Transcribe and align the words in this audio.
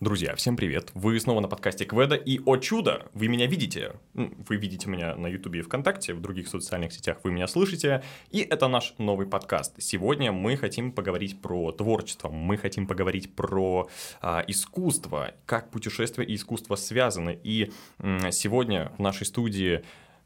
Друзья, 0.00 0.36
всем 0.36 0.56
привет! 0.56 0.92
Вы 0.94 1.18
снова 1.18 1.40
на 1.40 1.48
подкасте 1.48 1.84
Кведа, 1.84 2.14
и, 2.14 2.38
о 2.46 2.56
чудо, 2.58 3.08
вы 3.14 3.26
меня 3.26 3.46
видите. 3.46 3.94
Вы 4.14 4.54
видите 4.54 4.88
меня 4.88 5.16
на 5.16 5.26
Ютубе 5.26 5.58
и 5.58 5.62
ВКонтакте, 5.62 6.14
в 6.14 6.20
других 6.20 6.46
социальных 6.46 6.92
сетях 6.92 7.18
вы 7.24 7.32
меня 7.32 7.48
слышите, 7.48 8.04
и 8.30 8.38
это 8.38 8.68
наш 8.68 8.94
новый 8.98 9.26
подкаст. 9.26 9.74
Сегодня 9.78 10.30
мы 10.30 10.56
хотим 10.56 10.92
поговорить 10.92 11.42
про 11.42 11.72
творчество, 11.72 12.28
мы 12.28 12.56
хотим 12.58 12.86
поговорить 12.86 13.34
про 13.34 13.88
а, 14.20 14.44
искусство, 14.46 15.34
как 15.46 15.72
путешествие 15.72 16.28
и 16.28 16.36
искусство 16.36 16.76
связаны. 16.76 17.36
И 17.42 17.72
м, 17.98 18.30
сегодня 18.30 18.92
в 18.98 19.02
нашей 19.02 19.26
студии 19.26 19.82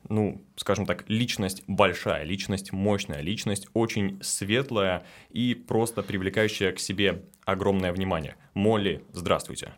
ну, 0.09 0.43
скажем 0.57 0.87
так, 0.87 1.05
личность 1.09 1.62
большая, 1.66 2.25
личность 2.25 2.73
мощная, 2.73 3.21
личность 3.21 3.66
очень 3.75 4.19
светлая 4.23 5.05
и 5.30 5.55
просто 5.55 6.02
привлекающая 6.02 6.73
к 6.73 6.79
себе 6.79 7.25
огромное 7.45 7.93
внимание. 7.93 8.37
Молли, 8.55 9.05
здравствуйте. 9.12 9.75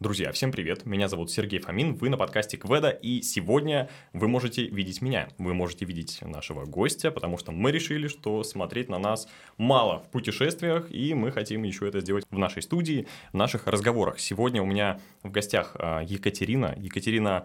Друзья, 0.00 0.32
всем 0.32 0.50
привет, 0.50 0.86
меня 0.86 1.08
зовут 1.08 1.30
Сергей 1.30 1.60
Фомин, 1.60 1.92
вы 1.92 2.08
на 2.08 2.16
подкасте 2.16 2.56
Кведа, 2.56 2.88
и 2.88 3.20
сегодня 3.20 3.90
вы 4.14 4.28
можете 4.28 4.64
видеть 4.64 5.02
меня, 5.02 5.28
вы 5.36 5.52
можете 5.52 5.84
видеть 5.84 6.22
нашего 6.22 6.64
гостя, 6.64 7.10
потому 7.10 7.36
что 7.36 7.52
мы 7.52 7.70
решили, 7.70 8.08
что 8.08 8.42
смотреть 8.42 8.88
на 8.88 8.98
нас 8.98 9.28
мало 9.58 9.98
в 9.98 10.10
путешествиях, 10.10 10.86
и 10.90 11.12
мы 11.12 11.30
хотим 11.30 11.64
еще 11.64 11.86
это 11.86 12.00
сделать 12.00 12.24
в 12.30 12.38
нашей 12.38 12.62
студии, 12.62 13.06
в 13.34 13.36
наших 13.36 13.66
разговорах. 13.66 14.20
Сегодня 14.20 14.62
у 14.62 14.64
меня 14.64 14.98
в 15.22 15.30
гостях 15.30 15.72
а, 15.74 16.00
Екатерина. 16.00 16.74
Екатерина 16.78 17.44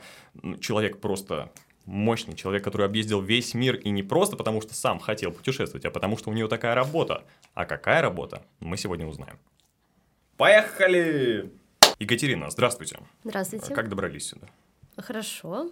человек 0.62 1.02
просто 1.02 1.52
мощный 1.84 2.36
человек, 2.36 2.64
который 2.64 2.86
объездил 2.86 3.20
весь 3.22 3.54
мир 3.54 3.76
и 3.76 3.90
не 3.90 4.02
просто 4.02 4.38
потому, 4.38 4.62
что 4.62 4.74
сам 4.74 5.00
хотел 5.00 5.34
путешествовать, 5.34 5.84
а 5.84 5.92
потому 5.92 6.18
что 6.18 6.30
у 6.30 6.34
него 6.34 6.48
такая 6.48 6.74
работа. 6.74 7.26
А 7.54 7.66
какая 7.66 8.02
работа, 8.02 8.46
мы 8.62 8.78
сегодня 8.78 9.06
узнаем. 9.06 9.40
Поехали! 10.38 11.52
Екатерина, 12.00 12.50
здравствуйте. 12.50 13.00
Здравствуйте. 13.24 13.74
Как 13.74 13.90
добрались 13.90 14.28
сюда? 14.28 14.48
Хорошо. 14.98 15.72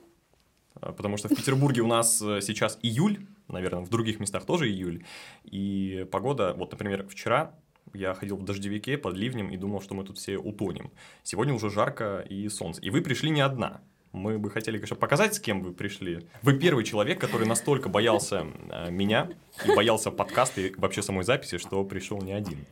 А, 0.75 0.93
потому 0.93 1.17
что 1.17 1.27
в 1.27 1.35
Петербурге 1.35 1.81
у 1.81 1.87
нас 1.87 2.21
э, 2.21 2.39
сейчас 2.41 2.79
июль, 2.81 3.25
наверное, 3.47 3.81
в 3.81 3.89
других 3.89 4.19
местах 4.19 4.45
тоже 4.45 4.69
июль. 4.69 5.03
И 5.43 6.07
погода, 6.11 6.53
вот, 6.53 6.71
например, 6.71 7.05
вчера 7.07 7.53
я 7.93 8.13
ходил 8.13 8.37
в 8.37 8.43
дождевике 8.43 8.97
под 8.97 9.15
ливнем 9.15 9.49
и 9.49 9.57
думал, 9.57 9.81
что 9.81 9.95
мы 9.95 10.05
тут 10.05 10.17
все 10.17 10.37
утонем. 10.37 10.91
Сегодня 11.23 11.53
уже 11.53 11.69
жарко 11.69 12.25
и 12.29 12.47
солнце. 12.47 12.81
И 12.81 12.89
вы 12.89 13.01
пришли 13.01 13.29
не 13.29 13.41
одна. 13.41 13.81
Мы 14.13 14.37
бы 14.37 14.49
хотели, 14.49 14.77
конечно, 14.77 14.95
показать, 14.95 15.35
с 15.35 15.39
кем 15.39 15.61
вы 15.61 15.73
пришли. 15.73 16.27
Вы 16.41 16.57
первый 16.57 16.85
человек, 16.85 17.19
который 17.19 17.47
настолько 17.47 17.89
боялся 17.89 18.45
э, 18.69 18.91
меня 18.91 19.29
и 19.65 19.75
боялся 19.75 20.09
подкаста 20.09 20.61
и 20.61 20.73
вообще 20.77 21.01
самой 21.01 21.25
записи, 21.25 21.57
что 21.57 21.83
пришел 21.83 22.21
не 22.21 22.31
один. 22.31 22.65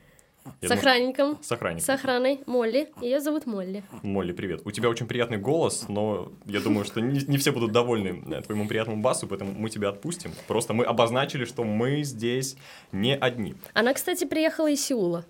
С 0.61 0.71
охранником. 0.71 1.37
С 1.41 1.51
охранником. 1.51 1.85
С 1.85 1.89
охраной. 1.89 2.41
Молли. 2.45 2.89
Ее 3.01 3.19
зовут 3.19 3.45
Молли. 3.45 3.83
Молли, 4.03 4.31
привет. 4.31 4.61
У 4.65 4.71
тебя 4.71 4.89
очень 4.89 5.07
приятный 5.07 5.37
голос, 5.37 5.85
но 5.87 6.31
я 6.45 6.59
думаю, 6.59 6.85
что 6.85 7.01
не, 7.01 7.19
не 7.25 7.37
все 7.37 7.51
будут 7.51 7.71
довольны 7.71 8.23
э, 8.31 8.41
твоему 8.41 8.67
приятному 8.67 9.01
басу, 9.01 9.27
поэтому 9.27 9.53
мы 9.53 9.69
тебя 9.69 9.89
отпустим. 9.89 10.31
Просто 10.47 10.73
мы 10.73 10.83
обозначили, 10.85 11.45
что 11.45 11.63
мы 11.63 12.03
здесь 12.03 12.57
не 12.91 13.15
одни. 13.15 13.55
Она, 13.73 13.93
кстати, 13.93 14.25
приехала 14.25 14.69
из 14.69 14.85
Сеула. 14.85 15.25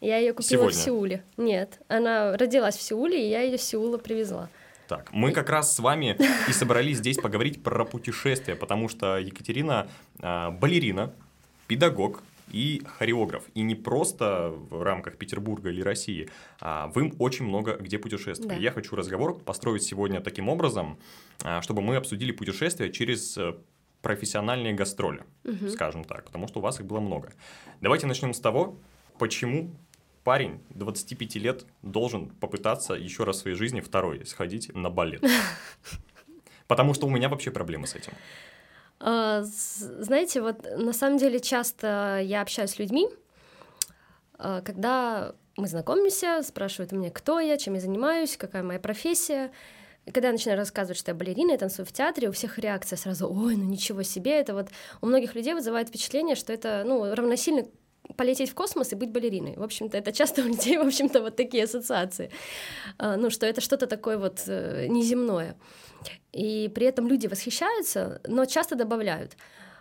Я 0.00 0.18
ее 0.18 0.32
купила 0.32 0.62
Сегодня? 0.62 0.78
в 0.78 0.82
Сеуле. 0.82 1.24
Нет, 1.36 1.80
она 1.88 2.36
родилась 2.36 2.76
в 2.76 2.82
Сеуле, 2.82 3.26
и 3.26 3.30
я 3.30 3.42
ее 3.42 3.56
из 3.56 3.62
Сеула 3.62 3.98
привезла. 3.98 4.48
Так, 4.88 5.12
мы 5.12 5.32
как 5.32 5.50
раз 5.50 5.76
с 5.76 5.78
вами 5.78 6.16
и 6.48 6.52
собрались 6.52 6.98
здесь 6.98 7.16
поговорить 7.16 7.62
про 7.62 7.84
путешествия, 7.84 8.56
потому 8.56 8.88
что 8.88 9.18
Екатерина 9.18 9.86
э, 10.18 10.50
балерина, 10.50 11.12
педагог, 11.68 12.22
и 12.52 12.82
хореограф. 12.84 13.44
И 13.54 13.62
не 13.62 13.74
просто 13.74 14.50
в 14.70 14.82
рамках 14.82 15.16
Петербурга 15.16 15.70
или 15.70 15.82
России, 15.82 16.28
а 16.60 16.88
вы 16.88 17.12
очень 17.18 17.44
много 17.46 17.76
где 17.76 17.98
путешествовали. 17.98 18.56
Да. 18.56 18.60
Я 18.62 18.70
хочу 18.72 18.96
разговор 18.96 19.38
построить 19.38 19.82
сегодня 19.82 20.20
таким 20.20 20.48
образом, 20.48 20.98
а, 21.42 21.62
чтобы 21.62 21.82
мы 21.82 21.96
обсудили 21.96 22.32
путешествия 22.32 22.90
через 22.90 23.36
э, 23.38 23.54
профессиональные 24.02 24.72
гастроли, 24.74 25.24
Мгм. 25.44 25.68
скажем 25.70 26.04
так, 26.04 26.24
потому 26.24 26.48
что 26.48 26.58
у 26.60 26.62
вас 26.62 26.80
их 26.80 26.86
было 26.86 27.00
много. 27.00 27.32
Давайте 27.80 28.06
начнем 28.06 28.32
с 28.32 28.40
того, 28.40 28.78
почему 29.18 29.70
парень 30.24 30.60
25 30.70 31.36
лет 31.36 31.66
должен 31.82 32.28
попытаться 32.28 32.94
еще 32.94 33.24
раз 33.24 33.36
в 33.36 33.40
своей 33.40 33.56
жизни 33.56 33.80
второй 33.80 34.24
сходить 34.26 34.74
на 34.74 34.90
балет. 34.90 35.22
Потому 36.66 36.94
что 36.94 37.06
у 37.06 37.10
меня 37.10 37.28
вообще 37.28 37.50
проблемы 37.50 37.86
с 37.86 37.94
этим. 37.94 38.12
А, 39.00 39.42
знаете, 39.42 40.42
вот 40.42 40.62
на 40.76 40.92
самом 40.92 41.18
деле 41.18 41.40
часто 41.40 42.20
я 42.22 42.42
общаюсь 42.42 42.72
с 42.72 42.78
людьми, 42.78 43.08
а, 44.38 44.60
когда 44.60 45.34
мы 45.56 45.66
знакомимся, 45.66 46.42
спрашивают 46.42 46.92
у 46.92 46.96
меня, 46.96 47.10
кто 47.10 47.40
я, 47.40 47.56
чем 47.56 47.74
я 47.74 47.80
занимаюсь, 47.80 48.36
какая 48.36 48.62
моя 48.62 48.78
профессия. 48.78 49.50
Когда 50.06 50.28
я 50.28 50.32
начинаю 50.32 50.58
рассказывать, 50.58 50.98
что 50.98 51.10
я 51.10 51.14
балерина, 51.14 51.52
я 51.52 51.58
танцую 51.58 51.86
в 51.86 51.92
театре, 51.92 52.28
у 52.28 52.32
всех 52.32 52.58
реакция 52.58 52.96
сразу, 52.96 53.30
ой, 53.30 53.56
ну 53.56 53.64
ничего 53.64 54.02
себе, 54.02 54.32
это 54.32 54.54
вот 54.54 54.68
у 55.02 55.06
многих 55.06 55.34
людей 55.34 55.54
вызывает 55.54 55.88
впечатление, 55.88 56.36
что 56.36 56.52
это, 56.52 56.82
ну, 56.86 57.14
равносильно 57.14 57.66
полететь 58.16 58.50
в 58.50 58.54
космос 58.54 58.92
и 58.92 58.96
быть 58.96 59.10
балериной. 59.10 59.54
В 59.56 59.62
общем-то, 59.62 59.96
это 59.98 60.12
часто 60.12 60.42
у 60.42 60.44
людей, 60.46 60.78
в 60.78 60.86
общем-то, 60.86 61.20
вот 61.20 61.36
такие 61.36 61.64
ассоциации. 61.64 62.30
А, 62.98 63.16
Ну, 63.16 63.30
что 63.30 63.46
это 63.46 63.60
что-то 63.60 63.86
такое 63.86 64.18
вот 64.18 64.42
э, 64.46 64.86
неземное. 64.88 65.54
И 66.32 66.70
при 66.74 66.86
этом 66.86 67.08
люди 67.08 67.26
восхищаются, 67.28 68.20
но 68.26 68.46
часто 68.46 68.74
добавляют. 68.76 69.36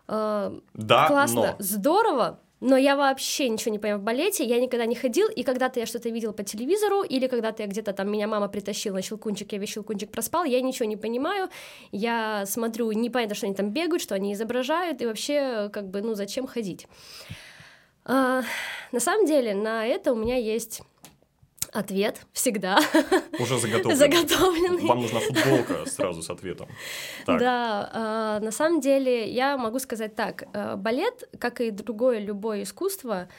«Э, 0.07 0.51
Да, 0.73 1.07
Классно, 1.07 1.41
но 1.41 1.56
здорово, 1.59 2.40
но 2.62 2.78
я 2.78 2.95
вообще 2.95 3.47
ничего 3.50 3.72
не 3.72 3.79
понимаю 3.79 4.01
в 4.01 4.03
балете, 4.03 4.44
я 4.44 4.59
никогда 4.59 4.85
не 4.85 4.96
ходил, 4.96 5.29
и 5.29 5.44
когда-то 5.44 5.79
я 5.79 5.85
что-то 5.85 6.09
видел 6.09 6.34
по 6.34 6.44
телевизору, 6.44 7.03
или 7.03 7.28
когда-то 7.28 7.63
я 7.63 7.69
где-то 7.69 7.94
там, 7.94 8.11
меня 8.11 8.28
мама 8.28 8.47
притащила 8.50 8.96
на 8.96 9.01
щелкунчик, 9.01 9.53
я 9.53 9.59
весь 9.59 9.69
щелкунчик 9.69 10.11
проспал, 10.11 10.44
я 10.46 10.61
ничего 10.61 10.90
не 10.90 10.97
понимаю, 10.97 11.50
я 11.91 12.46
смотрю, 12.46 12.91
непонятно, 12.91 13.35
что 13.35 13.46
они 13.46 13.56
там 13.56 13.69
бегают, 13.69 14.01
что 14.01 14.16
они 14.16 14.34
изображают, 14.34 15.01
и 15.01 15.06
вообще, 15.06 15.69
как 15.72 15.88
бы, 15.90 16.01
ну, 16.01 16.16
зачем 16.16 16.47
ходить? 16.47 16.88
А, 18.12 18.42
на 18.92 19.00
самом 19.00 19.28
деле, 19.28 19.53
на 19.53 19.86
это 19.86 20.14
у 20.14 20.16
меня 20.16 20.36
есть 20.36 20.81
ответ 21.72 22.25
всегда 22.34 22.80
уже 23.38 23.59
заготовлено. 23.59 23.96
заготовленный. 23.96 24.88
Вам 24.88 25.02
нужна 25.02 25.20
футболка 25.20 25.86
сразу 25.88 26.24
с 26.24 26.30
ответом. 26.31 26.68
Так, 27.28 27.40
Да, 27.40 27.90
а, 27.94 28.40
на 28.40 28.52
самом 28.52 28.81
деле 28.81 29.30
я 29.30 29.58
могу 29.58 29.78
сказать 29.78 30.16
так: 30.16 30.46
э, 30.53 30.75
балет, 30.75 31.30
как 31.38 31.62
и 31.62 31.70
другое 31.70 32.18
любое 32.18 32.64
искусство, 32.64 33.30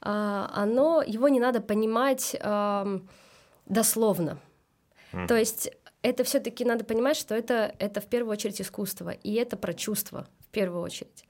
а, 0.00 0.48
оно 0.54 1.02
его 1.04 1.28
не 1.28 1.40
надо 1.40 1.60
понимать 1.60 2.36
ам, 2.40 3.08
дословно. 3.66 4.38
Мгм. 5.12 5.26
То 5.26 5.36
есть 5.36 5.72
это 6.02 6.22
все-таки 6.22 6.64
надо 6.64 6.84
понимать, 6.84 7.16
что 7.16 7.34
это 7.34 7.74
это 7.80 8.00
в 8.00 8.06
первую 8.06 8.32
очередь 8.32 8.60
искусство, 8.60 9.10
и 9.10 9.34
это 9.34 9.56
про 9.56 9.74
чувства 9.74 10.28
в 10.38 10.52
первую 10.52 10.82
очередь. 10.82 11.24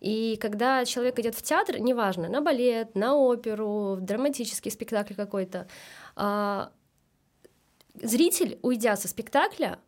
И 0.00 0.36
когда 0.36 0.84
человек 0.84 1.18
идет 1.18 1.34
в 1.34 1.42
театр, 1.42 1.78
неважно, 1.78 2.28
на 2.28 2.40
балет, 2.40 2.94
на 2.94 3.16
оперу, 3.16 3.96
в 3.96 4.00
драматический 4.00 4.70
спектакль 4.70 5.14
какой-то, 5.14 5.68
а, 6.14 6.70
зритель, 7.94 8.58
уйдя 8.62 8.96
со 8.96 9.08
спектакля, 9.08 9.78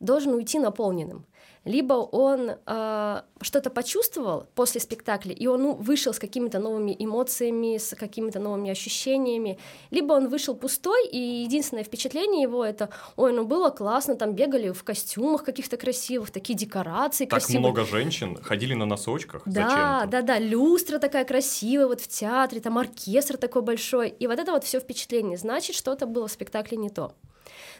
должен 0.00 0.34
уйти 0.34 0.58
наполненным. 0.58 1.26
Либо 1.64 1.94
он 1.94 2.52
а, 2.66 3.24
что-то 3.40 3.70
почувствовал 3.70 4.46
после 4.54 4.80
спектакля, 4.80 5.32
и 5.32 5.46
он 5.46 5.62
ну, 5.62 5.74
вышел 5.74 6.12
с 6.12 6.18
какими-то 6.18 6.58
новыми 6.58 6.96
эмоциями, 6.98 7.78
с 7.78 7.94
какими-то 7.96 8.40
новыми 8.40 8.70
ощущениями, 8.70 9.58
либо 9.90 10.14
он 10.14 10.28
вышел 10.28 10.56
пустой, 10.56 11.06
и 11.06 11.18
единственное 11.18 11.84
впечатление 11.84 12.42
его 12.42 12.64
это, 12.64 12.90
ой, 13.16 13.32
ну 13.32 13.44
было 13.44 13.70
классно, 13.70 14.16
там 14.16 14.32
бегали 14.32 14.70
в 14.70 14.82
костюмах 14.82 15.44
каких-то 15.44 15.76
красивых, 15.76 16.32
такие 16.32 16.58
декорации 16.58 17.26
так 17.26 17.40
красивые. 17.40 17.60
много 17.60 17.84
женщин 17.84 18.36
ходили 18.42 18.74
на 18.74 18.84
носочках. 18.84 19.42
Да, 19.46 19.52
Зачем-то. 19.52 20.06
да, 20.10 20.22
да, 20.22 20.38
люстра 20.40 20.98
такая 20.98 21.24
красивая 21.24 21.86
вот 21.86 22.00
в 22.00 22.08
театре, 22.08 22.60
там 22.60 22.76
оркестр 22.76 23.36
такой 23.36 23.62
большой, 23.62 24.08
и 24.08 24.26
вот 24.26 24.38
это 24.40 24.50
вот 24.50 24.64
все 24.64 24.80
впечатление, 24.80 25.38
значит, 25.38 25.76
что-то 25.76 26.06
было 26.06 26.26
в 26.26 26.32
спектакле 26.32 26.76
не 26.76 26.90
то. 26.90 27.12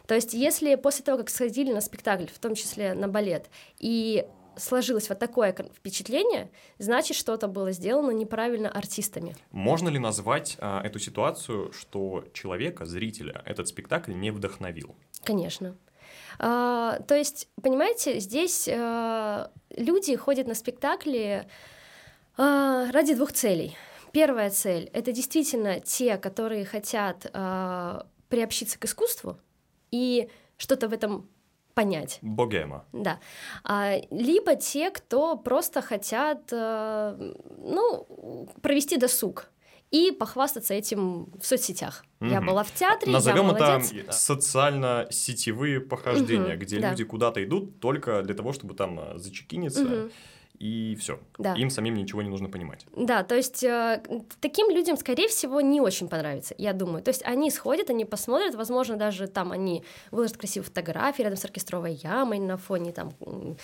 То 0.07 0.15
есть, 0.15 0.33
если 0.33 0.75
после 0.75 1.03
того, 1.03 1.17
как 1.17 1.29
сходили 1.29 1.71
на 1.71 1.81
спектакль, 1.81 2.27
в 2.27 2.39
том 2.39 2.55
числе 2.55 2.93
на 2.93 3.07
балет, 3.07 3.49
и 3.79 4.25
сложилось 4.55 5.09
вот 5.09 5.19
такое 5.19 5.53
впечатление, 5.75 6.51
значит, 6.77 7.17
что-то 7.17 7.47
было 7.47 7.71
сделано 7.71 8.11
неправильно 8.11 8.69
артистами. 8.69 9.35
Можно 9.51 9.89
ли 9.89 9.99
назвать 9.99 10.57
а, 10.59 10.81
эту 10.83 10.99
ситуацию, 10.99 11.71
что 11.73 12.25
человека, 12.33 12.85
зрителя, 12.85 13.41
этот 13.45 13.67
спектакль 13.67 14.13
не 14.13 14.31
вдохновил? 14.31 14.95
Конечно. 15.23 15.75
А, 16.39 16.99
то 17.07 17.15
есть, 17.15 17.47
понимаете, 17.61 18.19
здесь 18.19 18.69
а, 18.71 19.51
люди 19.75 20.15
ходят 20.15 20.47
на 20.47 20.55
спектакли 20.55 21.47
а, 22.37 22.91
ради 22.91 23.13
двух 23.13 23.31
целей. 23.31 23.75
Первая 24.11 24.49
цель— 24.51 24.89
это 24.93 25.11
действительно 25.11 25.79
те, 25.79 26.17
которые 26.17 26.65
хотят 26.65 27.29
а, 27.33 28.05
приобщиться 28.29 28.77
к 28.77 28.85
искусству 28.85 29.39
и 29.93 30.27
что-то 30.57 30.87
в 30.87 30.93
этом 30.93 31.29
понять. 31.73 32.19
Богема. 32.21 32.85
Да. 32.93 33.19
А, 33.63 33.95
либо 34.11 34.55
те, 34.55 34.89
кто 34.91 35.37
просто 35.37 35.81
хотят, 35.81 36.51
э, 36.51 37.33
ну, 37.57 38.47
провести 38.61 38.97
досуг 38.97 39.49
и 39.91 40.11
похвастаться 40.11 40.73
этим 40.73 41.25
в 41.39 41.45
соцсетях. 41.45 42.05
Угу. 42.21 42.29
Я 42.29 42.41
была 42.41 42.63
в 42.63 42.71
театре, 42.73 43.11
Назовем 43.11 43.55
я 43.55 43.77
это 43.77 44.11
социально-сетевые 44.11 45.79
похождения, 45.79 46.55
угу, 46.55 46.63
где 46.63 46.79
да. 46.79 46.89
люди 46.91 47.03
куда-то 47.03 47.43
идут 47.43 47.79
только 47.79 48.23
для 48.23 48.33
того, 48.33 48.53
чтобы 48.53 48.73
там 48.73 48.99
э, 48.99 49.17
зачекиниться. 49.17 49.83
Угу 49.83 50.11
и 50.59 50.95
все. 50.95 51.19
Да. 51.39 51.55
Им 51.55 51.69
самим 51.69 51.95
ничего 51.95 52.21
не 52.21 52.29
нужно 52.29 52.49
понимать. 52.49 52.85
Да, 52.95 53.23
то 53.23 53.35
есть 53.35 53.63
э, 53.63 54.01
таким 54.39 54.69
людям, 54.69 54.97
скорее 54.97 55.27
всего, 55.27 55.61
не 55.61 55.81
очень 55.81 56.07
понравится, 56.07 56.55
я 56.57 56.73
думаю. 56.73 57.03
То 57.03 57.09
есть 57.09 57.21
они 57.25 57.51
сходят, 57.51 57.89
они 57.89 58.05
посмотрят, 58.05 58.55
возможно, 58.55 58.95
даже 58.95 59.27
там 59.27 59.51
они 59.51 59.83
выложат 60.11 60.37
красивые 60.37 60.65
фотографии 60.65 61.23
рядом 61.23 61.37
с 61.37 61.45
оркестровой 61.45 61.93
ямой 61.93 62.39
на 62.39 62.57
фоне 62.57 62.93
там 62.93 63.13
э, 63.19 63.55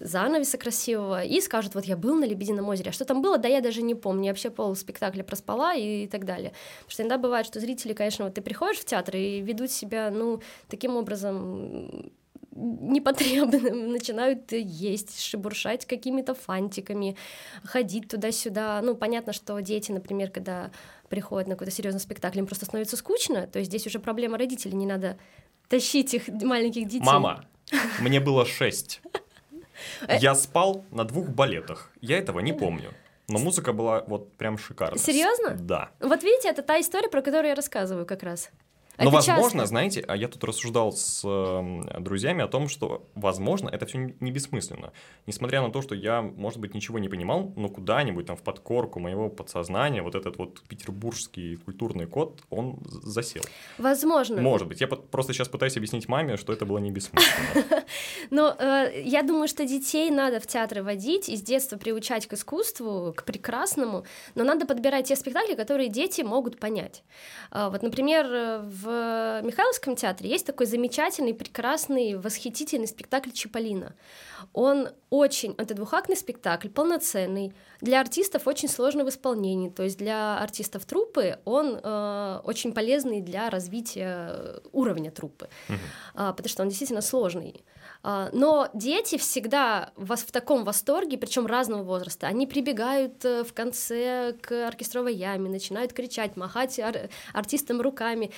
занавеса 0.00 0.58
красивого 0.58 1.24
и 1.24 1.40
скажут, 1.40 1.74
вот 1.74 1.84
я 1.84 1.96
был 1.96 2.16
на 2.16 2.24
Лебедином 2.24 2.68
озере, 2.68 2.90
а 2.90 2.92
что 2.92 3.04
там 3.04 3.22
было, 3.22 3.38
да 3.38 3.48
я 3.48 3.60
даже 3.60 3.82
не 3.82 3.94
помню, 3.94 4.24
я 4.24 4.30
вообще 4.32 4.50
пол 4.50 4.74
спектакля 4.74 5.22
проспала 5.22 5.74
и 5.74 6.06
так 6.06 6.24
далее. 6.24 6.52
Потому 6.80 6.90
что 6.90 7.02
иногда 7.02 7.18
бывает, 7.18 7.46
что 7.46 7.60
зрители, 7.60 7.92
конечно, 7.92 8.24
вот 8.24 8.34
ты 8.34 8.42
приходишь 8.42 8.80
в 8.80 8.84
театр 8.84 9.16
и 9.16 9.40
ведут 9.40 9.70
себя, 9.70 10.10
ну, 10.10 10.40
таким 10.68 10.96
образом 10.96 12.12
непотребным, 12.54 13.88
начинают 13.92 14.52
есть, 14.52 15.20
шебуршать 15.20 15.86
какими-то 15.86 16.34
фантиками, 16.34 17.16
ходить 17.64 18.08
туда-сюда. 18.08 18.80
Ну, 18.82 18.94
понятно, 18.94 19.32
что 19.32 19.58
дети, 19.60 19.92
например, 19.92 20.30
когда 20.30 20.70
приходят 21.08 21.48
на 21.48 21.54
какой-то 21.54 21.72
серьезный 21.72 22.00
спектакль, 22.00 22.38
им 22.38 22.46
просто 22.46 22.64
становится 22.64 22.96
скучно, 22.96 23.46
то 23.46 23.58
есть 23.58 23.70
здесь 23.70 23.86
уже 23.86 23.98
проблема 23.98 24.38
родителей, 24.38 24.74
не 24.74 24.86
надо 24.86 25.18
тащить 25.68 26.14
их 26.14 26.28
маленьких 26.42 26.86
детей. 26.86 27.04
Мама, 27.04 27.44
мне 28.00 28.20
было 28.20 28.46
шесть. 28.46 29.00
Э, 30.06 30.18
Я 30.18 30.34
спал 30.34 30.84
на 30.90 31.04
двух 31.04 31.28
балетах. 31.28 31.90
Я 32.00 32.18
этого 32.18 32.40
не 32.40 32.52
помню. 32.52 32.92
Но 33.28 33.38
музыка 33.38 33.72
была 33.72 34.04
вот 34.06 34.32
прям 34.34 34.58
шикарная. 34.58 34.98
Серьезно? 34.98 35.56
Да. 35.58 35.90
Вот 36.00 36.22
видите, 36.22 36.48
это 36.48 36.62
та 36.62 36.78
история, 36.78 37.08
про 37.08 37.22
которую 37.22 37.48
я 37.48 37.54
рассказываю 37.54 38.04
как 38.04 38.22
раз. 38.22 38.50
Но, 38.98 39.04
Это 39.04 39.10
возможно, 39.10 39.60
часто. 39.60 39.66
знаете, 39.66 40.04
а 40.06 40.16
я 40.16 40.28
тут 40.28 40.44
рассуждал 40.44 40.92
с 40.92 41.22
э, 41.24 42.00
друзьями 42.00 42.44
о 42.44 42.48
том, 42.48 42.68
что, 42.68 43.08
возможно, 43.14 43.68
это 43.68 43.86
все 43.86 44.14
не 44.20 44.30
бессмысленно. 44.30 44.92
Несмотря 45.26 45.62
на 45.62 45.70
то, 45.70 45.82
что 45.82 45.96
я, 45.96 46.22
может 46.22 46.60
быть, 46.60 46.74
ничего 46.74 47.00
не 47.00 47.08
понимал, 47.08 47.52
но 47.56 47.68
куда-нибудь 47.68 48.26
там 48.26 48.36
в 48.36 48.42
подкорку 48.42 49.00
моего 49.00 49.28
подсознания 49.30 50.02
вот 50.02 50.14
этот 50.14 50.38
вот 50.38 50.62
петербургский 50.68 51.56
культурный 51.56 52.06
код, 52.06 52.42
он 52.50 52.78
засел. 53.02 53.42
Возможно. 53.78 54.40
Может 54.40 54.68
быть. 54.68 54.80
Я 54.80 54.86
просто 54.86 55.32
сейчас 55.32 55.48
пытаюсь 55.48 55.76
объяснить 55.76 56.08
маме, 56.08 56.36
что 56.36 56.52
это 56.52 56.64
было 56.64 56.78
не 56.78 56.92
бессмысленно. 56.92 57.84
Но 58.30 58.54
э, 58.56 59.02
я 59.04 59.22
думаю, 59.22 59.48
что 59.48 59.64
детей 59.64 60.10
надо 60.10 60.38
в 60.38 60.46
театры 60.46 60.84
водить 60.84 61.28
и 61.28 61.36
с 61.36 61.42
детства 61.42 61.76
приучать 61.76 62.28
к 62.28 62.34
искусству, 62.34 63.12
к 63.16 63.24
прекрасному, 63.24 64.04
но 64.34 64.44
надо 64.44 64.66
подбирать 64.66 65.08
те 65.08 65.16
спектакли, 65.16 65.54
которые 65.54 65.88
дети 65.88 66.22
могут 66.22 66.60
понять. 66.60 67.02
Э, 67.50 67.70
вот, 67.70 67.82
например, 67.82 68.60
в 68.62 68.83
в 68.84 69.40
Михайловском 69.42 69.96
театре 69.96 70.30
есть 70.30 70.46
такой 70.46 70.66
замечательный, 70.66 71.34
прекрасный, 71.34 72.16
восхитительный 72.16 72.86
спектакль 72.86 73.30
Чиполлино. 73.30 73.94
Он 74.52 74.88
очень, 75.10 75.54
это 75.56 75.74
двухактный 75.74 76.16
спектакль, 76.16 76.68
полноценный, 76.68 77.52
для 77.80 78.00
артистов 78.00 78.46
очень 78.46 78.68
сложный 78.68 79.04
в 79.04 79.08
исполнении, 79.08 79.70
то 79.70 79.82
есть 79.82 79.98
для 79.98 80.38
артистов 80.38 80.84
труппы 80.84 81.38
он 81.44 81.80
э, 81.82 82.40
очень 82.44 82.72
полезный 82.72 83.20
для 83.20 83.48
развития 83.50 84.60
уровня 84.72 85.10
труппы, 85.10 85.48
Мгм. 85.68 85.78
а, 86.14 86.32
потому 86.32 86.48
что 86.48 86.62
он 86.62 86.68
действительно 86.68 87.00
сложный. 87.02 87.64
А, 88.06 88.28
Но 88.32 88.68
дети 88.74 89.16
всегда 89.16 89.92
в 89.96 90.14
в 90.14 90.30
таком 90.30 90.64
восторге, 90.64 91.16
причем 91.16 91.46
разного 91.46 91.82
возраста. 91.82 92.26
Они 92.26 92.46
прибегают 92.46 93.24
э, 93.24 93.44
в 93.44 93.54
конце 93.54 94.34
к 94.42 94.66
оркестровой 94.66 95.14
яме, 95.14 95.48
начинают 95.48 95.94
кричать, 95.94 96.36
махать 96.36 96.78
ар- 96.78 97.08
артистам 97.32 97.80
руками, 97.80 98.30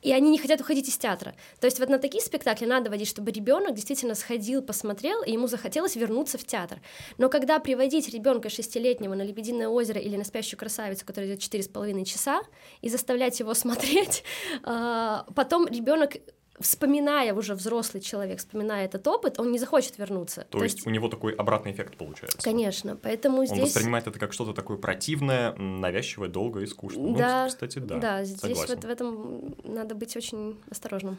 и 0.00 0.10
они 0.12 0.30
не 0.30 0.38
хотят 0.38 0.62
уходить 0.62 0.88
из 0.88 0.96
театра. 0.96 1.34
То 1.60 1.66
есть 1.66 1.78
вот 1.78 1.90
на 1.90 1.98
такие 1.98 2.22
спектакли 2.24 2.64
надо 2.64 2.88
водить, 2.88 3.08
чтобы 3.08 3.30
ребенок 3.30 3.74
действительно 3.74 4.14
сходил, 4.14 4.62
посмотрел, 4.62 5.22
и 5.22 5.32
ему 5.32 5.48
захотелось 5.48 5.96
вернуться 5.96 6.38
в 6.38 6.44
театр. 6.44 6.80
Но 7.18 7.28
когда 7.28 7.58
приводить 7.58 8.08
ребенка 8.08 8.48
шестилетнего 8.48 9.14
на 9.14 9.22
Лебединое 9.22 9.68
озеро 9.68 10.00
или 10.00 10.16
на 10.16 10.24
спящую 10.24 10.58
красавицу, 10.58 11.04
которая 11.04 11.32
идет 11.32 11.40
четыре 11.40 11.62
с 11.62 11.68
половиной 11.68 12.06
часа, 12.06 12.40
и 12.80 12.88
заставлять 12.88 13.38
его 13.38 13.52
смотреть, 13.52 14.24
а, 14.62 15.26
потом 15.34 15.66
ребенок 15.66 16.16
вспоминая 16.60 17.34
уже 17.34 17.54
взрослый 17.54 18.02
человек, 18.02 18.38
вспоминая 18.38 18.84
этот 18.84 19.06
опыт, 19.08 19.40
он 19.40 19.50
не 19.50 19.58
захочет 19.58 19.98
вернуться. 19.98 20.46
То, 20.50 20.62
есть, 20.62 20.86
у 20.86 20.90
него 20.90 21.08
такой 21.08 21.32
обратный 21.32 21.72
эффект 21.72 21.96
получается. 21.96 22.38
Конечно, 22.42 22.96
поэтому 22.96 23.40
Он 23.40 23.46
здесь... 23.46 23.74
воспринимает 23.74 24.06
это 24.06 24.18
как 24.18 24.32
что-то 24.32 24.52
такое 24.52 24.76
противное, 24.76 25.54
навязчивое, 25.56 26.28
долгое 26.28 26.64
и 26.64 26.66
скучное. 26.66 27.16
Да, 27.16 27.42
ну, 27.44 27.48
кстати, 27.48 27.78
да. 27.78 27.98
Да, 27.98 28.24
здесь 28.24 28.40
согласен. 28.40 28.74
вот 28.74 28.84
в 28.84 28.88
этом 28.88 29.54
надо 29.64 29.94
быть 29.94 30.16
очень 30.16 30.58
осторожным. 30.70 31.16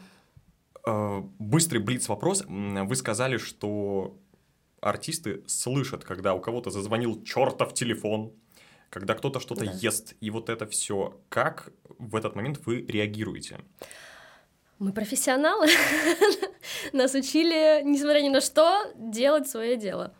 Э, 0.86 1.22
Быстрый 1.38 1.78
блиц-вопрос. 1.78 2.44
Вы 2.46 2.96
сказали, 2.96 3.36
что 3.36 4.16
артисты 4.80 5.42
слышат, 5.46 6.04
когда 6.04 6.34
у 6.34 6.40
кого-то 6.40 6.70
зазвонил 6.70 7.22
чертов 7.24 7.74
телефон, 7.74 8.32
когда 8.90 9.14
кто-то 9.14 9.40
что-то 9.40 9.64
Да. 9.64 9.72
ест, 9.72 10.14
и 10.20 10.30
вот 10.30 10.50
это 10.50 10.66
все. 10.66 11.18
Как 11.28 11.72
в 11.98 12.14
этот 12.14 12.36
момент 12.36 12.60
вы 12.66 12.82
реагируете? 12.82 13.58
Мы 14.82 14.92
профессионалы. 14.92 15.68
Нас 16.92 17.14
учили, 17.14 17.82
несмотря 17.84 18.20
ни 18.20 18.30
на 18.30 18.40
что, 18.40 18.92
делать 18.96 19.48
свое 19.48 19.76
дело. 19.76 20.12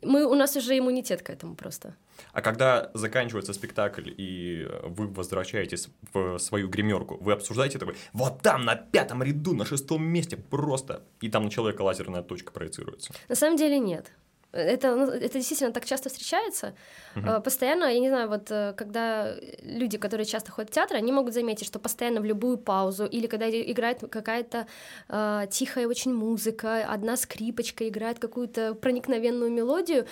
Мы, 0.00 0.24
у 0.26 0.34
нас 0.36 0.54
уже 0.54 0.78
иммунитет 0.78 1.22
к 1.22 1.30
этому 1.30 1.56
просто. 1.56 1.96
А 2.32 2.40
когда 2.40 2.92
заканчивается 2.94 3.52
спектакль 3.52 4.10
и 4.16 4.64
э, 4.68 4.86
вы 4.86 5.08
возвращаетесь 5.08 5.88
в 6.12 6.38
свою 6.38 6.68
гримерку, 6.68 7.16
вы 7.20 7.32
обсуждаете 7.32 7.78
такой, 7.80 7.96
вот 8.12 8.42
там 8.42 8.64
на 8.64 8.76
пятом 8.76 9.24
ряду, 9.24 9.54
на 9.54 9.64
шестом 9.64 10.04
месте 10.04 10.36
просто, 10.36 11.02
и 11.20 11.28
там 11.28 11.44
на 11.44 11.50
человека 11.50 11.82
лазерная 11.82 12.22
точка 12.22 12.52
проецируется. 12.52 13.12
На 13.28 13.34
самом 13.34 13.56
деле 13.56 13.80
нет. 13.80 14.12
Это, 14.54 14.94
ну, 14.94 15.10
это 15.10 15.38
действительно 15.38 15.72
так 15.72 15.84
часто 15.84 16.08
встречается. 16.08 16.74
Э, 17.16 17.40
Постоянно, 17.40 17.84
я 17.86 17.98
не 17.98 18.08
знаю, 18.08 18.28
вот 18.28 18.50
э, 18.50 18.72
когда 18.76 19.34
люди, 19.62 19.98
которые 19.98 20.26
часто 20.26 20.52
ходят 20.52 20.70
в 20.70 20.74
театр, 20.74 20.96
они 20.96 21.12
могут 21.12 21.34
заметить, 21.34 21.66
что 21.66 21.78
постоянно 21.78 22.20
в 22.20 22.24
любую 22.24 22.56
паузу 22.58 23.06
или 23.06 23.26
когда 23.26 23.50
играет 23.50 24.00
какая-то 24.10 24.66
э, 25.08 25.46
тихая 25.50 25.88
очень 25.88 26.14
музыка, 26.14 26.84
одна 26.88 27.16
скрипочка 27.16 27.88
играет 27.88 28.18
какую-то 28.18 28.74
проникновенную 28.74 29.50
мелодию, 29.50 30.06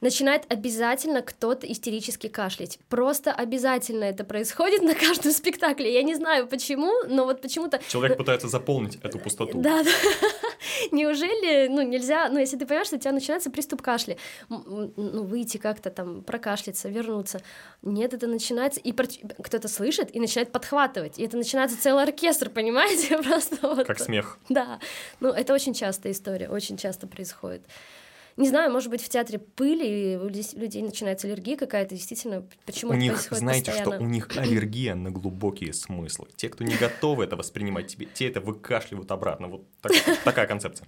начинает 0.00 0.44
обязательно 0.48 1.22
кто-то 1.22 1.70
истерически 1.70 2.28
кашлять. 2.28 2.78
Просто 2.88 3.32
обязательно 3.32 4.04
это 4.04 4.24
происходит 4.24 4.82
на 4.82 4.94
каждом 4.94 5.32
спектакле. 5.32 5.92
Я 5.92 6.02
не 6.02 6.14
знаю 6.14 6.46
почему, 6.46 6.92
но 7.06 7.24
вот 7.24 7.40
почему-то 7.40 7.80
Человек 7.88 8.16
пытается 8.16 8.48
заполнить 8.48 8.98
эту 9.02 9.18
пустоту. 9.18 9.60
да, 9.60 9.82
да. 9.82 9.90
Неужели, 10.92 11.68
ну, 11.68 11.82
нельзя, 11.82 12.28
ну, 12.28 12.38
если 12.38 12.56
ты 12.56 12.66
понимаешь, 12.66 12.88
что 12.88 12.96
у 12.96 12.98
тебя 12.98 13.12
начинается 13.12 13.50
приступ 13.50 13.82
кашля, 13.82 14.16
ну, 14.48 15.22
выйти 15.24 15.56
как-то 15.56 15.90
там, 15.90 16.22
прокашляться, 16.22 16.88
вернуться. 16.88 17.40
Нет, 17.82 18.14
это 18.14 18.26
начинается, 18.26 18.80
и 18.80 18.92
кто-то 18.92 19.68
слышит 19.68 20.14
и 20.14 20.20
начинает 20.20 20.50
подхватывать, 20.52 21.18
и 21.18 21.24
это 21.24 21.36
начинается 21.36 21.80
целый 21.80 22.02
оркестр, 22.02 22.50
понимаете? 22.54 23.18
Просто 23.18 23.56
вот. 23.62 23.86
Как 23.86 23.98
смех. 23.98 24.38
Да, 24.48 24.80
ну, 25.20 25.30
это 25.30 25.54
очень 25.54 25.74
частая 25.74 26.12
история, 26.12 26.48
очень 26.48 26.76
часто 26.76 27.06
происходит. 27.06 27.62
Не 28.38 28.48
знаю, 28.48 28.70
может 28.72 28.88
быть, 28.90 29.02
в 29.02 29.08
театре 29.08 29.38
пыли, 29.38 30.14
и 30.14 30.16
у 30.16 30.28
людей 30.28 30.82
начинается 30.82 31.26
аллергия 31.26 31.56
какая-то, 31.56 31.94
действительно, 31.94 32.46
почему 32.64 32.92
У 32.92 32.94
это 32.94 33.02
них, 33.02 33.12
происходит 33.14 33.38
знаете, 33.40 33.70
что 33.72 33.80
постоянно. 33.80 34.06
у 34.06 34.08
них 34.08 34.28
аллергия 34.36 34.94
на 34.94 35.10
глубокие 35.10 35.72
смыслы. 35.72 36.28
Те, 36.36 36.48
кто 36.48 36.62
не 36.64 36.76
готовы 36.76 37.24
это 37.24 37.34
воспринимать, 37.36 37.88
тебе, 37.88 38.06
те 38.06 38.28
это 38.28 38.40
выкашливают 38.40 39.10
обратно. 39.10 39.48
Вот 39.48 39.64
так- 39.82 39.92
такая 40.24 40.46
концепция. 40.46 40.86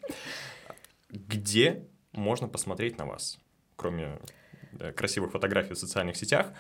Где 1.11 1.85
можно 2.13 2.49
посмотреть 2.49 2.99
на 2.99 3.05
вас, 3.07 3.39
кроме 3.77 4.19
э, 4.79 4.93
красивых 4.93 5.33
фотографий 5.33 5.75
в 5.75 5.79
социальных 5.79 6.17
сетях, 6.17 6.53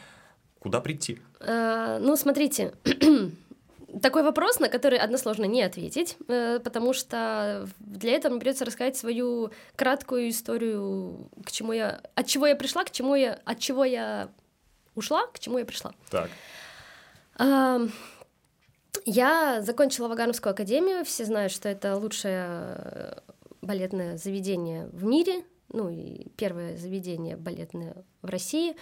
куда 0.59 0.81
прийти? 0.81 1.21
Э, 1.39 1.99
Ну, 2.01 2.17
смотрите, 2.17 2.75
такой 4.03 4.23
вопрос, 4.23 4.61
на 4.61 4.69
который 4.69 4.99
односложно 4.99 5.45
не 5.45 5.63
ответить, 5.63 6.17
э, 6.29 6.61
потому 6.61 6.93
что 6.93 7.69
для 7.79 8.13
этого 8.13 8.33
мне 8.33 8.41
придется 8.41 8.65
рассказать 8.65 8.97
свою 8.97 9.51
краткую 9.77 10.29
историю, 10.29 11.31
к 11.45 11.51
чему 11.51 11.73
я, 11.73 12.01
от 12.15 12.27
чего 12.27 12.47
я 12.47 12.57
пришла, 12.57 12.85
к 12.85 12.91
чему 12.91 13.15
я, 13.15 13.41
от 13.45 13.59
чего 13.59 13.85
я 13.85 14.29
ушла, 14.95 15.27
к 15.27 15.39
чему 15.39 15.59
я 15.59 15.65
пришла. 15.65 15.93
Так, 16.11 16.31
А, 17.37 17.81
Я 19.07 19.63
закончила 19.63 20.09
Вагановскую 20.09 20.53
академию, 20.53 21.05
все 21.05 21.25
знают, 21.25 21.53
что 21.53 21.69
это 21.69 21.97
лучшее 21.97 22.45
э, 22.47 23.19
балетное 23.63 24.17
заведение 24.17 24.89
в 24.93 25.05
мире, 25.05 25.45
ну 25.73 25.89
и 25.89 26.29
первое 26.37 26.77
заведение 26.77 27.37
балетное 27.37 28.05
в 28.23 28.29
России. 28.29 28.77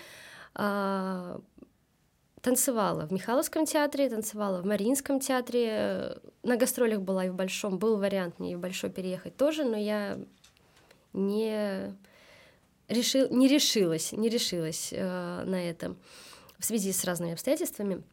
Танцевала 2.42 3.06
в 3.06 3.12
Михайловском 3.12 3.66
театре, 3.66 4.08
танцевала 4.08 4.62
в 4.62 4.66
Мариинском 4.66 5.18
театре, 5.18 6.18
на 6.42 6.56
гастролях 6.56 7.00
была 7.00 7.26
и 7.26 7.28
в 7.30 7.34
Большом, 7.34 7.78
был 7.78 7.96
вариант 7.96 8.38
мне 8.38 8.52
и 8.52 8.56
в 8.56 8.60
Большой 8.60 8.90
переехать 8.90 9.36
тоже, 9.36 9.64
но 9.64 9.76
я 9.76 10.18
не, 11.12 11.96
решил, 12.88 13.28
не 13.30 13.48
решилась, 13.48 14.12
не 14.12 14.28
решилась 14.28 14.90
э, 14.92 15.42
на 15.44 15.68
это 15.68 15.96
в 16.58 16.64
связи 16.64 16.92
с 16.92 17.04
разными 17.04 17.32
обстоятельствами. 17.32 18.04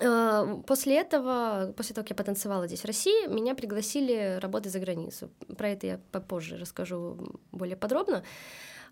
Э, 0.00 0.62
после 0.66 0.96
этого, 0.96 1.72
после 1.76 1.94
того, 1.94 2.04
как 2.04 2.10
я 2.10 2.16
потанцевала 2.16 2.66
здесь 2.66 2.82
в 2.82 2.86
России, 2.86 3.28
меня 3.28 3.54
пригласили 3.54 4.38
работать 4.40 4.72
за 4.72 4.80
границу. 4.80 5.30
Про 5.56 5.70
это 5.70 5.86
я 5.86 6.00
попозже 6.10 6.56
расскажу 6.56 7.38
более 7.52 7.76
подробно. 7.76 8.24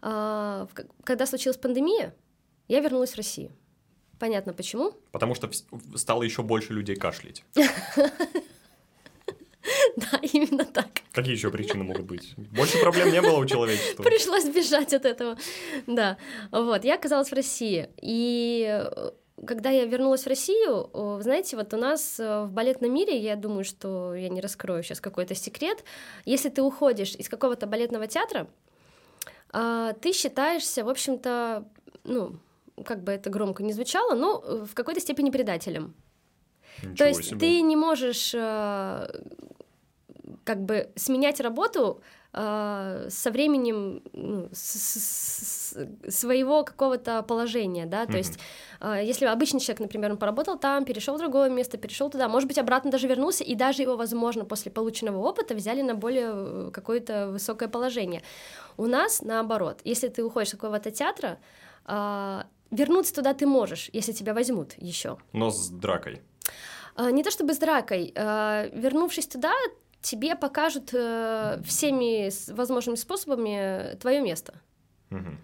Э, 0.03 0.67
когда 1.03 1.27
случилась 1.27 1.57
пандемия, 1.57 2.15
я 2.69 2.81
вернулась 2.81 3.13
в 3.13 3.17
Россию. 3.17 3.53
Понятно 4.25 4.55
почему. 4.55 4.93
Потому 5.13 5.35
что 5.35 5.51
стало 5.97 6.23
еще 6.23 6.43
больше 6.43 6.73
людей 6.73 6.97
кашлять. 6.97 7.45
Да, 9.97 10.19
именно 10.23 10.65
так. 10.65 10.89
Какие 11.13 11.35
еще 11.35 11.51
причины 11.51 11.85
могут 11.85 12.05
быть? 12.05 12.35
Больше 12.37 12.79
проблем 12.81 13.13
не 13.13 13.21
было 13.23 13.39
у 13.39 13.47
человечества. 13.47 14.03
Пришлось 14.03 14.45
бежать 14.45 14.93
от 14.93 15.05
этого. 15.05 15.37
Да. 15.87 16.17
Вот, 16.51 16.85
я 16.85 16.95
оказалась 16.95 17.31
в 17.31 17.35
России. 17.35 17.89
И 18.03 18.67
э, 18.69 19.11
когда 19.47 19.71
я 19.71 19.85
вернулась 19.85 20.25
в 20.25 20.27
Россию, 20.27 20.91
знаете, 21.21 21.57
вот 21.57 21.73
у 21.73 21.77
нас 21.77 22.19
э, 22.19 22.45
в 22.45 22.51
балетном 22.51 22.93
мире, 22.93 23.19
я 23.19 23.37
думаю, 23.37 23.65
что 23.65 24.15
я 24.15 24.29
не 24.29 24.41
раскрою 24.41 24.83
сейчас 24.83 25.01
какой-то 25.01 25.35
секрет, 25.35 25.85
если 26.25 26.49
ты 26.49 26.63
уходишь 26.63 27.15
из 27.15 27.29
какого-то 27.29 27.67
балетного 27.67 28.07
театра, 28.07 28.49
а, 29.51 29.93
ты 29.93 30.13
считаешься, 30.13 30.85
в 30.85 30.89
общем-то, 30.89 31.65
ну, 32.05 32.37
как 32.85 33.03
бы 33.03 33.13
это 33.13 33.31
громко 33.31 33.63
не 33.63 33.73
звучало, 33.73 34.15
но 34.15 34.43
э, 34.45 34.65
в 34.65 34.75
какой-то 34.75 35.01
степени 35.01 35.31
предателем. 35.31 35.95
Ничего 36.83 36.97
То 36.97 37.07
есть 37.07 37.25
себе. 37.25 37.39
ты 37.39 37.63
не 37.63 37.77
можешь 37.77 38.35
э, 38.35 39.07
как 40.45 40.65
бы 40.65 40.91
сменять 40.97 41.41
работу 41.41 42.03
э, 42.33 43.07
со 43.09 43.31
временем 43.31 44.03
ну, 44.13 44.49
с, 44.53 45.75
с, 45.75 45.77
своего 46.09 46.65
какого-то 46.65 47.23
положения, 47.23 47.87
да, 47.87 48.07
то 48.07 48.13
mm-hmm. 48.13 48.17
есть 48.17 48.39
э, 48.81 49.01
если 49.05 49.27
обычный 49.27 49.61
человек, 49.61 49.81
например, 49.81 50.13
он 50.13 50.19
поработал 50.19 50.59
там, 50.59 50.85
перешел 50.85 51.15
в 51.15 51.19
другое 51.19 51.49
место, 51.51 51.79
перешел 51.79 52.11
туда, 52.11 52.29
может 52.29 52.49
быть, 52.49 52.59
обратно 52.59 52.91
даже 52.91 53.07
вернулся, 53.07 53.45
и 53.45 53.55
даже 53.55 53.83
его, 53.83 53.97
возможно, 53.97 54.45
после 54.45 54.71
полученного 54.71 55.19
опыта 55.19 55.55
взяли 55.55 55.83
на 55.83 55.95
более 55.95 56.33
э, 56.33 56.71
какое-то 56.73 57.31
высокое 57.31 57.69
положение. 57.69 58.23
У 58.77 58.87
нас 58.87 59.23
наоборот, 59.23 59.81
если 59.85 60.09
ты 60.09 60.25
уходишь 60.25 60.49
с 60.49 60.53
какого-то 60.53 60.91
театра, 60.91 61.39
э, 61.87 62.43
вернуться 62.75 63.15
туда 63.15 63.35
ты 63.35 63.47
можешь, 63.47 63.91
если 63.93 64.13
тебя 64.13 64.35
возьмут 64.35 64.75
еще. 64.77 65.19
Но 65.33 65.51
с 65.51 65.69
дракой. 65.69 66.21
А, 66.97 67.11
не 67.11 67.23
то 67.23 67.31
чтобы 67.31 67.55
с 67.55 67.59
дракой. 67.59 68.13
А, 68.17 68.69
вернувшись 68.73 69.27
туда, 69.27 69.53
тебе 70.01 70.37
покажут 70.37 70.91
э, 70.93 71.63
всеми 71.65 72.31
возможными 72.53 72.97
способами 72.97 73.97
твое 74.01 74.21
место. 74.21 74.55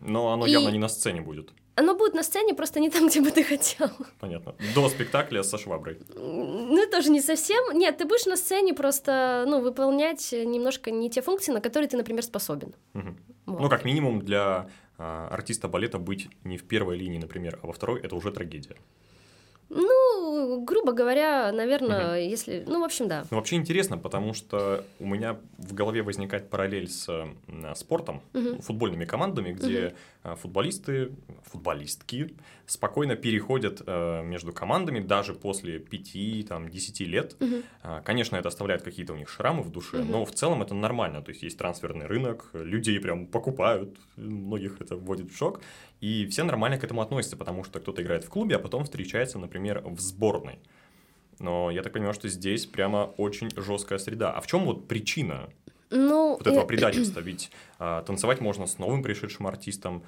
Но 0.00 0.32
оно 0.32 0.46
И... 0.46 0.50
явно 0.50 0.70
не 0.70 0.78
на 0.78 0.88
сцене 0.88 1.20
будет. 1.20 1.52
Оно 1.76 1.94
будет 1.94 2.14
на 2.14 2.22
сцене, 2.22 2.54
просто 2.54 2.80
не 2.80 2.90
там, 2.90 3.06
где 3.08 3.20
бы 3.20 3.30
ты 3.30 3.42
хотел. 3.42 3.88
Понятно. 4.18 4.54
До 4.74 4.88
спектакля 4.88 5.42
со 5.42 5.58
шваброй. 5.58 5.98
Ну, 6.14 6.86
тоже 6.90 7.10
не 7.10 7.20
совсем. 7.20 7.78
Нет, 7.78 7.96
ты 7.96 8.04
будешь 8.04 8.26
на 8.26 8.36
сцене 8.36 8.74
просто, 8.74 9.44
ну, 9.46 9.60
выполнять 9.60 10.32
немножко 10.32 10.90
не 10.90 11.08
те 11.08 11.22
функции, 11.22 11.52
на 11.52 11.60
которые 11.60 11.88
ты, 11.88 11.96
например, 11.96 12.22
способен. 12.22 12.74
Угу. 12.94 13.16
Вот. 13.46 13.60
Ну, 13.60 13.68
как 13.68 13.84
минимум 13.84 14.20
для 14.20 14.68
артиста 15.00 15.68
балета 15.68 15.98
быть 15.98 16.28
не 16.44 16.58
в 16.58 16.64
первой 16.64 16.96
линии, 16.96 17.18
например, 17.18 17.58
а 17.62 17.66
во 17.66 17.72
второй, 17.72 18.00
это 18.00 18.14
уже 18.14 18.30
трагедия. 18.32 18.76
Ну, 19.70 20.64
грубо 20.64 20.92
говоря, 20.92 21.52
наверное, 21.52 22.08
угу. 22.08 22.30
если... 22.30 22.64
Ну, 22.66 22.80
в 22.80 22.84
общем, 22.84 23.06
да. 23.06 23.24
Ну, 23.30 23.36
вообще 23.36 23.54
интересно, 23.54 23.98
потому 23.98 24.34
что 24.34 24.84
у 24.98 25.06
меня 25.06 25.38
в 25.58 25.72
голове 25.74 26.02
возникает 26.02 26.50
параллель 26.50 26.88
с 26.88 27.08
спортом, 27.76 28.20
угу. 28.34 28.60
футбольными 28.60 29.04
командами, 29.04 29.52
где 29.52 29.94
угу. 30.24 30.36
футболисты, 30.36 31.12
футболистки 31.44 32.34
спокойно 32.66 33.16
переходят 33.16 33.82
э, 33.86 34.22
между 34.22 34.52
командами 34.52 35.00
даже 35.00 35.34
после 35.34 35.78
5-10 35.78 37.04
лет. 37.04 37.36
Угу. 37.40 38.02
Конечно, 38.04 38.36
это 38.36 38.48
оставляет 38.48 38.82
какие-то 38.82 39.12
у 39.12 39.16
них 39.16 39.28
шрамы 39.28 39.62
в 39.62 39.70
душе, 39.70 39.98
угу. 39.98 40.10
но 40.10 40.24
в 40.24 40.32
целом 40.32 40.62
это 40.62 40.74
нормально. 40.74 41.22
То 41.22 41.30
есть 41.30 41.42
есть 41.42 41.58
трансферный 41.58 42.06
рынок, 42.06 42.50
людей 42.54 42.98
прям 42.98 43.26
покупают, 43.26 43.96
многих 44.16 44.80
это 44.80 44.96
вводит 44.96 45.30
в 45.30 45.36
шок. 45.36 45.60
И 46.00 46.26
все 46.26 46.44
нормально 46.44 46.78
к 46.78 46.84
этому 46.84 47.02
относятся, 47.02 47.36
потому 47.36 47.62
что 47.62 47.78
кто-то 47.78 48.02
играет 48.02 48.24
в 48.24 48.30
клубе, 48.30 48.56
а 48.56 48.58
потом 48.58 48.84
встречается, 48.84 49.38
например, 49.38 49.59
в 49.60 50.00
сборной. 50.00 50.58
Но 51.38 51.70
я 51.70 51.82
так 51.82 51.92
понимаю, 51.92 52.14
что 52.14 52.28
здесь 52.28 52.66
прямо 52.66 53.14
очень 53.16 53.50
жесткая 53.56 53.98
среда. 53.98 54.32
А 54.32 54.40
в 54.40 54.46
чем 54.46 54.66
вот 54.66 54.86
причина 54.88 55.48
ну, 55.90 56.36
вот 56.36 56.46
этого 56.46 56.66
предательства? 56.66 57.20
Ведь 57.24 57.50
а, 57.78 58.02
танцевать 58.02 58.40
можно 58.40 58.66
с 58.66 58.78
новым 58.78 59.02
пришедшим 59.02 59.46
артистом. 59.46 60.04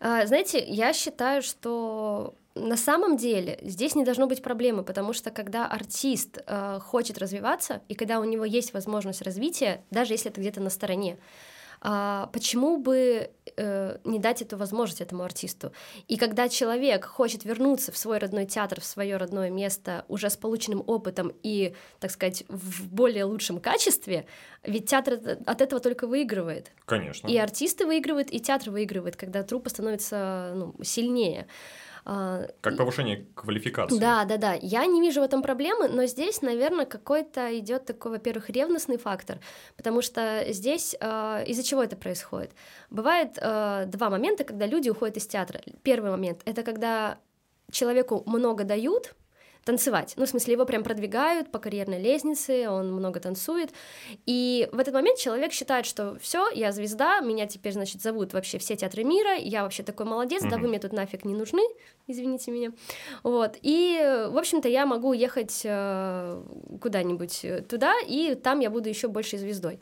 А, 0.00 0.24
знаете, 0.26 0.64
я 0.64 0.92
считаю, 0.92 1.42
что 1.42 2.34
на 2.54 2.76
самом 2.76 3.16
деле 3.16 3.58
здесь 3.62 3.94
не 3.94 4.04
должно 4.04 4.26
быть 4.26 4.42
проблемы, 4.42 4.84
потому 4.84 5.12
что 5.12 5.30
когда 5.30 5.66
артист 5.66 6.38
э, 6.46 6.78
хочет 6.80 7.18
развиваться 7.18 7.80
и 7.88 7.94
когда 7.94 8.20
у 8.20 8.24
него 8.24 8.44
есть 8.44 8.74
возможность 8.74 9.22
развития, 9.22 9.82
даже 9.90 10.12
если 10.12 10.30
это 10.30 10.40
где-то 10.40 10.60
на 10.60 10.70
стороне, 10.70 11.18
а, 11.84 12.28
почему 12.32 12.78
бы 12.78 13.28
э, 13.56 13.98
не 14.04 14.20
дать 14.20 14.40
эту 14.40 14.56
возможность 14.56 15.00
этому 15.00 15.24
артисту? 15.24 15.72
И 16.06 16.16
когда 16.16 16.48
человек 16.48 17.04
хочет 17.04 17.44
вернуться 17.44 17.90
в 17.90 17.96
свой 17.96 18.18
родной 18.18 18.46
театр, 18.46 18.80
в 18.80 18.84
свое 18.84 19.16
родное 19.16 19.50
место 19.50 20.04
уже 20.06 20.30
с 20.30 20.36
полученным 20.36 20.84
опытом 20.86 21.32
и, 21.42 21.74
так 21.98 22.12
сказать, 22.12 22.44
в 22.48 22.86
более 22.86 23.24
лучшем 23.24 23.58
качестве, 23.58 24.26
ведь 24.62 24.88
театр 24.88 25.18
от 25.44 25.60
этого 25.60 25.80
только 25.80 26.06
выигрывает. 26.06 26.70
Конечно. 26.84 27.26
И 27.26 27.36
артисты 27.36 27.84
выигрывают, 27.84 28.28
и 28.30 28.38
театр 28.38 28.70
выигрывает, 28.70 29.16
когда 29.16 29.42
труппа 29.42 29.68
становится 29.68 30.52
ну, 30.54 30.74
сильнее. 30.84 31.48
А, 32.04 32.46
как 32.60 32.76
повышение 32.76 33.26
квалификации. 33.34 33.98
Да, 33.98 34.24
да, 34.24 34.36
да. 34.36 34.54
Я 34.54 34.86
не 34.86 35.00
вижу 35.00 35.20
в 35.20 35.24
этом 35.24 35.42
проблемы, 35.42 35.88
но 35.88 36.06
здесь, 36.06 36.42
наверное, 36.42 36.84
какой-то 36.84 37.56
идет 37.58 37.84
такой, 37.84 38.12
во-первых, 38.12 38.50
ревностный 38.50 38.98
фактор, 38.98 39.38
потому 39.76 40.02
что 40.02 40.44
здесь 40.48 40.96
э, 41.00 41.44
из-за 41.46 41.62
чего 41.62 41.82
это 41.82 41.96
происходит? 41.96 42.50
Бывает 42.90 43.38
э, 43.40 43.84
два 43.86 44.10
момента, 44.10 44.42
когда 44.42 44.66
люди 44.66 44.88
уходят 44.90 45.16
из 45.16 45.26
театра. 45.26 45.60
Первый 45.82 46.10
момент 46.10 46.40
это 46.44 46.62
когда 46.62 47.18
человеку 47.70 48.22
много 48.26 48.64
дают, 48.64 49.14
танцевать. 49.64 50.14
Ну, 50.16 50.26
в 50.26 50.28
смысле, 50.28 50.54
его 50.54 50.64
прям 50.64 50.82
продвигают 50.82 51.50
по 51.50 51.58
карьерной 51.58 52.00
лестнице, 52.00 52.68
он 52.68 52.92
много 52.92 53.20
танцует. 53.20 53.70
И 54.26 54.68
в 54.72 54.78
этот 54.78 54.94
момент 54.94 55.18
человек 55.18 55.52
считает, 55.52 55.86
что 55.86 56.18
все, 56.20 56.48
я 56.50 56.72
звезда, 56.72 57.20
меня 57.20 57.46
теперь, 57.46 57.72
значит, 57.72 58.02
зовут 58.02 58.32
вообще 58.32 58.58
все 58.58 58.76
театры 58.76 59.04
мира, 59.04 59.34
я 59.36 59.62
вообще 59.62 59.82
такой 59.82 60.06
молодец, 60.06 60.42
mm-hmm. 60.42 60.50
да 60.50 60.58
вы 60.58 60.68
мне 60.68 60.78
тут 60.78 60.92
нафиг 60.92 61.24
не 61.24 61.34
нужны, 61.34 61.62
извините 62.06 62.50
меня. 62.50 62.72
Вот. 63.22 63.56
И, 63.62 64.26
в 64.30 64.36
общем-то, 64.36 64.68
я 64.68 64.86
могу 64.86 65.12
ехать 65.12 65.62
э, 65.64 66.42
куда-нибудь 66.80 67.46
туда, 67.68 67.94
и 68.06 68.34
там 68.34 68.60
я 68.60 68.70
буду 68.70 68.88
еще 68.88 69.08
больше 69.08 69.38
звездой. 69.38 69.80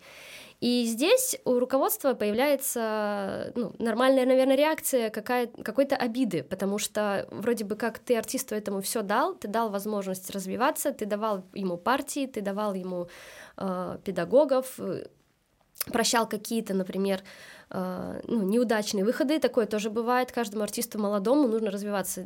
И 0.60 0.84
здесь 0.84 1.40
у 1.46 1.58
руководства 1.58 2.12
появляется 2.12 3.50
ну, 3.56 3.72
нормальная, 3.78 4.26
наверное, 4.26 4.56
реакция 4.56 5.08
какой-то 5.08 5.96
обиды, 5.96 6.42
потому 6.42 6.76
что 6.78 7.26
вроде 7.30 7.64
бы 7.64 7.76
как 7.76 7.98
ты 7.98 8.16
артисту 8.16 8.54
этому 8.54 8.82
все 8.82 9.00
дал, 9.00 9.34
ты 9.34 9.48
дал 9.48 9.70
возможность 9.70 10.30
развиваться, 10.30 10.92
ты 10.92 11.06
давал 11.06 11.44
ему 11.54 11.78
партии, 11.78 12.26
ты 12.26 12.42
давал 12.42 12.74
ему 12.74 13.08
э, 13.56 13.98
педагогов, 14.04 14.74
э, 14.78 15.06
прощал 15.86 16.28
какие-то, 16.28 16.74
например, 16.74 17.22
э, 17.70 18.20
ну, 18.28 18.42
неудачные 18.42 19.06
выходы, 19.06 19.38
такое 19.38 19.64
тоже 19.64 19.88
бывает, 19.88 20.30
каждому 20.30 20.62
артисту 20.62 20.98
молодому 20.98 21.48
нужно 21.48 21.70
развиваться. 21.70 22.22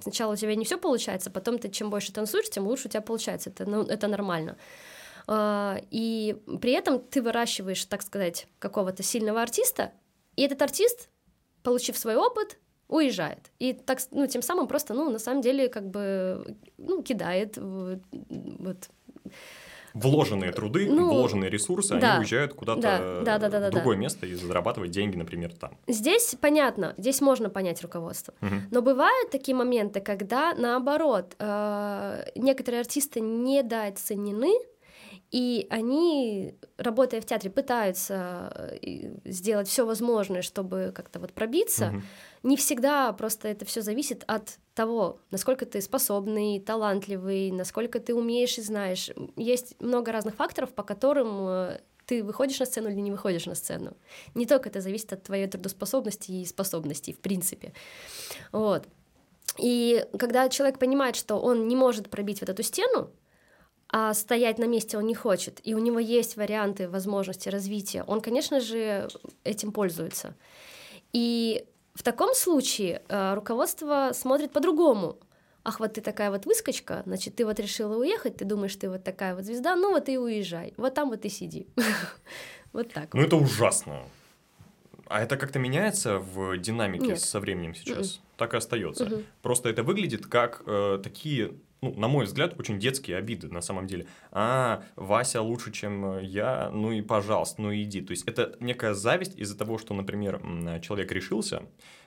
Сначала 0.00 0.32
у 0.32 0.36
тебя 0.36 0.54
не 0.54 0.64
все 0.64 0.78
получается, 0.78 1.30
потом 1.30 1.58
ты 1.58 1.68
чем 1.68 1.90
больше 1.90 2.14
танцуешь, 2.14 2.48
тем 2.48 2.66
лучше 2.66 2.88
у 2.88 2.90
тебя 2.90 3.02
получается, 3.02 3.50
это, 3.50 3.68
ну, 3.68 3.82
это 3.82 4.08
нормально. 4.08 4.56
А, 5.30 5.78
и 5.90 6.36
при 6.60 6.72
этом 6.72 7.00
ты 7.00 7.20
выращиваешь, 7.20 7.84
так 7.84 8.02
сказать, 8.02 8.48
какого-то 8.58 9.02
сильного 9.02 9.42
артиста, 9.42 9.92
и 10.36 10.42
этот 10.42 10.62
артист, 10.62 11.10
получив 11.62 11.98
свой 11.98 12.16
опыт, 12.16 12.58
уезжает. 12.88 13.50
И 13.58 13.74
так, 13.74 13.98
ну, 14.10 14.26
тем 14.26 14.40
самым 14.40 14.66
просто, 14.66 14.94
ну, 14.94 15.10
на 15.10 15.18
самом 15.18 15.42
деле, 15.42 15.68
как 15.68 15.90
бы, 15.90 16.56
ну, 16.78 17.02
кидает 17.02 17.58
вот, 17.58 18.88
вложенные 19.92 20.52
труды, 20.52 20.88
ну, 20.90 21.10
вложенные 21.10 21.50
ресурсы, 21.50 21.98
да, 21.98 22.12
они 22.12 22.20
уезжают 22.20 22.54
куда-то 22.54 23.22
да, 23.22 23.38
да, 23.38 23.48
да, 23.50 23.68
в 23.68 23.70
другое 23.70 23.98
место 23.98 24.26
и 24.26 24.34
зарабатывать 24.34 24.92
деньги, 24.92 25.16
например, 25.16 25.52
там. 25.52 25.76
Здесь 25.86 26.36
понятно, 26.40 26.94
здесь 26.96 27.20
можно 27.20 27.50
понять 27.50 27.82
руководство. 27.82 28.32
Угу. 28.40 28.54
Но 28.70 28.80
бывают 28.80 29.30
такие 29.30 29.54
моменты, 29.54 30.00
когда 30.00 30.54
наоборот 30.54 31.34
э, 31.38 32.24
некоторые 32.34 32.80
артисты 32.80 33.20
недооценены, 33.20 34.54
И 35.30 35.66
они, 35.68 36.54
работая 36.78 37.20
в 37.20 37.26
театре, 37.26 37.50
пытаются 37.50 38.78
э, 38.82 39.10
сделать 39.26 39.68
все 39.68 39.84
возможное, 39.84 40.40
чтобы 40.40 40.92
как-то 40.94 41.20
вот 41.20 41.34
пробиться. 41.34 41.88
Угу. 41.88 42.02
Не 42.44 42.56
всегда 42.56 43.12
просто 43.12 43.48
это 43.48 43.66
все 43.66 43.82
зависит 43.82 44.24
от 44.26 44.58
того, 44.74 45.20
насколько 45.30 45.66
ты 45.66 45.82
способный, 45.82 46.60
талантливый, 46.60 47.50
насколько 47.50 48.00
ты 48.00 48.14
умеешь 48.14 48.56
и 48.56 48.62
знаешь. 48.62 49.10
Есть 49.36 49.78
много 49.80 50.12
разных 50.12 50.34
факторов, 50.34 50.72
по 50.72 50.82
которым 50.82 51.46
э, 51.46 51.80
ты 52.06 52.24
выходишь 52.24 52.60
на 52.60 52.66
сцену 52.66 52.88
или 52.88 53.00
не 53.00 53.10
выходишь 53.10 53.44
на 53.44 53.54
сцену. 53.54 53.98
Не 54.34 54.46
только 54.46 54.70
это 54.70 54.80
зависит 54.80 55.12
от 55.12 55.24
твоей 55.24 55.46
трудоспособности 55.46 56.32
и 56.32 56.46
способностей, 56.46 57.12
в 57.12 57.18
принципе. 57.18 57.74
Вот. 58.50 58.86
И 59.58 60.06
когда 60.18 60.48
человек 60.48 60.78
понимает, 60.78 61.16
что 61.16 61.36
он 61.36 61.68
не 61.68 61.76
может 61.76 62.08
пробить 62.08 62.40
вот 62.40 62.48
эту 62.48 62.62
стену, 62.62 63.10
а 63.90 64.12
стоять 64.14 64.58
на 64.58 64.64
месте 64.66 64.98
он 64.98 65.06
не 65.06 65.14
хочет, 65.14 65.60
и 65.64 65.74
у 65.74 65.78
него 65.78 65.98
есть 65.98 66.36
варианты 66.36 66.88
возможности 66.88 67.48
развития, 67.48 68.04
он, 68.06 68.20
конечно 68.20 68.60
же, 68.60 69.08
этим 69.44 69.72
пользуется. 69.72 70.34
И 71.12 71.64
в 71.94 72.02
таком 72.02 72.34
случае 72.34 73.02
э, 73.08 73.34
руководство 73.34 74.10
смотрит 74.12 74.52
по-другому. 74.52 75.18
Ах, 75.64 75.80
вот 75.80 75.94
ты 75.94 76.00
такая 76.00 76.30
вот 76.30 76.46
выскочка, 76.46 77.02
значит, 77.06 77.36
ты 77.36 77.44
вот 77.44 77.58
решила 77.58 77.96
уехать, 77.96 78.36
ты 78.36 78.44
думаешь, 78.44 78.76
ты 78.76 78.88
вот 78.88 79.04
такая 79.04 79.34
вот 79.34 79.44
звезда, 79.44 79.74
ну 79.74 79.90
вот 79.90 80.08
и 80.08 80.18
уезжай, 80.18 80.74
вот 80.76 80.94
там 80.94 81.10
вот 81.10 81.24
и 81.24 81.28
сиди. 81.28 81.66
Вот 82.74 82.92
так. 82.92 83.14
Ну 83.14 83.22
это 83.22 83.36
ужасно. 83.36 84.02
А 85.06 85.22
это 85.22 85.38
как-то 85.38 85.58
меняется 85.58 86.18
в 86.18 86.58
динамике 86.58 87.06
Нет. 87.06 87.20
со 87.20 87.40
временем 87.40 87.74
сейчас? 87.74 88.16
Mm-mm. 88.16 88.20
Так 88.36 88.52
и 88.52 88.58
остается. 88.58 89.04
Mm-hmm. 89.04 89.24
Просто 89.40 89.70
это 89.70 89.82
выглядит 89.82 90.26
как 90.26 90.62
э, 90.66 91.00
такие, 91.02 91.54
ну, 91.80 91.94
на 91.94 92.08
мой 92.08 92.24
взгляд, 92.24 92.58
очень 92.58 92.78
детские 92.78 93.16
обиды 93.16 93.48
на 93.48 93.60
самом 93.60 93.86
деле. 93.86 94.06
А, 94.30 94.82
Вася 94.96 95.42
лучше, 95.42 95.70
чем 95.72 96.20
я, 96.20 96.70
ну 96.72 96.92
и 96.92 97.02
пожалуйста, 97.02 97.62
ну 97.62 97.74
иди. 97.74 98.00
То 98.00 98.10
есть 98.10 98.26
это 98.26 98.56
некая 98.60 98.94
зависть 98.94 99.38
из-за 99.38 99.56
того, 99.56 99.78
что, 99.78 99.94
например, 99.94 100.40
человек 100.82 101.12
решился 101.12 101.62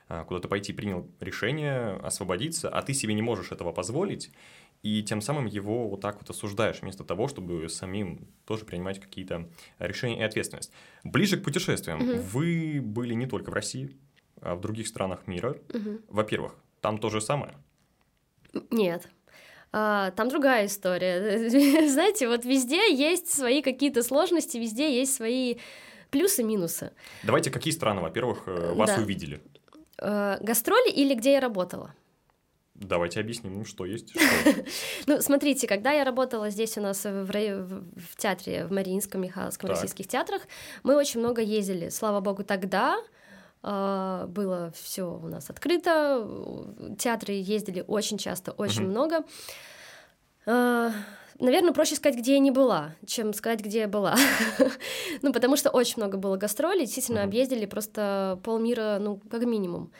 э, 0.09 0.23
куда-то 0.27 0.47
пойти, 0.47 0.73
принял 0.73 1.09
решение 1.19 1.97
освободиться, 2.03 2.69
а 2.69 2.81
ты 2.81 2.93
себе 2.93 3.13
не 3.13 3.21
можешь 3.21 3.51
этого 3.51 3.71
позволить 3.71 4.31
и 4.83 5.03
тем 5.03 5.21
самым 5.21 5.45
его 5.45 5.87
вот 5.87 6.01
так 6.01 6.19
вот 6.19 6.29
осуждаешь, 6.29 6.81
вместо 6.81 7.03
того, 7.03 7.27
чтобы 7.27 7.69
самим 7.69 8.27
тоже 8.45 8.65
принимать 8.65 8.99
какие-то 8.99 9.49
решения 9.79 10.19
и 10.19 10.23
ответственность. 10.23 10.71
Ближе 11.03 11.37
к 11.37 11.43
путешествиям. 11.43 12.01
Угу. 12.01 12.21
Вы 12.21 12.81
были 12.81 13.13
не 13.13 13.27
только 13.27 13.51
в 13.51 13.53
России, 13.53 13.95
а 14.41 14.55
в 14.55 14.61
других 14.61 14.87
странах 14.87 15.27
мира. 15.27 15.57
Угу. 15.69 16.01
Во-первых, 16.09 16.55
там 16.81 16.97
то 16.97 17.09
же 17.09 17.21
самое? 17.21 17.55
Нет. 18.71 19.07
А, 19.73 20.11
там 20.11 20.29
другая 20.29 20.65
история. 20.65 21.49
Знаете, 21.87 22.27
вот 22.27 22.45
везде 22.45 22.93
есть 22.93 23.33
свои 23.33 23.61
какие-то 23.61 24.03
сложности, 24.03 24.57
везде 24.57 24.93
есть 24.97 25.15
свои 25.15 25.55
плюсы-минусы. 26.09 26.91
Давайте, 27.23 27.51
какие 27.51 27.73
страны, 27.73 28.01
во-первых, 28.01 28.43
э, 28.47 28.73
вас 28.73 28.95
да. 28.95 29.01
увидели? 29.01 29.41
Э, 29.97 30.37
гастроли 30.41 30.91
или 30.91 31.13
где 31.13 31.33
я 31.33 31.39
работала? 31.39 31.93
Давайте 32.75 33.19
объясним, 33.19 33.63
что 33.65 33.85
есть. 33.85 34.13
Ну, 35.05 35.21
смотрите, 35.21 35.67
когда 35.67 35.91
я 35.91 36.03
работала 36.03 36.49
здесь 36.49 36.77
у 36.77 36.81
нас 36.81 37.05
в, 37.05 37.25
в 37.25 38.15
театре, 38.17 38.65
в 38.65 38.71
Мариинском, 38.71 39.21
Михайловском, 39.21 39.67
так. 39.67 39.77
российских 39.77 40.07
театрах, 40.07 40.41
мы 40.83 40.95
очень 40.95 41.19
много 41.19 41.41
ездили. 41.41 41.89
Слава 41.89 42.19
богу, 42.21 42.43
тогда 42.43 42.97
э, 42.97 43.20
было 43.63 44.71
все 44.73 45.03
у 45.03 45.27
нас 45.27 45.49
открыто, 45.49 46.27
театры 46.97 47.33
ездили 47.33 47.83
очень 47.87 48.17
часто, 48.17 48.51
очень 48.53 48.87
много. 48.87 49.23
Э, 50.45 50.91
наверное, 51.39 51.73
проще 51.73 51.95
сказать, 51.95 52.17
где 52.17 52.33
я 52.33 52.39
не 52.39 52.51
была, 52.51 52.95
чем 53.05 53.33
сказать, 53.33 53.61
где 53.61 53.79
я 53.79 53.87
была. 53.87 54.15
ну, 55.21 55.33
потому 55.33 55.57
что 55.57 55.69
очень 55.69 55.95
много 55.97 56.17
было 56.17 56.37
гастролей, 56.37 56.85
действительно, 56.85 57.23
объездили 57.23 57.65
просто 57.65 58.39
полмира, 58.43 58.97
ну, 58.99 59.19
как 59.29 59.43
минимум. 59.45 59.91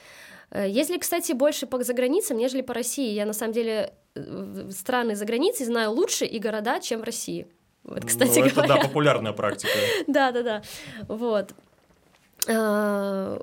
Э, 0.52 0.68
Если, 0.68 0.98
кстати, 0.98 1.34
больше 1.34 1.68
по 1.68 1.84
заграницам, 1.84 2.38
нежели 2.38 2.62
по 2.62 2.74
России. 2.74 3.12
Я, 3.14 3.26
на 3.26 3.34
самом 3.34 3.54
деле, 3.54 3.94
э, 4.16 4.70
страны 4.72 5.16
за 5.16 5.26
границей 5.26 5.66
знаю 5.66 5.92
лучше 5.92 6.26
и 6.26 6.40
города, 6.40 6.80
чем 6.80 7.02
в 7.02 7.04
России. 7.04 7.48
Вот, 7.84 8.06
кстати 8.06 8.40
ну, 8.40 8.46
это, 8.46 8.56
говоря. 8.56 8.76
да, 8.76 8.82
популярная 8.82 9.34
практика. 9.34 9.74
да, 10.08 10.32
да, 10.32 10.44
да. 10.44 10.62
Вот. 11.08 11.52
Э, 12.48 13.40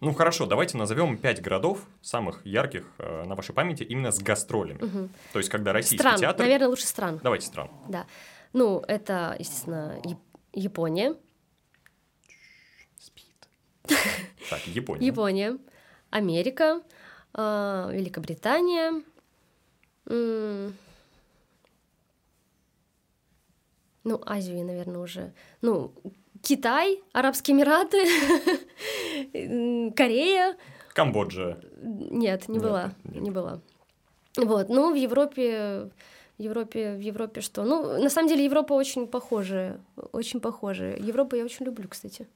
ну 0.00 0.14
хорошо, 0.14 0.46
давайте 0.46 0.76
назовем 0.76 1.16
пять 1.16 1.40
городов 1.40 1.86
самых 2.02 2.44
ярких 2.44 2.86
на 2.98 3.34
вашей 3.34 3.54
памяти 3.54 3.82
именно 3.84 4.10
с 4.12 4.18
гастролями. 4.18 4.82
Угу. 4.82 5.08
То 5.32 5.38
есть 5.38 5.50
когда 5.50 5.72
российский 5.72 5.98
стран, 5.98 6.18
театр. 6.18 6.44
Наверное, 6.44 6.68
лучше 6.68 6.86
стран. 6.86 7.20
Давайте 7.22 7.46
стран. 7.46 7.70
Да. 7.88 8.06
Ну 8.52 8.82
это, 8.86 9.36
естественно, 9.38 10.00
Япония. 10.52 11.16
Спит. 12.98 13.24
Так, 14.50 14.66
Япония. 14.66 15.06
Япония. 15.06 15.58
Америка, 16.10 16.82
э, 17.32 17.88
Великобритания, 17.92 19.02
ну, 24.04 24.20
Азию, 24.26 24.64
наверное, 24.64 25.00
уже. 25.00 25.32
Ну, 25.60 25.94
Китай, 26.42 27.02
Арабские 27.12 27.56
Эмираты, 27.56 28.04
Корея. 29.96 30.56
Камбоджа. 30.92 31.58
Нет, 31.80 32.48
не 32.48 32.54
нет, 32.54 32.62
была, 32.62 32.92
нет. 33.04 33.22
не 33.22 33.30
была. 33.30 33.60
Вот, 34.36 34.68
ну, 34.68 34.92
в 34.92 34.96
Европе, 34.96 35.90
в 36.38 36.42
Европе, 36.42 36.94
в 36.94 37.00
Европе 37.00 37.40
что? 37.40 37.64
Ну, 37.64 38.02
на 38.02 38.10
самом 38.10 38.28
деле 38.28 38.44
Европа 38.44 38.72
очень 38.72 39.06
похожая, 39.06 39.80
очень 40.12 40.40
похожая. 40.40 40.96
Европу 40.96 41.36
я 41.36 41.44
очень 41.44 41.64
люблю, 41.64 41.88
кстати. 41.88 42.26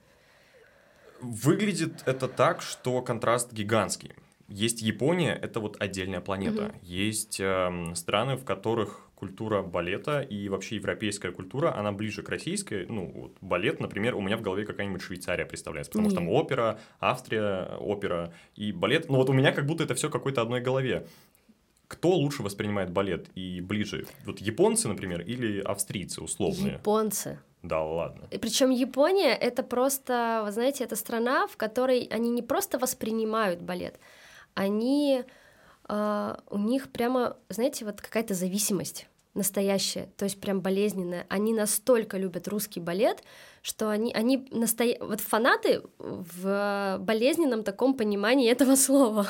Выглядит 1.20 2.02
это 2.06 2.28
так, 2.28 2.62
что 2.62 3.02
контраст 3.02 3.52
гигантский. 3.52 4.12
Есть 4.48 4.82
Япония, 4.82 5.32
это 5.34 5.60
вот 5.60 5.76
отдельная 5.80 6.20
планета. 6.20 6.66
Угу. 6.66 6.74
Есть 6.82 7.40
э, 7.40 7.94
страны, 7.94 8.36
в 8.36 8.44
которых 8.44 9.05
культура 9.16 9.62
балета 9.62 10.20
и 10.20 10.48
вообще 10.48 10.76
европейская 10.76 11.32
культура, 11.32 11.74
она 11.76 11.90
ближе 11.90 12.22
к 12.22 12.28
российской. 12.28 12.86
Ну, 12.86 13.10
вот 13.14 13.36
балет, 13.40 13.80
например, 13.80 14.14
у 14.14 14.20
меня 14.20 14.36
в 14.36 14.42
голове 14.42 14.64
какая-нибудь 14.64 15.02
Швейцария 15.02 15.46
представляется, 15.46 15.90
потому 15.90 16.08
Нет. 16.08 16.12
что 16.12 16.20
там 16.20 16.28
опера, 16.28 16.78
Австрия, 17.00 17.76
опера 17.78 18.32
и 18.54 18.72
балет. 18.72 19.08
Ну 19.08 19.16
вот 19.16 19.30
у 19.30 19.32
меня 19.32 19.52
как 19.52 19.66
будто 19.66 19.84
это 19.84 19.94
все 19.94 20.10
какой-то 20.10 20.42
одной 20.42 20.60
голове. 20.60 21.06
Кто 21.88 22.10
лучше 22.10 22.42
воспринимает 22.42 22.90
балет 22.90 23.28
и 23.34 23.60
ближе? 23.60 24.06
Вот 24.26 24.40
японцы, 24.40 24.88
например, 24.88 25.22
или 25.22 25.60
австрийцы 25.60 26.20
условные? 26.20 26.74
Японцы. 26.74 27.38
Да, 27.62 27.82
ладно. 27.82 28.28
Причем 28.30 28.70
Япония 28.70 29.34
это 29.34 29.62
просто, 29.62 30.42
вы 30.44 30.52
знаете, 30.52 30.84
это 30.84 30.94
страна, 30.94 31.46
в 31.46 31.56
которой 31.56 32.04
они 32.10 32.30
не 32.30 32.42
просто 32.42 32.78
воспринимают 32.78 33.62
балет, 33.62 33.98
они 34.54 35.24
у 35.88 36.58
них 36.58 36.90
прямо, 36.90 37.36
знаете, 37.48 37.84
вот 37.84 38.00
какая-то 38.00 38.34
зависимость 38.34 39.06
настоящая, 39.36 40.08
то 40.16 40.24
есть 40.24 40.40
прям 40.40 40.60
болезненная. 40.60 41.26
Они 41.28 41.52
настолько 41.52 42.16
любят 42.16 42.48
русский 42.48 42.80
балет, 42.80 43.22
что 43.62 43.90
они, 43.90 44.12
они 44.12 44.48
настоя... 44.50 44.96
вот 44.98 45.20
фанаты 45.20 45.82
в 45.98 46.98
болезненном 47.00 47.62
таком 47.62 47.94
понимании 47.94 48.50
этого 48.50 48.74
слова. 48.76 49.28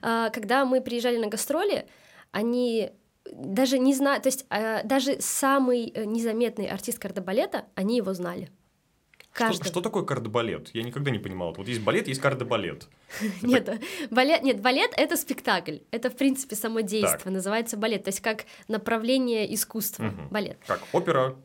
А, 0.00 0.30
когда 0.30 0.64
мы 0.64 0.80
приезжали 0.80 1.18
на 1.18 1.26
гастроли, 1.26 1.86
они 2.30 2.92
даже 3.30 3.78
не 3.78 3.94
знаю, 3.94 4.22
то 4.22 4.28
есть 4.28 4.46
э, 4.48 4.82
даже 4.84 5.20
самый 5.20 5.92
э, 5.94 6.04
незаметный 6.04 6.66
артист 6.66 6.98
кардебалета, 6.98 7.66
они 7.74 7.96
его 7.96 8.14
знали. 8.14 8.50
Каждый. 9.38 9.62
Что, 9.62 9.68
что 9.68 9.80
такое 9.82 10.02
кардебалет? 10.02 10.70
Я 10.74 10.82
никогда 10.82 11.12
не 11.12 11.20
понимала. 11.20 11.54
Вот 11.56 11.68
есть 11.68 11.80
балет, 11.80 12.08
есть 12.08 12.20
кардебалет. 12.20 12.88
Нет, 13.42 13.80
балет, 14.10 14.42
нет, 14.42 14.60
балет 14.60 14.90
это 14.96 15.16
спектакль. 15.16 15.78
Это, 15.92 16.10
в 16.10 16.16
принципе, 16.16 16.56
само 16.56 16.80
действие. 16.80 17.32
Называется 17.32 17.76
балет. 17.76 18.02
То 18.02 18.08
есть 18.08 18.20
как 18.20 18.46
направление 18.66 19.54
искусства. 19.54 20.12
Балет. 20.30 20.58
Как 20.66 20.82
опера. 20.92 21.36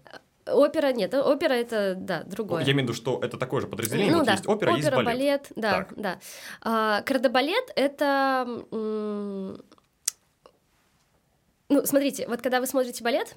Опера 0.46 0.92
нет, 0.92 1.14
опера 1.14 1.54
это 1.54 1.94
да 1.96 2.24
другое. 2.24 2.64
Я 2.64 2.74
имею 2.74 2.80
в 2.80 2.90
виду, 2.90 2.94
что 2.94 3.20
это 3.22 3.38
такое 3.38 3.62
же 3.62 3.68
подразделение. 3.68 4.12
Ну, 4.12 4.18
вот 4.18 4.26
да. 4.26 4.34
есть 4.34 4.48
опера, 4.48 4.72
опера, 4.72 4.78
есть 4.78 4.92
балет. 4.92 5.06
балет 5.06 5.48
да, 5.56 5.72
так. 5.72 5.94
да. 5.96 6.20
А, 6.62 7.02
кардебалет 7.04 7.72
это 7.76 8.46
ну, 11.70 11.86
смотрите, 11.86 12.28
вот 12.28 12.42
когда 12.42 12.60
вы 12.60 12.68
смотрите 12.68 13.04
балет, 13.04 13.36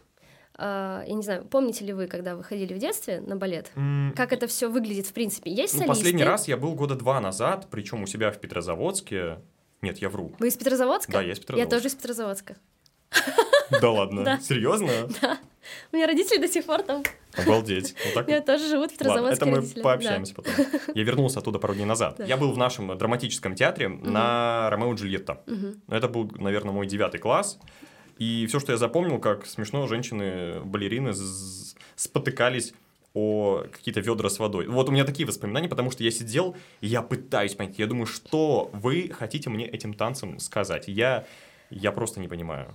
я 0.58 1.12
не 1.12 1.22
знаю, 1.22 1.44
помните 1.44 1.84
ли 1.84 1.92
вы, 1.92 2.06
когда 2.06 2.36
вы 2.36 2.42
ходили 2.42 2.74
в 2.74 2.78
детстве 2.78 3.20
на 3.20 3.36
балет, 3.36 3.70
mm. 3.74 4.12
как 4.12 4.32
это 4.32 4.46
все 4.46 4.68
выглядит 4.68 5.06
в 5.06 5.12
принципе? 5.12 5.50
Есть 5.50 5.74
ну, 5.74 5.80
солисты? 5.80 5.98
Последний 5.98 6.24
раз 6.24 6.48
я 6.48 6.56
был 6.56 6.74
года 6.74 6.94
два 6.94 7.20
назад, 7.20 7.68
причем 7.70 8.02
у 8.02 8.06
себя 8.06 8.30
в 8.30 8.38
Петрозаводске. 8.38 9.40
Нет, 9.82 9.98
я 9.98 10.08
вру. 10.08 10.32
Вы 10.38 10.48
из 10.48 10.56
Петрозаводска? 10.56 11.12
Да, 11.12 11.22
я 11.22 11.32
из 11.32 11.38
Петрозаводска. 11.38 11.74
Я 11.74 11.78
тоже 11.78 11.88
из 11.88 11.94
Петрозаводска. 11.94 12.56
Да 13.80 13.90
ладно? 13.90 14.22
Да. 14.24 14.40
Серьезно? 14.40 15.08
Да. 15.20 15.38
У 15.92 15.96
меня 15.96 16.06
родители 16.06 16.38
до 16.38 16.48
сих 16.48 16.64
пор 16.64 16.82
там. 16.82 17.02
Обалдеть. 17.36 17.94
Вот 18.04 18.14
так... 18.14 18.28
Я 18.28 18.40
тоже 18.40 18.68
живут 18.68 18.92
в 18.92 18.94
Петрозаводске 18.96 19.50
это 19.50 19.60
мы 19.60 19.82
пообщаемся 19.82 20.34
да. 20.34 20.42
потом. 20.42 20.66
Я 20.94 21.02
вернулся 21.02 21.40
оттуда 21.40 21.58
пару 21.58 21.74
дней 21.74 21.84
назад. 21.84 22.16
Да. 22.18 22.24
Я 22.24 22.36
был 22.36 22.52
в 22.52 22.58
нашем 22.58 22.96
драматическом 22.96 23.54
театре 23.54 23.88
угу. 23.88 24.08
на 24.08 24.70
Ромео 24.70 24.92
и 24.92 24.96
Джульетта. 24.96 25.42
Угу. 25.46 25.94
Это 25.94 26.08
был, 26.08 26.30
наверное, 26.36 26.72
мой 26.72 26.86
девятый 26.86 27.20
класс. 27.20 27.58
И 28.18 28.46
все, 28.46 28.60
что 28.60 28.72
я 28.72 28.78
запомнил, 28.78 29.18
как 29.18 29.46
смешно 29.46 29.86
женщины, 29.86 30.60
балерины 30.64 31.12
спотыкались 31.96 32.72
о 33.14 33.64
какие-то 33.72 34.00
ведра 34.00 34.28
с 34.28 34.38
водой. 34.38 34.66
Вот 34.66 34.88
у 34.88 34.92
меня 34.92 35.04
такие 35.04 35.26
воспоминания, 35.26 35.68
потому 35.68 35.90
что 35.90 36.04
я 36.04 36.10
сидел, 36.10 36.54
и 36.80 36.86
я 36.86 37.02
пытаюсь 37.02 37.54
понять. 37.54 37.78
Я 37.78 37.86
думаю, 37.86 38.06
что 38.06 38.70
вы 38.72 39.10
хотите 39.10 39.48
мне 39.48 39.66
этим 39.66 39.94
танцем 39.94 40.38
сказать? 40.38 40.84
Я, 40.86 41.26
я 41.70 41.92
просто 41.92 42.20
не 42.20 42.28
понимаю. 42.28 42.74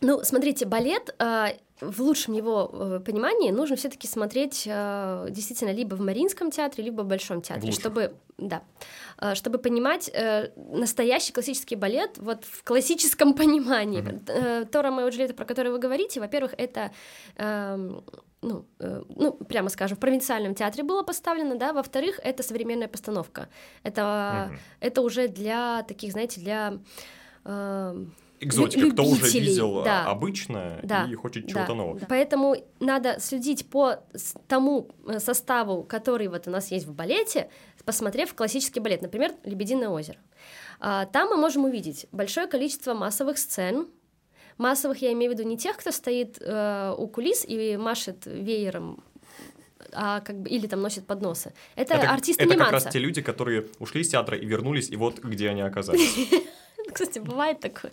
Ну, 0.00 0.22
смотрите, 0.22 0.64
балет 0.66 1.14
э, 1.18 1.48
в 1.80 2.00
лучшем 2.02 2.34
его 2.34 2.70
э, 2.72 3.00
понимании 3.04 3.50
нужно 3.50 3.76
все-таки 3.76 4.06
смотреть 4.06 4.64
э, 4.66 5.26
действительно 5.30 5.70
либо 5.70 5.94
в 5.94 6.00
Мариинском 6.00 6.50
театре, 6.50 6.84
либо 6.84 7.02
в 7.02 7.06
Большом 7.06 7.40
театре, 7.40 7.72
в 7.72 7.74
чтобы, 7.74 8.14
да, 8.36 8.62
э, 9.20 9.34
чтобы 9.34 9.58
понимать 9.58 10.10
э, 10.12 10.50
настоящий 10.56 11.32
классический 11.32 11.76
балет 11.76 12.18
вот 12.18 12.44
в 12.44 12.64
классическом 12.64 13.34
понимании. 13.34 14.02
Mm-hmm. 14.02 14.66
То 14.66 14.82
Ромео 14.82 15.08
Джульетта, 15.08 15.34
про 15.34 15.44
который 15.44 15.72
вы 15.72 15.78
говорите, 15.78 16.20
во-первых, 16.20 16.54
это 16.56 16.92
э, 17.36 17.90
ну, 18.40 18.66
э, 18.78 19.02
ну, 19.08 19.32
прямо 19.32 19.68
скажем, 19.68 19.96
в 19.96 20.00
провинциальном 20.00 20.54
театре 20.54 20.84
было 20.84 21.02
поставлено, 21.02 21.56
да, 21.56 21.72
во-вторых, 21.72 22.20
это 22.22 22.42
современная 22.42 22.88
постановка. 22.88 23.48
Это, 23.82 24.00
mm-hmm. 24.50 24.58
это 24.80 25.02
уже 25.02 25.28
для 25.28 25.82
таких, 25.82 26.12
знаете, 26.12 26.40
для... 26.40 26.78
Экзотика, 28.40 28.90
кто 28.90 29.04
уже 29.04 29.26
видел 29.38 29.82
да. 29.82 30.06
обычное 30.06 30.80
да. 30.82 31.06
и 31.10 31.14
хочет 31.14 31.46
да. 31.46 31.50
чего-то 31.50 31.74
нового. 31.74 32.00
Да. 32.00 32.06
Поэтому 32.08 32.56
надо 32.80 33.18
следить 33.20 33.68
по 33.68 33.96
тому 34.46 34.90
э, 35.06 35.18
составу, 35.18 35.82
который 35.82 36.28
вот 36.28 36.46
у 36.46 36.50
нас 36.50 36.70
есть 36.70 36.86
в 36.86 36.92
балете, 36.94 37.48
посмотрев 37.84 38.34
классический 38.34 38.80
балет, 38.80 39.02
например, 39.02 39.32
«Лебединое 39.44 39.88
озеро». 39.88 40.18
А, 40.80 41.06
там 41.06 41.30
мы 41.30 41.36
можем 41.36 41.64
увидеть 41.64 42.06
большое 42.12 42.46
количество 42.46 42.94
массовых 42.94 43.38
сцен, 43.38 43.88
массовых 44.58 45.02
я 45.02 45.12
имею 45.12 45.32
в 45.32 45.34
виду 45.34 45.48
не 45.48 45.56
тех, 45.56 45.76
кто 45.76 45.90
стоит 45.90 46.38
э, 46.40 46.94
у 46.96 47.08
кулис 47.08 47.44
и 47.46 47.76
машет 47.76 48.26
веером 48.26 49.02
а 49.92 50.20
как 50.20 50.40
бы 50.40 50.50
или 50.50 50.66
там 50.66 50.82
носит 50.82 51.06
подносы. 51.06 51.52
Это, 51.74 51.94
это 51.94 52.10
артисты 52.10 52.44
Это 52.44 52.56
как 52.56 52.72
раз 52.72 52.84
те 52.84 52.98
люди, 52.98 53.22
которые 53.22 53.68
ушли 53.78 54.02
из 54.02 54.08
театра 54.08 54.36
и 54.36 54.44
вернулись, 54.44 54.90
и 54.90 54.96
вот 54.96 55.20
где 55.20 55.48
они 55.48 55.62
оказались. 55.62 56.14
Кстати, 56.92 57.18
бывает 57.18 57.60
такое. 57.60 57.92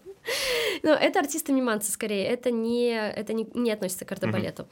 Но 0.83 0.91
это 0.91 1.19
артисты 1.19 1.53
миманцы 1.53 1.91
скорее, 1.91 2.25
это 2.25 2.51
не, 2.51 2.89
это 2.93 3.33
не, 3.33 3.47
не 3.53 3.71
относится 3.71 4.05
к 4.05 4.09
кардебалету. 4.09 4.67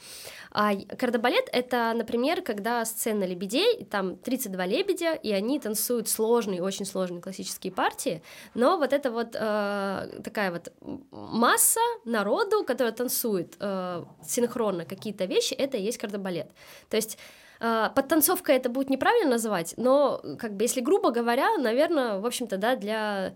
А 0.51 0.75
кардебалет— 0.75 1.49
это, 1.51 1.93
например, 1.95 2.41
когда 2.41 2.85
сцена 2.85 3.23
лебедей, 3.23 3.85
там 3.85 4.15
32 4.17 4.65
лебедя, 4.65 5.13
и 5.13 5.31
они 5.31 5.59
танцуют 5.59 6.09
сложные, 6.09 6.61
очень 6.61 6.85
сложные 6.85 7.21
классические 7.21 7.71
партии, 7.73 8.21
но 8.53 8.77
вот 8.77 8.93
это 8.93 9.11
вот 9.11 9.35
э, 9.35 10.21
такая 10.23 10.51
вот 10.51 10.71
масса 11.11 11.81
народу, 12.05 12.63
которая 12.63 12.93
танцует 12.93 13.55
э, 13.59 14.05
синхронно 14.25 14.85
какие-то 14.85 15.25
вещи, 15.25 15.53
это 15.53 15.77
и 15.77 15.81
есть 15.81 15.97
кардебалет. 15.97 16.51
То 16.89 16.97
есть 16.97 17.17
Подтанцовка 17.63 18.51
это 18.51 18.67
будет 18.69 18.89
неправильно 18.89 19.31
называть, 19.31 19.73
но, 19.77 20.21
как 20.37 20.53
бы, 20.55 20.65
если 20.65 20.81
грубо 20.81 21.11
говоря, 21.11 21.57
наверное, 21.57 22.19
в 22.19 22.25
общем-то, 22.25 22.57
да, 22.57 22.75
для 22.75 23.35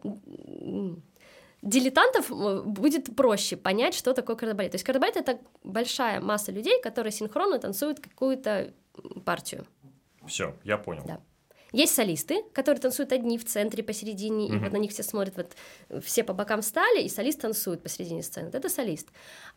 дилетантов 1.62 2.30
э, 2.30 2.62
будет 2.64 3.16
проще 3.16 3.56
понять, 3.56 3.94
что 3.94 4.14
такое 4.14 4.36
кардебалет. 4.36 4.72
То 4.72 4.76
есть 4.76 4.86
кардебалет— 4.86 5.16
это 5.18 5.40
большая 5.64 6.20
масса 6.20 6.52
людей, 6.52 6.82
которые 6.82 7.12
синхронно 7.12 7.58
танцуют 7.58 8.00
какую-то 8.00 8.74
партию. 9.26 9.66
Все, 10.26 10.56
я 10.64 10.78
понял. 10.78 11.04
Да. 11.06 11.22
Есть 11.74 11.96
солисты, 11.96 12.44
которые 12.54 12.82
танцуют 12.82 13.12
одни 13.12 13.38
в 13.38 13.46
центре, 13.46 13.84
посередине, 13.84 14.46
угу. 14.46 14.56
и 14.56 14.58
вот 14.60 14.72
на 14.72 14.78
них 14.78 14.92
все 14.92 15.04
смотрят, 15.04 15.36
вот 15.38 16.04
все 16.04 16.24
по 16.24 16.34
бокам 16.34 16.62
стали, 16.62 17.02
и 17.02 17.10
солист 17.10 17.42
танцует 17.42 17.84
посередине 17.84 18.24
сцены. 18.24 18.48
Вот 18.48 18.56
это 18.56 18.70
солист. 18.70 19.10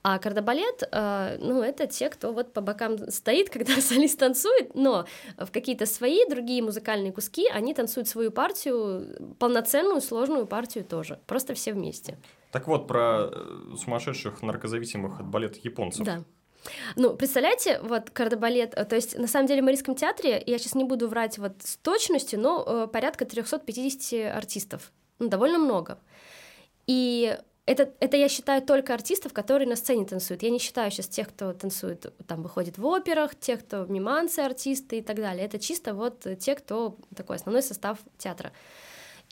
А 0.02 0.18
кардебалет, 0.18 0.82
э, 0.90 1.38
ну, 1.40 1.62
это 1.62 1.86
те, 1.86 2.08
кто 2.08 2.32
вот 2.32 2.52
по 2.52 2.60
бокам 2.60 3.10
стоит, 3.10 3.50
когда 3.50 3.80
солист 3.80 4.18
танцует, 4.18 4.74
но 4.74 5.06
в 5.38 5.50
какие-то 5.50 5.86
свои 5.86 6.28
другие 6.28 6.62
музыкальные 6.62 7.12
куски 7.12 7.48
они 7.48 7.74
танцуют 7.74 8.08
свою 8.08 8.30
партию, 8.30 9.34
полноценную, 9.38 10.00
сложную 10.00 10.46
партию 10.46 10.84
тоже. 10.84 11.20
Просто 11.26 11.54
все 11.54 11.72
вместе. 11.72 12.18
Так 12.50 12.66
вот, 12.66 12.88
про 12.88 13.30
э, 13.30 13.76
сумасшедших 13.76 14.42
наркозависимых 14.42 15.20
от 15.20 15.26
балета 15.26 15.58
японцев. 15.62 16.04
Да. 16.04 16.24
Ну, 16.96 17.14
представляете, 17.16 17.80
вот 17.82 18.10
кардебалет, 18.10 18.74
э, 18.76 18.84
то 18.84 18.96
есть 18.96 19.18
на 19.18 19.26
самом 19.26 19.46
деле 19.46 19.62
в 19.62 19.64
Марийском 19.64 19.94
театре, 19.94 20.42
я 20.46 20.58
сейчас 20.58 20.74
не 20.74 20.84
буду 20.84 21.08
врать 21.08 21.38
вот 21.38 21.52
с 21.62 21.76
точностью, 21.76 22.40
но 22.40 22.64
э, 22.66 22.88
порядка 22.92 23.24
350 23.24 24.36
артистов, 24.36 24.92
ну, 25.18 25.28
довольно 25.28 25.58
много. 25.58 25.98
И 26.86 27.36
это, 27.66 27.92
это 28.00 28.16
я 28.16 28.28
считаю 28.28 28.62
только 28.62 28.94
артистов, 28.94 29.32
которые 29.32 29.68
на 29.68 29.76
сцене 29.76 30.04
танцуют. 30.04 30.42
Я 30.42 30.50
не 30.50 30.58
считаю 30.58 30.90
сейчас 30.90 31.06
тех, 31.08 31.28
кто 31.28 31.52
танцует, 31.52 32.12
там 32.26 32.42
выходит 32.42 32.78
в 32.78 32.86
операх, 32.86 33.34
тех, 33.38 33.60
кто 33.60 33.84
миманцы, 33.84 34.40
артисты 34.40 34.98
и 34.98 35.02
так 35.02 35.16
далее. 35.16 35.44
Это 35.44 35.58
чисто 35.58 35.94
вот 35.94 36.26
те, 36.40 36.54
кто 36.54 36.96
такой 37.14 37.36
основной 37.36 37.62
состав 37.62 37.98
театра. 38.18 38.52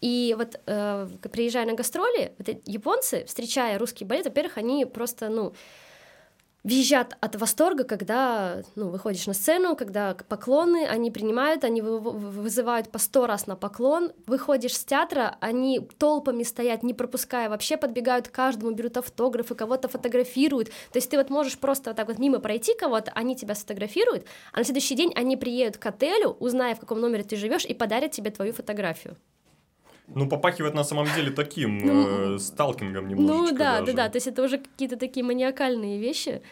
И 0.00 0.34
вот 0.38 0.60
э, 0.66 1.08
приезжая 1.32 1.66
на 1.66 1.74
гастроли, 1.74 2.32
вот 2.38 2.48
японцы, 2.66 3.24
встречая 3.24 3.78
русский 3.78 4.04
балет, 4.04 4.26
во-первых, 4.26 4.56
они 4.56 4.84
просто, 4.84 5.28
ну, 5.28 5.54
визжат 6.68 7.16
от 7.20 7.37
восторга, 7.37 7.85
когда 7.85 8.62
ну, 8.76 8.88
выходишь 8.90 9.26
на 9.26 9.35
сцену, 9.35 9.74
когда 9.74 10.14
поклоны, 10.28 10.87
они 10.87 11.11
принимают, 11.11 11.64
они 11.64 11.81
вызывают 11.81 12.90
по 12.90 12.98
сто 12.98 13.26
раз 13.26 13.46
на 13.46 13.57
поклон. 13.57 14.12
Выходишь 14.26 14.76
с 14.76 14.85
театра, 14.85 15.37
они 15.40 15.81
толпами 15.98 16.42
стоят, 16.42 16.83
не 16.83 16.94
пропуская, 16.94 17.48
вообще 17.48 17.76
подбегают 17.76 18.28
к 18.28 18.33
каждому, 18.33 18.72
берут 18.72 18.98
автографы, 18.98 19.54
кого-то 19.54 19.88
фотографируют. 19.88 20.68
То 20.68 20.98
есть 20.98 21.11
ты 21.11 21.16
вот 21.16 21.31
можешь 21.31 21.59
просто 21.59 21.90
вот 21.90 21.96
так 21.96 22.09
вот 22.09 22.18
мимо 22.18 22.38
пройти 22.38 22.74
кого-то, 22.74 23.12
они 23.14 23.35
тебя 23.35 23.54
сфотографируют, 23.54 24.26
а 24.52 24.59
на 24.59 24.64
следующий 24.64 24.94
день 24.94 25.12
они 25.16 25.37
приедут 25.37 25.78
к 25.78 25.87
отелю, 25.87 26.37
узная, 26.38 26.74
в 26.74 26.81
каком 26.81 27.00
номере 27.00 27.24
ты 27.24 27.37
живешь, 27.37 27.64
и 27.64 27.72
подарят 27.72 28.12
тебе 28.12 28.31
твою 28.31 28.52
фотографию. 28.52 29.16
Ну, 30.14 30.28
попахивает 30.28 30.74
на 30.74 30.84
самом 30.84 31.06
деле 31.14 31.30
таким 31.30 31.78
ну, 31.78 32.34
э, 32.34 32.38
сталкингом 32.38 33.08
немножечко 33.08 33.52
Ну, 33.52 33.58
да, 33.58 33.80
даже. 33.80 33.92
да, 33.92 34.04
да, 34.04 34.08
то 34.08 34.16
есть 34.16 34.26
это 34.26 34.42
уже 34.42 34.58
какие-то 34.58 34.96
такие 34.96 35.24
маниакальные 35.24 35.98
вещи. 35.98 36.42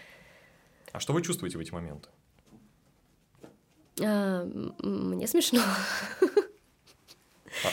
А 0.92 1.00
что 1.00 1.12
вы 1.12 1.22
чувствуете 1.22 1.56
в 1.56 1.60
эти 1.60 1.72
моменты? 1.72 2.08
А, 4.02 4.44
мне 4.82 5.26
смешно. 5.26 5.60
А, 7.64 7.68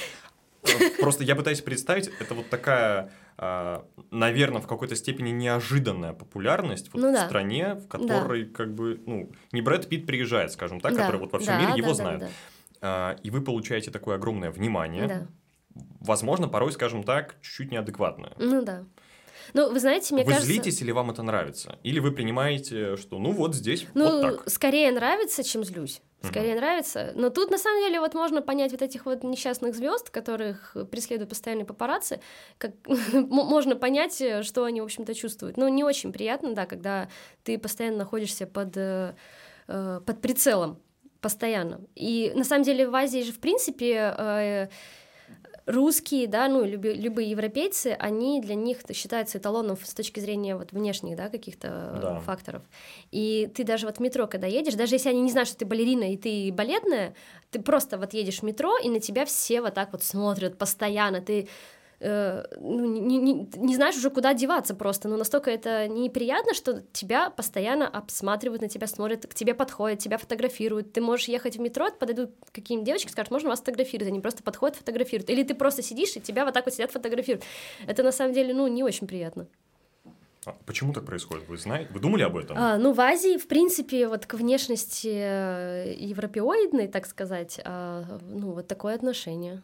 э, 0.70 0.90
просто 1.02 1.26
я 1.26 1.36
пытаюсь 1.36 1.60
представить, 1.60 2.10
это 2.22 2.34
вот 2.34 2.50
такая, 2.50 3.12
а, 3.38 3.86
наверное, 4.12 4.62
в 4.62 4.68
какой-то 4.68 4.96
степени 4.96 5.32
неожиданная 5.32 6.14
популярность 6.14 6.90
вот 6.94 7.02
ну, 7.02 7.10
в 7.10 7.14
да. 7.14 7.26
стране, 7.26 7.76
в 7.76 7.88
которой 7.90 8.46
да. 8.46 8.56
как 8.56 8.74
бы, 8.74 9.02
ну, 9.06 9.30
не 9.52 9.62
Брэд 9.62 9.90
Питт 9.90 10.06
приезжает, 10.06 10.54
скажем 10.54 10.80
так, 10.80 10.94
да. 10.94 11.02
который 11.02 11.20
вот 11.20 11.34
во 11.34 11.40
всем 11.40 11.56
да, 11.56 11.60
мире 11.60 11.72
да, 11.72 11.78
его 11.78 11.90
да, 11.90 11.94
знают. 11.94 12.20
Да, 12.22 12.30
да. 12.80 13.20
И 13.24 13.30
вы 13.30 13.42
получаете 13.42 13.92
такое 13.92 14.16
огромное 14.16 14.52
внимание. 14.52 15.08
Да 15.08 15.28
возможно, 16.00 16.48
порой, 16.48 16.72
скажем 16.72 17.04
так, 17.04 17.36
чуть-чуть 17.42 17.72
неадекватное. 17.72 18.34
Ну 18.38 18.62
да. 18.64 18.84
Ну, 19.54 19.72
вы 19.72 19.80
знаете, 19.80 20.14
мне 20.14 20.24
вы 20.24 20.32
кажется... 20.32 20.48
Вы 20.48 20.54
злитесь 20.54 20.82
или 20.82 20.92
вам 20.92 21.12
это 21.12 21.22
нравится? 21.22 21.78
Или 21.84 22.00
вы 22.00 22.12
принимаете, 22.12 22.96
что 22.98 23.20
ну 23.20 23.32
вот 23.32 23.56
здесь 23.56 23.86
ну, 23.94 24.06
вот 24.06 24.22
так? 24.22 24.50
скорее 24.50 24.92
нравится, 24.92 25.44
чем 25.44 25.64
злюсь. 25.64 26.02
Скорее 26.22 26.54
uh-huh. 26.54 26.58
нравится. 26.58 27.12
Но 27.16 27.30
тут, 27.30 27.52
на 27.52 27.58
самом 27.58 27.82
деле, 27.82 28.00
вот 28.00 28.14
можно 28.14 28.42
понять 28.42 28.72
вот 28.72 28.82
этих 28.82 29.06
вот 29.06 29.24
несчастных 29.24 29.76
звезд, 29.76 30.10
которых 30.10 30.78
преследуют 30.90 31.30
постоянные 31.30 31.66
папарацци, 31.66 32.22
как 32.58 32.72
можно 33.14 33.76
понять, 33.76 34.24
что 34.46 34.64
они, 34.64 34.80
в 34.80 34.86
общем-то, 34.86 35.14
чувствуют. 35.14 35.58
Ну, 35.58 35.68
не 35.68 35.84
очень 35.84 36.14
приятно, 36.14 36.56
да, 36.56 36.66
когда 36.66 37.10
ты 37.44 37.58
постоянно 37.58 37.98
находишься 37.98 38.48
под, 38.48 38.78
э, 38.78 39.16
э 39.68 40.00
под 40.06 40.22
прицелом, 40.22 40.80
постоянно. 41.20 41.82
И, 41.94 42.32
на 42.36 42.46
самом 42.46 42.64
деле, 42.64 42.88
в 42.88 42.96
Азии 42.96 43.24
же, 43.24 43.34
в 43.34 43.40
принципе... 43.40 44.16
Э, 44.18 44.68
русские, 45.66 46.28
да, 46.28 46.48
ну, 46.48 46.64
люби, 46.64 46.94
любые 46.94 47.30
европейцы, 47.30 47.96
они 48.00 48.42
для 48.42 48.56
них 48.56 48.80
считаются 48.94 49.38
эталоном 49.38 49.78
с 49.82 49.94
точки 49.94 50.20
зрения 50.20 50.56
вот 50.56 50.72
внешних, 50.72 51.16
да, 51.16 51.30
каких-то 51.30 52.00
да. 52.02 52.20
факторов. 52.22 52.64
И 53.12 53.50
ты 53.56 53.64
даже 53.64 53.86
вот 53.86 53.98
в 53.98 54.00
метро, 54.00 54.28
когда 54.28 54.48
едешь, 54.48 54.76
даже 54.76 54.96
если 54.96 55.10
они 55.10 55.22
не 55.22 55.32
знают, 55.32 55.48
что 55.48 55.60
ты 55.60 55.66
балерина 55.66 56.14
и 56.14 56.18
ты 56.18 56.52
балетная, 56.52 57.14
ты 57.52 57.62
просто 57.62 57.98
вот 57.98 58.14
едешь 58.14 58.40
в 58.40 58.44
метро, 58.44 58.78
и 58.78 58.90
на 58.90 59.00
тебя 59.00 59.26
все 59.26 59.62
вот 59.62 59.74
так 59.74 59.92
вот 59.92 60.04
смотрят 60.04 60.58
постоянно, 60.58 61.22
ты 61.22 61.48
э, 62.04 62.44
ну, 62.60 62.86
не, 62.86 63.18
не, 63.18 63.50
не 63.56 63.76
знаешь 63.76 63.96
уже, 63.96 64.10
куда 64.10 64.34
деваться 64.34 64.76
просто. 64.76 65.08
Ну, 65.08 65.18
настолько 65.18 65.50
это 65.50 65.88
неприятно, 65.88 66.54
что 66.54 66.82
тебя 66.92 67.30
постоянно 67.30 67.88
обсматривают, 67.88 68.62
на 68.62 68.70
тебя 68.70 68.88
смотрят, 68.88 69.26
к 69.26 69.34
тебе 69.34 69.54
подходят, 69.54 70.00
тебя 70.00 70.18
фотографируют. 70.18 70.94
Ты 70.94 71.02
можешь 71.02 71.28
ехать 71.28 71.58
в 71.58 71.62
метро, 71.62 71.90
подойдут 71.92 72.32
какие-нибудь 72.52 72.86
девочки, 72.86 73.10
скажут, 73.10 73.32
можно 73.32 73.50
вас 73.50 73.60
фотографировать? 73.60 74.12
Они 74.12 74.20
просто 74.20 74.44
подходят, 74.44 74.76
фотографируют. 74.76 75.30
Или 75.30 75.44
ты 75.44 75.56
просто 75.56 75.82
сидишь, 75.82 76.16
и 76.16 76.22
тебя 76.22 76.46
вот 76.46 76.54
так 76.54 76.66
вот 76.66 76.74
сидят, 76.74 76.92
фотографируют. 76.92 77.44
Это 77.88 78.04
на 78.04 78.12
самом 78.12 78.34
деле, 78.34 78.54
ну, 78.54 78.68
не 78.68 78.84
очень 78.84 79.08
приятно. 79.08 79.48
А 80.46 80.56
почему 80.66 80.92
так 80.94 81.06
происходит? 81.06 81.48
Вы 81.48 81.58
знаете? 81.58 81.90
Вы 81.94 82.00
думали 82.00 82.24
об 82.24 82.36
этом? 82.36 82.58
А, 82.58 82.78
ну, 82.78 82.92
в 82.92 83.00
Азии, 83.00 83.38
в 83.38 83.48
принципе, 83.48 84.08
вот 84.08 84.26
к 84.26 84.34
внешности 84.34 85.12
э, 85.14 85.94
европеоидной, 85.98 86.88
так 86.88 87.06
сказать, 87.06 87.62
а, 87.64 88.20
ну, 88.22 88.52
вот 88.52 88.68
такое 88.68 88.96
отношение. 88.96 89.62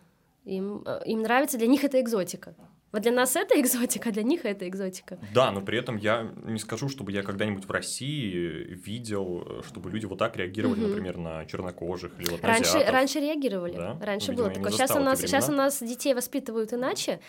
Им, 0.49 0.83
э, 0.85 1.01
им 1.05 1.21
нравится, 1.21 1.57
для 1.57 1.67
них 1.67 1.83
это 1.83 1.99
экзотика. 2.01 2.55
Вот 2.91 3.03
для 3.03 3.11
нас 3.11 3.35
это 3.35 3.59
экзотика, 3.59 4.09
а 4.09 4.11
для 4.11 4.23
них 4.23 4.45
это 4.45 4.67
экзотика. 4.67 5.19
Да, 5.33 5.51
но 5.51 5.61
при 5.61 5.77
этом 5.77 5.97
я 5.97 6.31
не 6.43 6.57
скажу, 6.57 6.89
чтобы 6.89 7.11
я 7.11 7.21
когда-нибудь 7.21 7.65
в 7.65 7.71
России 7.71 8.31
видел, 8.73 9.61
чтобы 9.67 9.91
люди 9.91 10.05
вот 10.05 10.17
так 10.17 10.35
реагировали, 10.37 10.79
угу. 10.79 10.87
например, 10.87 11.17
на 11.17 11.45
чернокожих 11.45 12.19
или 12.19 12.29
вот 12.31 12.41
на 12.41 12.47
раньше, 12.47 12.69
азиатов. 12.69 12.93
Раньше 12.93 13.19
реагировали. 13.19 13.75
Да? 13.75 13.97
Раньше 14.01 14.31
Видимо, 14.31 14.47
было 14.47 14.55
такое. 14.55 14.71
Сейчас 14.71 14.91
у, 14.95 14.99
нас, 14.99 15.19
сейчас 15.21 15.49
у 15.49 15.51
нас 15.51 15.83
детей 15.83 16.15
воспитывают 16.15 16.73
иначе. 16.73 17.19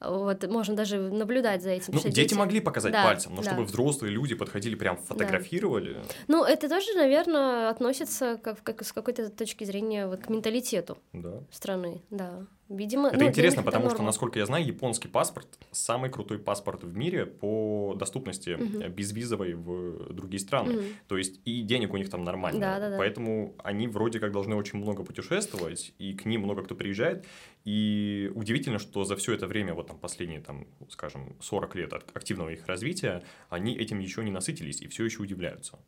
Вот 0.00 0.46
можно 0.48 0.74
даже 0.74 0.98
наблюдать 0.98 1.62
за 1.62 1.70
этим. 1.70 1.92
Ну, 1.92 2.00
дети, 2.00 2.14
дети 2.14 2.34
могли 2.34 2.60
показать 2.60 2.92
да, 2.92 3.04
пальцем, 3.04 3.34
но 3.34 3.42
да. 3.42 3.50
чтобы 3.50 3.64
взрослые 3.64 4.10
люди 4.10 4.34
подходили, 4.34 4.74
прям 4.74 4.96
фотографировали. 4.96 5.92
Да. 5.92 6.00
Ну, 6.28 6.44
это 6.44 6.70
тоже, 6.70 6.94
наверное, 6.94 7.68
относится 7.68 8.40
как, 8.42 8.62
как 8.62 8.82
с 8.82 8.94
какой-то 8.94 9.28
точки 9.28 9.64
зрения 9.64 10.06
вот, 10.06 10.20
к 10.20 10.30
менталитету 10.30 10.96
да. 11.12 11.42
страны. 11.50 12.02
Да. 12.08 12.46
Видимо, 12.70 13.08
это 13.08 13.18
ну, 13.18 13.26
интересно, 13.26 13.64
потому 13.64 13.86
норма. 13.86 13.96
что, 13.96 14.04
насколько 14.04 14.38
я 14.38 14.46
знаю, 14.46 14.64
японский 14.64 15.08
паспорт 15.08 15.48
самый 15.72 16.08
крутой 16.08 16.38
паспорт 16.38 16.84
в 16.84 16.96
мире 16.96 17.26
по 17.26 17.96
доступности 17.98 18.50
угу. 18.50 18.88
безвизовой 18.88 19.54
в 19.54 20.12
другие 20.12 20.38
страны. 20.38 20.76
Угу. 20.76 20.84
То 21.08 21.18
есть 21.18 21.40
и 21.44 21.62
денег 21.62 21.92
у 21.92 21.96
них 21.96 22.08
там 22.08 22.22
нормально. 22.22 22.60
Да, 22.60 22.78
да, 22.78 22.90
да. 22.90 22.96
Поэтому 22.96 23.56
они 23.64 23.88
вроде 23.88 24.20
как 24.20 24.30
должны 24.30 24.54
очень 24.54 24.78
много 24.78 25.02
путешествовать, 25.02 25.92
и 25.98 26.14
к 26.14 26.24
ним 26.24 26.42
много 26.42 26.62
кто 26.62 26.76
приезжает. 26.76 27.26
И 27.64 28.32
удивительно, 28.34 28.78
что 28.78 29.04
за 29.04 29.16
все 29.16 29.34
это 29.34 29.46
время, 29.46 29.74
вот 29.74 29.88
там 29.88 29.98
последние, 29.98 30.40
там, 30.40 30.66
скажем, 30.88 31.36
40 31.40 31.74
лет 31.74 31.92
активного 31.92 32.48
их 32.50 32.66
развития, 32.66 33.22
они 33.50 33.76
этим 33.76 33.98
еще 33.98 34.24
не 34.24 34.30
насытились 34.30 34.80
и 34.80 34.88
все 34.88 35.04
еще 35.04 35.22
удивляются. 35.22 35.78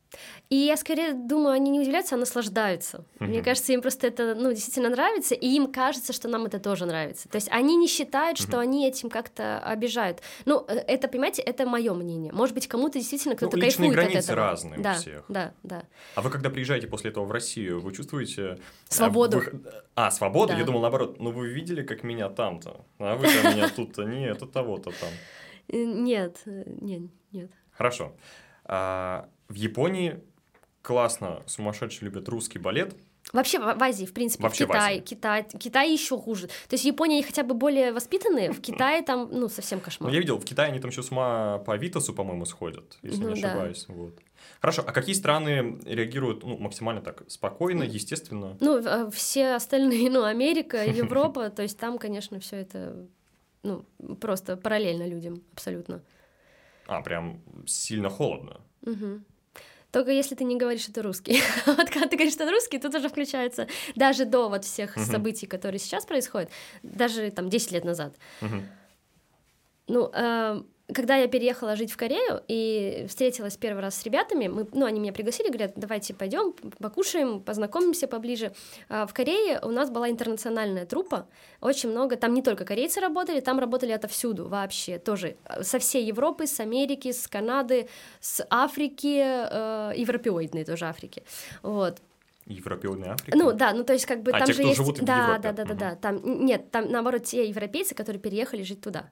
И 0.50 0.56
я 0.56 0.76
скорее 0.76 1.14
думаю, 1.14 1.54
они 1.54 1.70
не 1.70 1.80
удивляются, 1.80 2.16
а 2.16 2.18
наслаждаются. 2.18 3.06
Угу. 3.20 3.24
Мне 3.24 3.42
кажется, 3.42 3.72
им 3.72 3.80
просто 3.80 4.06
это 4.06 4.34
ну, 4.34 4.50
действительно 4.50 4.90
нравится, 4.90 5.34
и 5.34 5.46
им 5.48 5.72
кажется, 5.72 6.12
что 6.12 6.28
нам 6.28 6.44
это 6.44 6.60
тоже 6.60 6.84
нравится. 6.84 7.28
То 7.30 7.36
есть 7.36 7.48
они 7.50 7.76
не 7.76 7.88
считают, 7.88 8.36
что 8.36 8.58
угу. 8.58 8.58
они 8.58 8.86
этим 8.86 9.08
как-то 9.08 9.58
обижают. 9.58 10.20
Ну, 10.44 10.66
э, 10.68 10.74
это, 10.74 11.08
понимаете, 11.08 11.40
это 11.40 11.66
мое 11.66 11.94
мнение. 11.94 12.32
Может 12.32 12.54
быть, 12.54 12.68
кому-то 12.68 12.98
действительно 12.98 13.34
кто-то 13.34 13.56
ну, 13.56 13.62
кайфует 13.62 13.92
границы 13.92 14.18
от 14.18 14.24
этого. 14.24 14.36
разные 14.36 14.80
да, 14.80 14.92
у 14.92 14.94
всех. 14.96 15.24
Да, 15.28 15.54
да. 15.62 15.84
А 16.16 16.20
вы 16.20 16.28
когда 16.28 16.50
приезжаете 16.50 16.86
после 16.86 17.10
этого 17.10 17.24
в 17.24 17.32
Россию, 17.32 17.80
вы 17.80 17.94
чувствуете... 17.94 18.58
Свободу. 18.88 19.38
А, 19.38 19.40
вы... 19.40 19.72
а 19.94 20.10
свободу? 20.10 20.52
Да. 20.52 20.58
Я 20.58 20.64
думал, 20.66 20.82
наоборот, 20.82 21.18
ну 21.18 21.30
вы 21.30 21.61
видели, 21.62 21.82
как 21.82 22.02
меня 22.02 22.28
там-то? 22.28 22.84
А 22.98 23.16
вы 23.16 23.26
там 23.26 23.56
меня 23.56 23.68
тут-то? 23.68 24.02
Нет, 24.04 24.36
это 24.36 24.46
того-то 24.46 24.90
там. 24.90 25.10
Э, 25.68 25.84
нет, 25.84 26.42
э, 26.46 26.64
нет, 26.80 27.02
нет. 27.32 27.50
Хорошо. 27.70 28.12
А, 28.64 29.28
в 29.48 29.54
Японии 29.54 30.20
классно, 30.82 31.42
сумасшедшие 31.46 32.08
любят 32.08 32.28
русский 32.28 32.58
балет. 32.58 32.96
Вообще 33.32 33.60
в 33.60 33.82
Азии, 33.82 34.04
в 34.04 34.12
принципе, 34.12 34.42
Вообще 34.42 34.64
в 34.64 34.68
Китае, 34.68 35.00
в 35.00 35.04
Китай, 35.04 35.46
Китай 35.58 35.92
еще 35.92 36.18
хуже. 36.18 36.48
То 36.48 36.72
есть 36.74 36.84
в 36.84 36.86
Японии 36.86 37.14
они 37.14 37.22
хотя 37.22 37.44
бы 37.44 37.54
более 37.54 37.92
воспитанные, 37.92 38.52
в 38.52 38.60
Китае 38.60 39.02
там, 39.02 39.28
ну, 39.30 39.48
совсем 39.48 39.80
кошмар. 39.80 40.10
Ну, 40.10 40.14
я 40.14 40.20
видел, 40.20 40.38
в 40.38 40.44
Китае 40.44 40.70
они 40.70 40.80
там 40.80 40.90
еще 40.90 41.02
с 41.02 41.10
ума 41.10 41.58
по 41.58 41.76
Витасу, 41.76 42.12
по-моему, 42.12 42.44
сходят, 42.44 42.98
если 43.02 43.22
ну, 43.22 43.28
не 43.28 43.42
ошибаюсь. 43.42 43.86
Да. 43.86 43.94
Вот. 43.94 44.18
Хорошо, 44.62 44.84
а 44.86 44.92
какие 44.92 45.16
страны 45.16 45.80
реагируют 45.84 46.44
ну, 46.44 46.56
максимально 46.56 47.02
так 47.02 47.24
спокойно, 47.26 47.82
естественно? 47.82 48.56
Ну, 48.60 48.80
а, 48.86 49.10
все 49.10 49.54
остальные, 49.54 50.08
ну, 50.16 50.22
Америка, 50.22 50.84
Европа, 50.86 51.50
то 51.50 51.62
есть 51.62 51.76
там, 51.78 51.98
конечно, 51.98 52.38
все 52.38 52.58
это, 52.58 53.08
ну, 53.64 53.84
просто 54.20 54.56
параллельно 54.56 55.08
людям, 55.08 55.42
абсолютно. 55.52 56.00
А, 56.86 57.02
прям 57.02 57.42
сильно 57.66 58.08
холодно. 58.08 58.60
Угу. 58.82 59.22
Только 59.90 60.12
если 60.12 60.36
ты 60.36 60.44
не 60.44 60.56
говоришь, 60.56 60.82
что 60.82 60.92
ты 60.92 61.02
русский. 61.02 61.42
вот 61.66 61.90
когда 61.90 62.06
ты 62.06 62.16
говоришь, 62.16 62.34
что 62.34 62.46
ты 62.46 62.52
русский, 62.52 62.78
тут 62.78 62.94
уже 62.94 63.08
включается 63.08 63.66
даже 63.96 64.26
до 64.26 64.48
вот 64.48 64.64
всех 64.64 64.96
uh-huh. 64.96 65.10
событий, 65.10 65.48
которые 65.48 65.80
сейчас 65.80 66.06
происходят, 66.06 66.50
даже 66.84 67.32
там 67.32 67.50
10 67.50 67.72
лет 67.72 67.84
назад. 67.84 68.14
Uh-huh. 68.40 68.62
Ну, 69.88 70.10
э, 70.14 70.62
когда 70.92 71.16
я 71.16 71.28
переехала 71.28 71.76
жить 71.76 71.92
в 71.92 71.96
Корею 71.96 72.42
и 72.48 73.06
встретилась 73.08 73.56
первый 73.56 73.80
раз 73.80 73.96
с 73.96 74.02
ребятами, 74.04 74.48
мы, 74.48 74.66
ну, 74.72 74.86
они 74.86 75.00
меня 75.00 75.12
пригласили, 75.12 75.48
говорят, 75.48 75.72
давайте 75.76 76.14
пойдем, 76.14 76.54
покушаем, 76.78 77.40
познакомимся 77.40 78.06
поближе. 78.06 78.52
А 78.88 79.06
в 79.06 79.14
Корее 79.14 79.60
у 79.62 79.70
нас 79.70 79.90
была 79.90 80.10
интернациональная 80.10 80.86
труппа, 80.86 81.26
очень 81.60 81.90
много, 81.90 82.16
там 82.16 82.34
не 82.34 82.42
только 82.42 82.64
корейцы 82.64 83.00
работали, 83.00 83.40
там 83.40 83.58
работали 83.58 83.92
отовсюду 83.92 84.48
вообще, 84.48 84.98
тоже 84.98 85.36
со 85.60 85.78
всей 85.78 86.04
Европы, 86.04 86.46
с 86.46 86.60
Америки, 86.60 87.12
с 87.12 87.28
Канады, 87.28 87.88
с 88.20 88.44
Африки, 88.50 89.20
э, 89.22 89.92
европеоидной 89.96 90.64
тоже 90.64 90.86
Африки, 90.86 91.22
вот. 91.62 91.98
Европеоидная 92.46 93.12
Африка? 93.12 93.38
Ну 93.38 93.52
да, 93.52 93.72
ну 93.72 93.84
то 93.84 93.92
есть 93.92 94.06
как 94.06 94.22
бы 94.22 94.32
а 94.32 94.38
там 94.38 94.46
те, 94.46 94.52
же 94.52 94.58
кто 94.58 94.68
есть... 94.68 94.76
живут 94.76 94.98
в 94.98 95.04
да, 95.04 95.22
Европе. 95.22 95.42
да, 95.42 95.52
да, 95.52 95.64
да, 95.64 95.74
да, 95.74 95.96
там 95.96 96.44
нет, 96.44 96.70
там 96.70 96.90
наоборот 96.90 97.24
те 97.24 97.48
европейцы, 97.48 97.94
которые 97.94 98.20
переехали 98.20 98.62
жить 98.62 98.80
туда. 98.80 99.10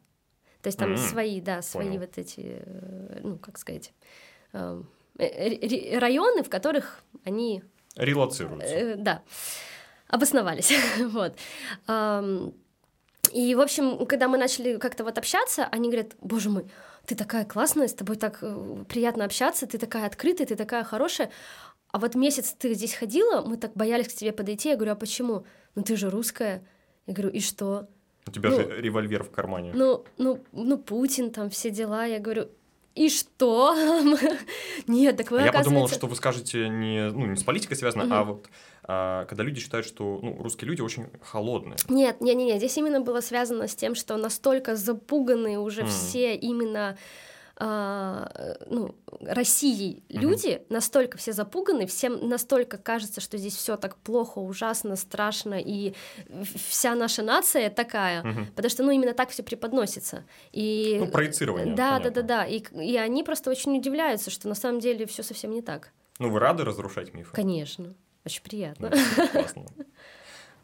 То 0.62 0.68
есть 0.68 0.78
там 0.78 0.92
mm-hmm. 0.92 1.08
свои, 1.08 1.40
да, 1.40 1.62
свои 1.62 1.86
Понял. 1.86 2.00
вот 2.00 2.18
эти, 2.18 2.62
э, 2.64 3.20
ну, 3.22 3.38
как 3.38 3.58
сказать, 3.58 3.92
эм, 4.52 4.88
э, 5.18 5.98
районы, 5.98 6.42
в 6.42 6.50
которых 6.50 7.02
они... 7.24 7.62
Релацируются. 7.96 8.74
Э, 8.74 8.96
да, 8.96 9.22
обосновались, 10.08 10.72
вот. 10.98 11.36
И, 13.32 13.54
в 13.54 13.60
общем, 13.60 14.06
когда 14.06 14.28
мы 14.28 14.38
начали 14.38 14.76
как-то 14.76 15.04
вот 15.04 15.16
общаться, 15.16 15.66
они 15.66 15.88
говорят, 15.88 16.16
боже 16.20 16.50
мой, 16.50 16.66
ты 17.06 17.14
такая 17.14 17.44
классная, 17.44 17.86
с 17.86 17.94
тобой 17.94 18.16
так 18.16 18.42
приятно 18.88 19.24
общаться, 19.24 19.66
ты 19.66 19.78
такая 19.78 20.06
открытая, 20.06 20.46
ты 20.46 20.56
такая 20.56 20.84
хорошая. 20.84 21.30
А 21.92 21.98
вот 21.98 22.14
месяц 22.14 22.54
ты 22.58 22.74
здесь 22.74 22.94
ходила, 22.94 23.42
мы 23.42 23.56
так 23.56 23.74
боялись 23.74 24.08
к 24.08 24.12
тебе 24.12 24.32
подойти. 24.32 24.70
Я 24.70 24.76
говорю, 24.76 24.92
а 24.92 24.96
почему? 24.96 25.44
Ну 25.74 25.82
ты 25.82 25.96
же 25.96 26.10
русская. 26.10 26.66
Я 27.06 27.14
говорю, 27.14 27.30
и 27.30 27.40
что? 27.40 27.88
У 28.26 28.30
тебя 28.30 28.50
ну, 28.50 28.56
же 28.56 28.80
револьвер 28.80 29.24
в 29.24 29.30
кармане. 29.30 29.72
Ну, 29.74 30.04
ну, 30.18 30.40
ну, 30.52 30.78
Путин, 30.78 31.30
там 31.30 31.50
все 31.50 31.70
дела. 31.70 32.04
Я 32.04 32.18
говорю, 32.18 32.48
и 32.94 33.08
что? 33.08 33.74
Нет, 34.86 35.16
так 35.16 35.30
вы, 35.30 35.40
а 35.40 35.46
Я 35.46 35.52
подумал, 35.52 35.88
что 35.88 36.06
вы 36.06 36.16
скажете 36.16 36.68
не, 36.68 37.10
ну, 37.10 37.26
не 37.26 37.36
с 37.36 37.42
политикой 37.42 37.74
связано, 37.74 38.04
угу. 38.04 38.14
а 38.14 38.24
вот 38.24 38.46
а, 38.84 39.24
когда 39.26 39.44
люди 39.44 39.60
считают, 39.60 39.86
что 39.86 40.18
ну, 40.22 40.42
русские 40.42 40.68
люди 40.68 40.80
очень 40.80 41.06
холодные. 41.22 41.76
Нет, 41.88 42.20
нет, 42.20 42.36
нет, 42.36 42.58
здесь 42.58 42.76
именно 42.76 43.00
было 43.00 43.20
связано 43.20 43.68
с 43.68 43.74
тем, 43.74 43.94
что 43.94 44.16
настолько 44.16 44.74
запуганные 44.74 45.58
уже 45.58 45.82
mm. 45.82 45.86
все 45.86 46.34
именно 46.34 46.98
а, 47.62 48.56
ну, 48.70 48.94
Россией 49.20 50.02
люди 50.08 50.48
mm-hmm. 50.48 50.66
настолько 50.70 51.18
все 51.18 51.32
запуганы, 51.32 51.86
всем 51.86 52.26
настолько 52.26 52.78
кажется, 52.78 53.20
что 53.20 53.36
здесь 53.36 53.54
все 53.54 53.76
так 53.76 53.96
плохо, 53.98 54.38
ужасно, 54.38 54.96
страшно, 54.96 55.60
и 55.60 55.92
вся 56.68 56.94
наша 56.94 57.22
нация 57.22 57.68
такая, 57.68 58.22
mm-hmm. 58.22 58.52
потому 58.56 58.70
что, 58.70 58.82
ну, 58.82 58.92
именно 58.92 59.12
так 59.12 59.28
все 59.28 59.42
преподносится. 59.42 60.24
И... 60.52 60.96
Ну, 61.00 61.08
проецирование. 61.08 61.74
Да, 61.74 61.98
понятно. 61.98 62.10
да, 62.10 62.22
да, 62.22 62.28
да. 62.28 62.46
И, 62.46 62.62
и 62.82 62.96
они 62.96 63.22
просто 63.24 63.50
очень 63.50 63.76
удивляются, 63.76 64.30
что 64.30 64.48
на 64.48 64.54
самом 64.54 64.80
деле 64.80 65.04
все 65.04 65.22
совсем 65.22 65.50
не 65.50 65.60
так. 65.60 65.92
Ну, 66.18 66.30
вы 66.30 66.40
рады 66.40 66.64
разрушать 66.64 67.12
мифы? 67.12 67.34
Конечно. 67.34 67.94
Очень 68.24 68.42
приятно. 68.42 68.90
Ну, 68.90 69.28
классно. 69.28 69.66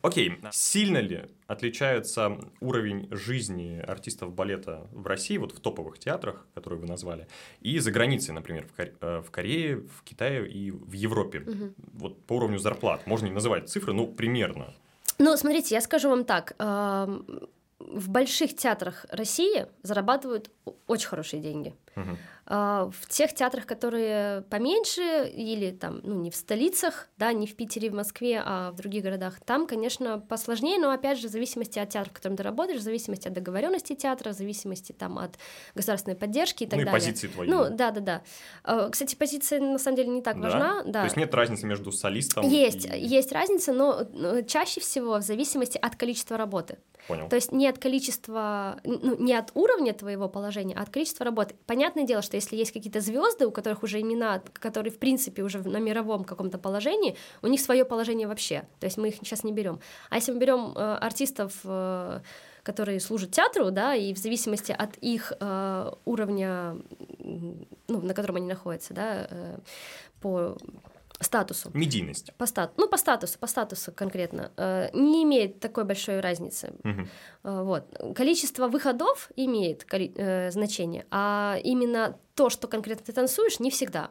Окей, 0.07 0.39
сильно 0.53 0.99
ли 0.99 1.25
отличается 1.47 2.39
уровень 2.61 3.09
жизни 3.11 3.83
артистов 3.87 4.33
балета 4.33 4.87
в 4.93 5.07
России, 5.07 5.37
вот 5.37 5.53
в 5.53 5.61
топовых 5.61 5.99
театрах, 5.99 6.47
которые 6.55 6.81
вы 6.81 6.87
назвали, 6.87 7.27
и 7.61 7.79
за 7.79 7.91
границей, 7.91 8.33
например, 8.33 8.67
в, 8.67 8.79
Коре- 8.79 8.95
э, 9.01 9.23
в 9.27 9.31
Корее, 9.31 9.77
в 9.77 10.03
Китае 10.05 10.49
и 10.49 10.71
в 10.71 10.93
Европе? 10.93 11.41
Угу. 11.41 11.75
Вот 11.95 12.23
по 12.25 12.35
уровню 12.35 12.59
зарплат. 12.59 13.07
Можно 13.07 13.27
не 13.27 13.33
называть 13.33 13.69
цифры, 13.69 13.93
но 13.93 14.07
примерно. 14.07 14.75
Ну, 15.19 15.37
смотрите, 15.37 15.75
я 15.75 15.81
скажу 15.81 16.09
вам 16.09 16.25
так. 16.25 16.55
В 16.59 18.09
больших 18.09 18.57
театрах 18.57 19.07
России 19.11 19.67
зарабатывают 19.83 20.51
очень 20.87 21.09
хорошие 21.09 21.43
деньги. 21.43 21.75
Угу. 21.97 22.17
А, 22.49 22.91
в 22.93 23.09
тех 23.09 23.35
театрах, 23.35 23.67
которые 23.67 24.43
поменьше 24.43 25.29
или 25.35 25.73
там, 25.73 26.01
ну, 26.05 26.15
не 26.15 26.31
в 26.31 26.37
столицах, 26.37 27.09
да, 27.17 27.33
не 27.33 27.47
в 27.47 27.57
Питере, 27.57 27.91
в 27.91 27.95
Москве, 27.95 28.41
а 28.45 28.71
в 28.71 28.77
других 28.77 29.03
городах, 29.03 29.41
там, 29.45 29.67
конечно, 29.67 30.21
посложнее, 30.21 30.79
но 30.79 30.91
опять 30.93 31.19
же 31.19 31.27
в 31.27 31.31
зависимости 31.33 31.81
от 31.81 31.89
театра, 31.89 32.11
в 32.11 32.15
котором 32.15 32.37
ты 32.37 32.45
работаешь, 32.45 32.81
в 32.81 32.85
зависимости 32.85 33.27
от 33.27 33.35
договоренности 33.35 33.97
театра, 33.97 34.31
в 34.31 34.35
зависимости 34.35 34.93
там 34.93 35.19
от 35.19 35.33
государственной 35.75 36.17
поддержки 36.17 36.63
и 36.63 36.67
так 36.67 36.79
ну, 36.79 36.85
далее. 36.85 37.01
и 37.01 37.01
позиции 37.01 37.27
твоей. 37.27 37.51
Ну, 37.51 37.69
да, 37.71 37.91
да, 37.91 38.01
да. 38.01 38.23
А, 38.63 38.91
кстати, 38.91 39.17
позиция 39.17 39.61
на 39.61 39.79
самом 39.79 39.97
деле 39.97 40.09
не 40.11 40.23
так 40.23 40.41
да? 40.41 40.43
важна. 40.43 40.83
Да. 40.85 41.01
То 41.01 41.05
есть 41.07 41.17
нет 41.17 41.35
разницы 41.35 41.67
между 41.67 41.91
солистом 41.91 42.49
Есть, 42.49 42.87
и... 42.87 42.97
есть 42.97 43.33
разница, 43.33 43.73
но 43.73 44.43
чаще 44.43 44.81
всего 44.81 45.19
в 45.19 45.23
зависимости 45.23 45.79
от 45.79 45.97
количества 45.97 46.37
работы. 46.37 46.79
Понял. 47.09 47.29
То 47.29 47.37
есть 47.37 47.53
не 47.53 47.69
от 47.69 47.79
количества, 47.79 48.81
ну, 48.85 49.17
не 49.19 49.35
от 49.35 49.51
уровня 49.55 49.93
твоего 49.93 50.29
положения, 50.29 50.75
а 50.77 50.83
от 50.83 50.91
количества 50.91 51.25
работы. 51.25 51.55
Понятное 51.87 52.05
дело, 52.05 52.21
что 52.21 52.37
если 52.37 52.57
есть 52.57 52.73
какие-то 52.73 53.01
звезды, 53.01 53.47
у 53.47 53.53
которых 53.53 53.85
уже 53.85 54.01
имена, 54.01 54.43
которые 54.55 54.93
в 54.93 54.99
принципе 54.99 55.45
уже 55.45 55.59
на 55.59 55.77
мировом 55.77 56.25
каком-то 56.25 56.59
положении, 56.59 57.17
у 57.43 57.47
них 57.47 57.61
свое 57.61 57.85
положение 57.85 58.27
вообще. 58.27 58.65
То 58.81 58.87
есть 58.87 58.97
мы 58.97 59.11
их 59.11 59.15
сейчас 59.15 59.45
не 59.45 59.53
берем. 59.53 59.79
А 60.11 60.17
если 60.17 60.33
мы 60.33 60.41
берем 60.41 60.73
э, 60.75 60.81
артистов, 60.97 61.53
э, 61.63 62.23
которые 62.65 62.99
служат 62.99 63.31
театру, 63.31 63.71
да, 63.71 63.95
и 63.95 64.13
в 64.15 64.19
зависимости 64.19 64.73
от 64.73 64.97
их 64.97 65.33
э, 65.39 65.93
уровня, 66.05 66.77
ну, 67.87 68.01
на 68.01 68.15
котором 68.15 68.35
они 68.35 68.49
находятся, 68.49 68.93
да, 68.93 69.29
э, 69.31 69.59
по 70.21 70.57
статусу. 71.21 71.71
Медийность. 71.75 72.33
По 72.35 72.47
стат... 72.47 72.73
Ну, 72.77 72.89
по 72.89 72.97
статусу, 72.97 73.39
по 73.39 73.47
статусу 73.47 73.93
конкретно. 73.93 74.53
Э, 74.57 74.91
не 74.93 75.23
имеет 75.25 75.61
такой 75.61 75.85
большой 75.85 76.21
разницы. 76.21 76.73
Э, 76.85 77.63
Вот. 77.63 77.85
Количество 78.15 78.69
выходов 78.69 79.31
имеет 79.37 79.85
коли- 79.85 80.13
э, 80.17 80.51
значение, 80.51 81.07
а 81.11 81.59
именно 81.65 82.19
то, 82.35 82.51
что 82.51 82.69
конкретно 82.69 83.07
ты 83.07 83.13
танцуешь, 83.13 83.61
не 83.61 83.71
всегда. 83.71 84.11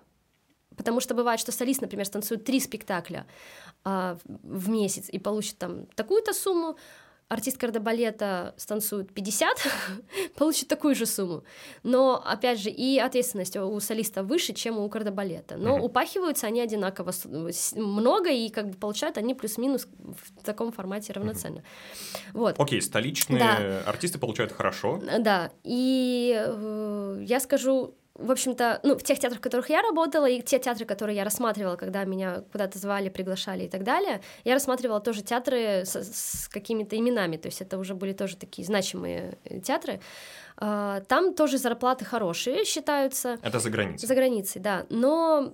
Потому 0.78 1.00
что 1.00 1.13
бывает, 1.15 1.39
что 1.39 1.52
солист, 1.52 1.82
например, 1.82 2.06
станцует 2.06 2.44
три 2.44 2.60
спектакля 2.60 3.26
а, 3.86 4.18
в 4.44 4.70
месяц 4.70 5.10
и 5.10 5.20
получит 5.20 5.58
там 5.58 5.86
такую-то 5.96 6.34
сумму, 6.34 6.76
артист 7.27 7.57
кардебалета 7.57 8.53
станцует 8.57 9.13
50, 9.13 9.57
получит 10.35 10.67
такую 10.67 10.95
же 10.95 11.05
сумму. 11.05 11.43
Но, 11.83 12.21
опять 12.23 12.59
же, 12.59 12.69
и 12.69 12.99
ответственность 12.99 13.57
у 13.57 13.79
солиста 13.79 14.23
выше, 14.23 14.53
чем 14.53 14.77
у 14.77 14.88
кардебалета. 14.89 15.57
Но 15.57 15.75
Мгм. 15.75 15.85
упахиваются 15.85 16.47
они 16.47 16.61
одинаково 16.61 17.11
много, 17.75 18.29
и 18.29 18.49
как 18.49 18.69
бы 18.69 18.77
получают 18.77 19.17
они 19.17 19.33
плюс-минус 19.33 19.88
в 19.99 20.43
таком 20.43 20.71
формате 20.71 21.13
равноценно. 21.13 21.63
Вот. 22.33 22.59
Окей, 22.59 22.81
столичные 22.81 23.39
Да. 23.39 23.83
артисты 23.89 24.19
получают 24.19 24.51
хорошо. 24.51 25.01
Да, 25.19 25.51
и 25.63 26.33
э, 26.38 27.23
я 27.25 27.39
скажу, 27.39 27.95
в 28.15 28.32
общем-то, 28.32 28.80
ну, 28.84 28.97
в 28.97 29.04
тех 29.04 29.19
театрах, 29.19 29.39
в 29.39 29.43
которых 29.43 29.69
я 29.69 29.82
работала, 29.82 30.25
и 30.25 30.41
те 30.41 30.58
театры, 30.58 30.86
которые 30.86 31.17
я 31.17 31.23
рассматривала, 31.23 31.75
когда 31.75 32.06
меня 32.06 32.43
куда-то 32.51 32.80
звали, 32.80 33.10
приглашали 33.10 33.65
и 33.65 33.69
так 33.69 33.84
далее, 33.84 34.21
я 34.45 34.54
рассматривала 34.54 35.01
тоже 35.01 35.21
театры 35.21 35.84
с, 35.86 35.95
с 35.95 36.47
какими-то 36.47 36.97
именами, 36.97 37.38
то 37.38 37.47
есть 37.47 37.62
это 37.62 37.78
уже 37.78 37.93
были 37.93 38.13
тоже 38.13 38.38
такие 38.38 38.65
значимые 38.65 39.38
э, 39.43 39.60
театры. 39.60 39.99
А, 40.58 41.01
Там 41.01 41.34
тоже 41.34 41.58
зарплаты 41.58 42.06
хорошие 42.06 42.63
считаются. 42.63 43.38
Это 43.41 43.60
за 43.60 43.69
границей. 43.69 44.08
За 44.08 44.15
границей, 44.15 44.62
да. 44.62 44.86
Но 44.89 45.54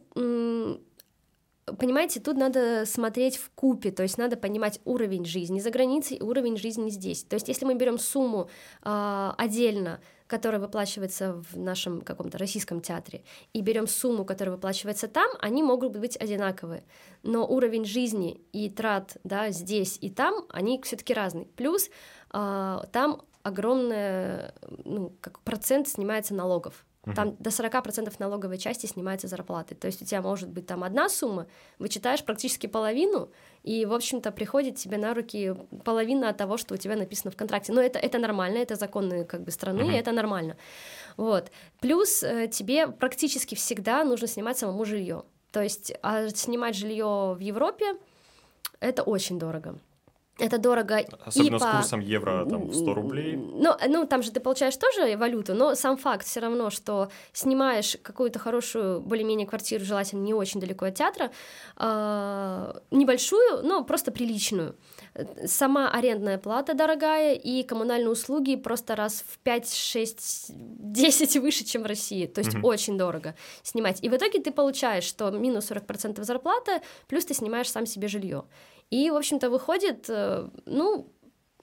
понимаете, 1.78 2.20
тут 2.20 2.38
надо 2.38 2.86
смотреть 2.86 3.38
в 3.38 3.50
купе, 3.52 3.92
то 3.92 4.04
есть 4.04 4.18
надо 4.18 4.36
понимать 4.36 4.80
уровень 4.86 5.26
жизни 5.26 5.60
за 5.60 5.70
границей 5.70 6.18
и 6.18 6.22
уровень 6.22 6.58
жизни 6.58 6.90
здесь. 6.90 7.24
То 7.24 7.36
есть 7.36 7.48
если 7.48 7.66
мы 7.66 7.76
берем 7.76 7.98
сумму 7.98 8.50
а, 8.82 9.34
отдельно, 9.38 10.00
которая 10.32 10.62
выплачивается 10.62 11.34
в 11.34 11.58
нашем 11.58 12.00
каком-то 12.00 12.38
российском 12.38 12.80
театре, 12.80 13.22
и 13.52 13.60
берем 13.62 13.86
сумму, 13.86 14.24
которая 14.24 14.56
выплачивается 14.56 15.10
там, 15.10 15.30
они 15.42 15.62
могут 15.62 15.98
быть 15.98 16.16
одинаковые. 16.16 16.86
Но 17.22 17.46
уровень 17.46 17.84
жизни 17.84 18.40
и 18.54 18.70
трат 18.70 19.18
да, 19.26 19.50
здесь 19.50 19.98
и 20.00 20.10
там, 20.10 20.46
они 20.48 20.82
все-таки 20.84 21.14
разные. 21.14 21.48
Плюс 21.58 21.90
а, 22.30 22.86
там 22.94 23.24
огромный 23.44 24.54
ну, 24.86 25.14
как 25.20 25.42
процент 25.42 25.90
снимается 25.90 26.34
налогов. 26.34 26.86
Там 27.16 27.36
до 27.40 27.50
40% 27.50 28.14
налоговой 28.20 28.60
части 28.60 28.86
снимается 28.86 29.28
зарплаты. 29.28 29.74
То 29.74 29.88
есть 29.88 30.04
у 30.04 30.06
тебя 30.06 30.22
может 30.22 30.50
быть 30.50 30.68
там 30.68 30.84
одна 30.84 31.10
сумма, 31.10 31.48
вычитаешь 31.80 32.24
практически 32.24 32.68
половину, 32.68 33.32
и, 33.64 33.86
в 33.86 33.94
общем-то, 33.94 34.32
приходит 34.32 34.76
тебе 34.76 34.98
на 34.98 35.14
руки 35.16 35.56
половина 35.84 36.30
от 36.30 36.38
того, 36.38 36.58
что 36.58 36.76
у 36.76 36.78
тебя 36.78 36.96
написано 36.96 37.32
в 37.32 37.36
контракте. 37.36 37.74
Но 37.74 37.82
это, 37.82 37.98
это 37.98 38.20
нормально, 38.20 38.60
это 38.60 38.76
законы 38.76 39.26
как 39.26 39.44
бы 39.44 39.50
страны, 39.50 39.84
Мгм. 39.84 39.96
это 39.96 40.12
нормально. 40.12 40.58
Вот. 41.18 41.52
Плюс 41.80 42.22
э, 42.22 42.48
тебе 42.48 42.88
практически 42.88 43.56
всегда 43.56 44.04
нужно 44.04 44.28
снимать 44.28 44.60
самому 44.60 44.86
жилье. 44.86 45.24
То 45.52 45.62
есть 45.62 45.94
а 46.04 46.30
снимать 46.30 46.76
жилье 46.76 47.34
в 47.36 47.40
Европе 47.40 47.96
это 48.80 49.02
очень 49.02 49.40
дорого. 49.40 49.80
Это 50.40 50.58
дорого 50.58 51.06
Особенно 51.26 51.58
и 51.58 51.60
с 51.60 51.62
по... 51.62 51.72
курсом 51.72 52.00
евро 52.00 52.46
там 52.50 52.74
100 52.74 52.94
рублей. 52.94 53.36
Ну, 53.36 53.76
ну, 53.88 54.08
там 54.08 54.24
же 54.24 54.32
ты 54.32 54.40
получаешь 54.40 54.76
тоже 54.76 55.16
валюту, 55.16 55.54
но 55.54 55.76
сам 55.76 55.98
факт 55.98 56.26
все 56.26 56.40
равно, 56.40 56.70
что 56.70 57.10
снимаешь 57.34 57.98
какую-то 58.02 58.40
хорошую, 58.40 59.02
более-менее 59.02 59.46
квартиру, 59.46 59.86
желательно 59.86 60.24
не 60.24 60.34
очень 60.34 60.60
далеко 60.60 60.86
от 60.86 60.96
театра, 60.96 61.32
а, 61.76 62.82
небольшую, 62.92 63.64
но 63.64 63.84
просто 63.84 64.12
приличную. 64.12 64.76
Сама 65.46 65.92
арендная 65.92 66.38
плата 66.38 66.74
дорогая, 66.74 67.36
и 67.36 67.64
коммунальные 67.64 68.10
услуги 68.10 68.56
просто 68.56 68.96
раз 68.96 69.24
в 69.28 69.38
5, 69.40 69.74
6, 69.74 70.46
10 70.50 71.38
выше, 71.38 71.66
чем 71.66 71.84
в 71.84 71.86
России. 71.86 72.26
То 72.26 72.40
есть 72.40 72.54
Мгм. 72.54 72.66
очень 72.66 72.98
дорого 72.98 73.36
снимать. 73.64 74.00
И 74.02 74.10
в 74.10 74.16
итоге 74.16 74.40
ты 74.40 74.52
получаешь, 74.52 75.04
что 75.04 75.30
минус 75.30 75.66
40% 75.70 76.24
зарплаты, 76.24 76.82
плюс 77.08 77.26
ты 77.26 77.34
снимаешь 77.34 77.70
сам 77.70 77.86
себе 77.86 78.08
жилье. 78.08 78.46
И, 78.92 79.10
в 79.10 79.16
общем-то, 79.16 79.50
выходит, 79.50 80.06
э, 80.10 80.50
ну, 80.66 81.12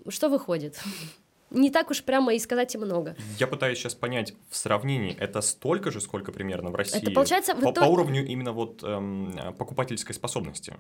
что 0.09 0.29
выходит? 0.29 0.81
Не 1.51 1.71
так 1.71 1.91
уж 1.91 2.03
прямо 2.03 2.35
и 2.35 2.39
сказать 2.39 2.75
и 2.75 2.79
много. 2.79 3.17
Я 3.39 3.47
пытаюсь 3.47 3.79
сейчас 3.79 3.95
понять, 3.95 4.35
в 4.51 4.57
сравнении 4.57 5.17
это 5.19 5.41
столько 5.41 5.91
же, 5.91 6.01
сколько 6.01 6.31
примерно 6.33 6.71
в 6.71 6.75
России? 6.75 7.01
Это 7.03 7.11
получается 7.11 7.55
по, 7.55 7.61
итоге- 7.71 7.81
по 7.81 7.85
уровню 7.91 8.27
именно 8.27 8.53
вот 8.53 8.83
эм, 8.83 9.55
покупательской 9.59 10.15
способности. 10.15 10.75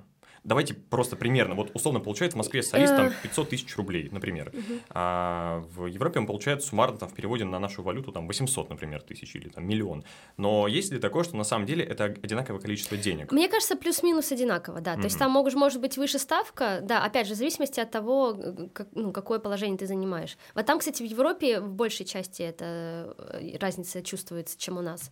Давайте 0.44 0.74
просто 0.74 1.16
примерно. 1.16 1.54
Вот 1.54 1.70
условно 1.74 2.00
получает 2.00 2.34
в 2.34 2.36
Москве 2.36 2.62
солист 2.62 2.94
там 2.96 3.06
Э. 3.08 3.12
500 3.22 3.48
тысяч 3.50 3.76
рублей, 3.76 4.08
например. 4.12 4.52
А 4.90 5.64
в 5.74 5.86
Европе 5.86 6.20
он 6.20 6.26
получает 6.26 6.62
суммарно 6.62 6.96
там 6.98 7.08
в 7.08 7.14
переводе 7.14 7.44
на 7.44 7.58
нашу 7.58 7.82
валюту 7.82 8.12
там 8.12 8.26
800, 8.26 8.70
например, 8.70 9.02
тысяч 9.02 9.34
или 9.34 9.48
там 9.48 9.66
миллион. 9.66 10.04
Но 10.36 10.68
есть 10.68 10.92
ли 10.92 10.98
такое, 10.98 11.24
что 11.24 11.36
на 11.36 11.44
самом 11.44 11.66
деле 11.66 11.84
это 11.84 12.04
одинаковое 12.04 12.60
количество 12.60 12.96
денег? 12.96 13.32
Мне 13.32 13.48
кажется, 13.48 13.76
плюс-минус 13.76 14.30
одинаково, 14.32 14.80
да. 14.80 14.94
То 14.94 15.02
есть 15.04 15.18
там 15.18 15.30
может, 15.32 15.58
может 15.58 15.80
быть 15.80 15.96
выше 15.98 16.18
ставка, 16.18 16.80
да, 16.82 17.04
опять 17.04 17.26
же, 17.26 17.34
в 17.34 17.36
зависимости 17.36 17.80
от 17.80 17.90
того, 17.90 18.36
как- 18.72 18.88
ну, 18.92 19.12
какое 19.12 19.38
положение 19.40 19.76
ты 19.78 19.86
занимаешь. 19.86 20.36
Вот 20.58 20.66
там, 20.66 20.80
кстати, 20.80 21.04
в 21.04 21.06
Европе 21.06 21.60
в 21.60 21.70
большей 21.72 22.04
части 22.04 22.42
эта 22.42 23.14
э, 23.16 23.58
разница 23.58 24.02
чувствуется, 24.02 24.58
чем 24.58 24.76
у 24.76 24.80
нас. 24.80 25.08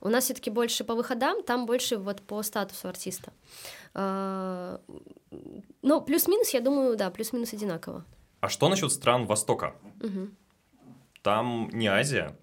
У 0.00 0.08
нас 0.08 0.24
все-таки 0.24 0.50
больше 0.50 0.82
по 0.82 0.94
выходам, 0.96 1.44
там 1.44 1.64
больше 1.64 1.96
вот 1.96 2.20
по 2.22 2.42
статусу 2.42 2.88
артиста. 2.88 3.32
А, 3.94 4.80
Ну, 5.82 6.00
плюс-минус, 6.00 6.50
я 6.50 6.60
думаю, 6.60 6.96
да, 6.96 7.08
плюс-минус 7.10 7.52
одинаково. 7.52 8.04
А 8.40 8.48
что 8.48 8.68
насчет 8.68 8.90
стран 8.90 9.26
Востока? 9.26 9.76
Мгм. 10.00 10.36
Там 11.22 11.68
не 11.72 11.86
Азия, 11.86 12.36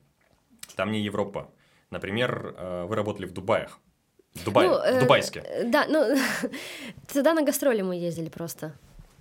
там 0.78 0.92
не 0.94 1.02
Европа. 1.02 1.52
Например, 1.92 2.56
э, 2.58 2.86
вы 2.86 2.96
работали 2.96 3.26
в 3.26 3.34
Дубаях. 3.34 3.78
В 4.36 4.46
Дубае, 4.46 4.70
Ну, 4.70 4.76
в 4.78 4.84
э, 4.86 5.00
Дубайске. 5.02 5.40
э, 5.42 5.64
Да, 5.70 5.86
ну, 5.90 6.16
туда 7.14 7.34
на 7.34 7.42
гастроли 7.44 7.82
мы 7.82 7.96
ездили 7.98 8.30
просто. 8.30 8.72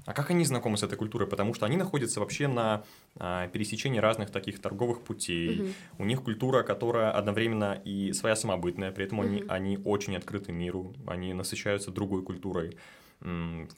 А 0.07 0.13
как 0.13 0.31
они 0.31 0.45
знакомы 0.45 0.77
с 0.79 0.83
этой 0.85 0.97
культурой? 0.97 1.27
Потому 1.29 1.53
что 1.53 1.67
они 1.67 1.77
находятся 1.77 2.21
вообще 2.21 2.47
на 2.47 2.85
а, 3.19 3.49
пересечении 3.49 3.99
разных 3.99 4.31
таких 4.31 4.61
торговых 4.63 5.03
путей. 5.03 5.57
Мгм. 5.61 5.75
У 5.99 6.05
них 6.05 6.23
культура, 6.23 6.63
которая 6.63 7.11
одновременно 7.11 7.81
и 7.85 8.13
своя 8.13 8.37
самобытная, 8.37 8.93
при 8.93 9.05
этом 9.05 9.21
они, 9.21 9.41
Мгм. 9.43 9.51
они 9.51 9.79
очень 9.85 10.17
открыты 10.17 10.53
миру, 10.53 10.95
они 11.07 11.35
насыщаются 11.35 11.91
другой 11.91 12.23
культурой. 12.23 12.77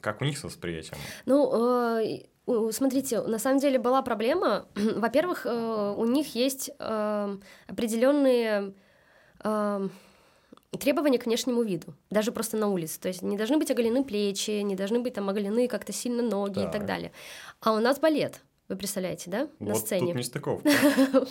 Как 0.01 0.21
у 0.21 0.25
них 0.25 0.37
с 0.37 0.43
восприятием? 0.43 0.97
Ну, 1.25 1.97
э, 1.97 2.71
смотрите, 2.71 3.21
на 3.21 3.39
самом 3.39 3.59
деле 3.59 3.79
была 3.79 4.01
проблема. 4.01 4.67
Во-первых, 4.75 5.45
э, 5.45 5.93
у 5.97 6.05
них 6.05 6.35
есть 6.35 6.69
э, 6.77 7.37
определенные 7.67 8.73
э, 9.43 9.89
требования 10.77 11.17
к 11.17 11.25
внешнему 11.25 11.63
виду, 11.63 11.95
даже 12.09 12.31
просто 12.31 12.57
на 12.57 12.67
улице. 12.69 12.99
То 12.99 13.07
есть 13.07 13.21
не 13.21 13.37
должны 13.37 13.57
быть 13.57 13.71
оголены 13.71 14.03
плечи, 14.03 14.61
не 14.61 14.75
должны 14.75 14.99
быть 14.99 15.13
там 15.15 15.29
оголены 15.29 15.67
как-то 15.67 15.91
сильно 15.93 16.21
ноги 16.21 16.59
и 16.59 16.71
Так. 16.71 16.85
далее. 16.85 17.11
А 17.61 17.73
у 17.73 17.79
нас 17.79 17.99
балет. 17.99 18.41
Вы 18.67 18.75
представляете, 18.75 19.31
да, 19.31 19.47
на 19.57 19.73
вот 19.73 19.79
сцене? 19.79 20.07
тут 20.13 20.15
нестыковка. 20.17 20.69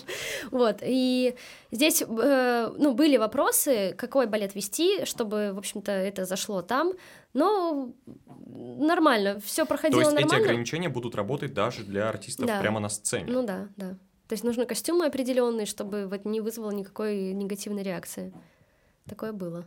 Вот, 0.51 0.79
и 0.83 1.37
здесь, 1.71 2.03
э, 2.03 2.73
ну, 2.77 2.95
были 2.95 3.17
вопросы, 3.17 3.95
какой 3.97 4.27
балет 4.27 4.57
вести, 4.57 5.05
чтобы, 5.05 5.53
в 5.55 5.59
общем-то, 5.59 5.93
это 5.93 6.25
зашло 6.25 6.63
там, 6.63 6.95
но 7.35 7.93
нормально, 8.47 9.39
все 9.41 9.63
То 9.63 9.69
проходило 9.69 10.01
есть 10.01 10.13
эти 10.15 10.21
нормально. 10.23 10.45
ограничения 10.47 10.89
будут 10.89 11.15
работать 11.15 11.55
даже 11.55 11.85
для 11.85 12.09
артистов 12.09 12.47
Да. 12.47 12.61
прямо 12.61 12.81
на 12.81 12.89
сцене. 12.89 13.27
Ну 13.33 13.45
да, 13.45 13.69
да. 13.77 13.91
То 14.27 14.33
есть 14.33 14.43
нужны 14.43 14.67
костюмы 14.67 15.07
определенные, 15.07 15.65
чтобы 15.67 16.07
вот 16.09 16.25
не 16.25 16.41
вызвало 16.41 16.73
никакой 16.73 17.33
негативной 17.33 17.85
реакции. 17.85 18.33
Такое 19.09 19.33
было. 19.33 19.67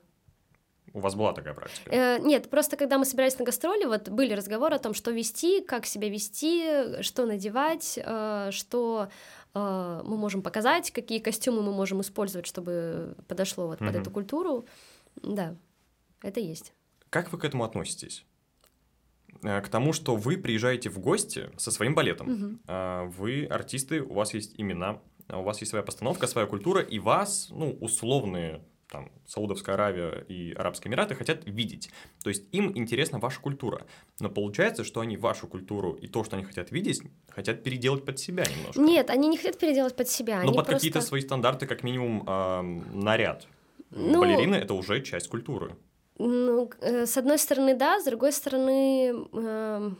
У 0.93 0.99
вас 0.99 1.15
была 1.15 1.31
такая 1.33 1.53
практика? 1.53 1.89
Э, 1.89 2.19
нет, 2.19 2.49
просто 2.49 2.75
когда 2.75 2.97
мы 2.97 3.05
собирались 3.05 3.39
на 3.39 3.45
гастроли, 3.45 3.85
вот 3.85 4.09
были 4.09 4.33
разговоры 4.33 4.75
о 4.75 4.79
том, 4.79 4.93
что 4.93 5.11
вести, 5.11 5.61
как 5.61 5.85
себя 5.85 6.09
вести, 6.09 7.01
что 7.01 7.25
надевать, 7.25 7.97
э, 8.03 8.49
что 8.51 9.07
э, 9.53 10.01
мы 10.03 10.17
можем 10.17 10.41
показать, 10.41 10.91
какие 10.91 11.19
костюмы 11.19 11.61
мы 11.61 11.71
можем 11.71 12.01
использовать, 12.01 12.45
чтобы 12.45 13.15
подошло 13.27 13.67
вот 13.67 13.79
под 13.79 13.91
Мгм. 13.91 14.01
эту 14.01 14.11
культуру. 14.11 14.65
Да, 15.23 15.55
это 16.21 16.41
есть. 16.41 16.73
Как 17.09 17.31
вы 17.31 17.37
к 17.39 17.45
этому 17.45 17.63
относитесь? 17.63 18.25
Э, 19.43 19.61
К 19.61 19.69
тому, 19.69 19.93
что 19.93 20.17
вы 20.17 20.37
приезжаете 20.37 20.89
в 20.89 20.99
гости 20.99 21.49
со 21.57 21.71
своим 21.71 21.95
балетом. 21.95 22.59
А, 22.67 23.05
Вы 23.05 23.45
артисты, 23.45 24.01
у 24.01 24.13
вас 24.13 24.33
есть 24.33 24.55
имена, 24.59 24.99
у 25.29 25.41
вас 25.41 25.61
есть 25.61 25.69
своя 25.69 25.83
постановка, 25.83 26.27
своя 26.27 26.47
культура, 26.47 26.81
и 26.81 26.99
вас, 26.99 27.47
ну, 27.49 27.71
условные 27.79 28.61
там, 28.91 29.09
Саудовская 29.25 29.75
Аравия 29.75 30.25
и 30.27 30.51
Арабские 30.51 30.89
Эмираты 30.89 31.15
хотят 31.15 31.45
видеть. 31.45 31.89
То 32.23 32.29
есть 32.29 32.43
им 32.51 32.77
интересна 32.77 33.19
ваша 33.19 33.39
культура. 33.39 33.85
Но 34.19 34.29
получается, 34.29 34.83
что 34.83 34.99
они 34.99 35.15
вашу 35.15 35.47
культуру 35.47 35.93
и 35.93 36.07
то, 36.07 36.23
что 36.23 36.35
они 36.35 36.45
хотят 36.45 36.71
видеть, 36.71 37.01
хотят 37.29 37.63
переделать 37.63 38.05
под 38.05 38.19
себя 38.19 38.43
немножко. 38.43 38.81
Нет, 38.81 39.09
они 39.09 39.29
не 39.29 39.37
хотят 39.37 39.57
переделать 39.57 39.95
под 39.95 40.09
себя. 40.09 40.35
Но 40.35 40.41
они 40.41 40.49
под 40.49 40.65
просто... 40.65 40.73
какие-то 40.73 41.01
свои 41.01 41.21
стандарты, 41.21 41.67
как 41.67 41.83
минимум, 41.83 42.23
ам, 42.27 42.83
наряд. 43.03 43.47
Ну- 43.91 44.19
Балерины— 44.19 44.55
это 44.63 44.73
уже 44.73 45.01
часть 45.01 45.29
культуры. 45.29 45.75
Ну, 46.17 46.69
э, 46.81 47.05
с 47.05 47.17
одной 47.17 47.39
стороны, 47.39 47.75
да, 47.75 47.99
с 47.99 48.03
другой 48.03 48.31
стороны, 48.31 49.13
э, 49.33 49.91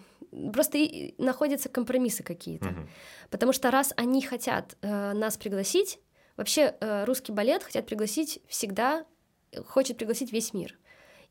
просто 0.54 0.78
и 0.78 1.16
находятся 1.18 1.70
компромиссы 1.70 2.24
какие-то. 2.24 2.66
Мгм. 2.66 2.90
Потому 3.30 3.54
что 3.54 3.72
раз 3.72 3.94
они 3.96 4.22
хотят 4.22 4.78
э, 4.82 5.14
нас 5.14 5.38
пригласить, 5.38 6.00
вообще 6.42 6.76
э, 6.80 7.04
русский 7.06 7.32
балет 7.32 7.64
хотят 7.64 7.86
пригласить 7.86 8.40
всегда, 8.48 9.06
э, 9.52 9.62
хочет 9.62 9.98
пригласить 9.98 10.34
весь 10.34 10.54
мир. 10.54 10.76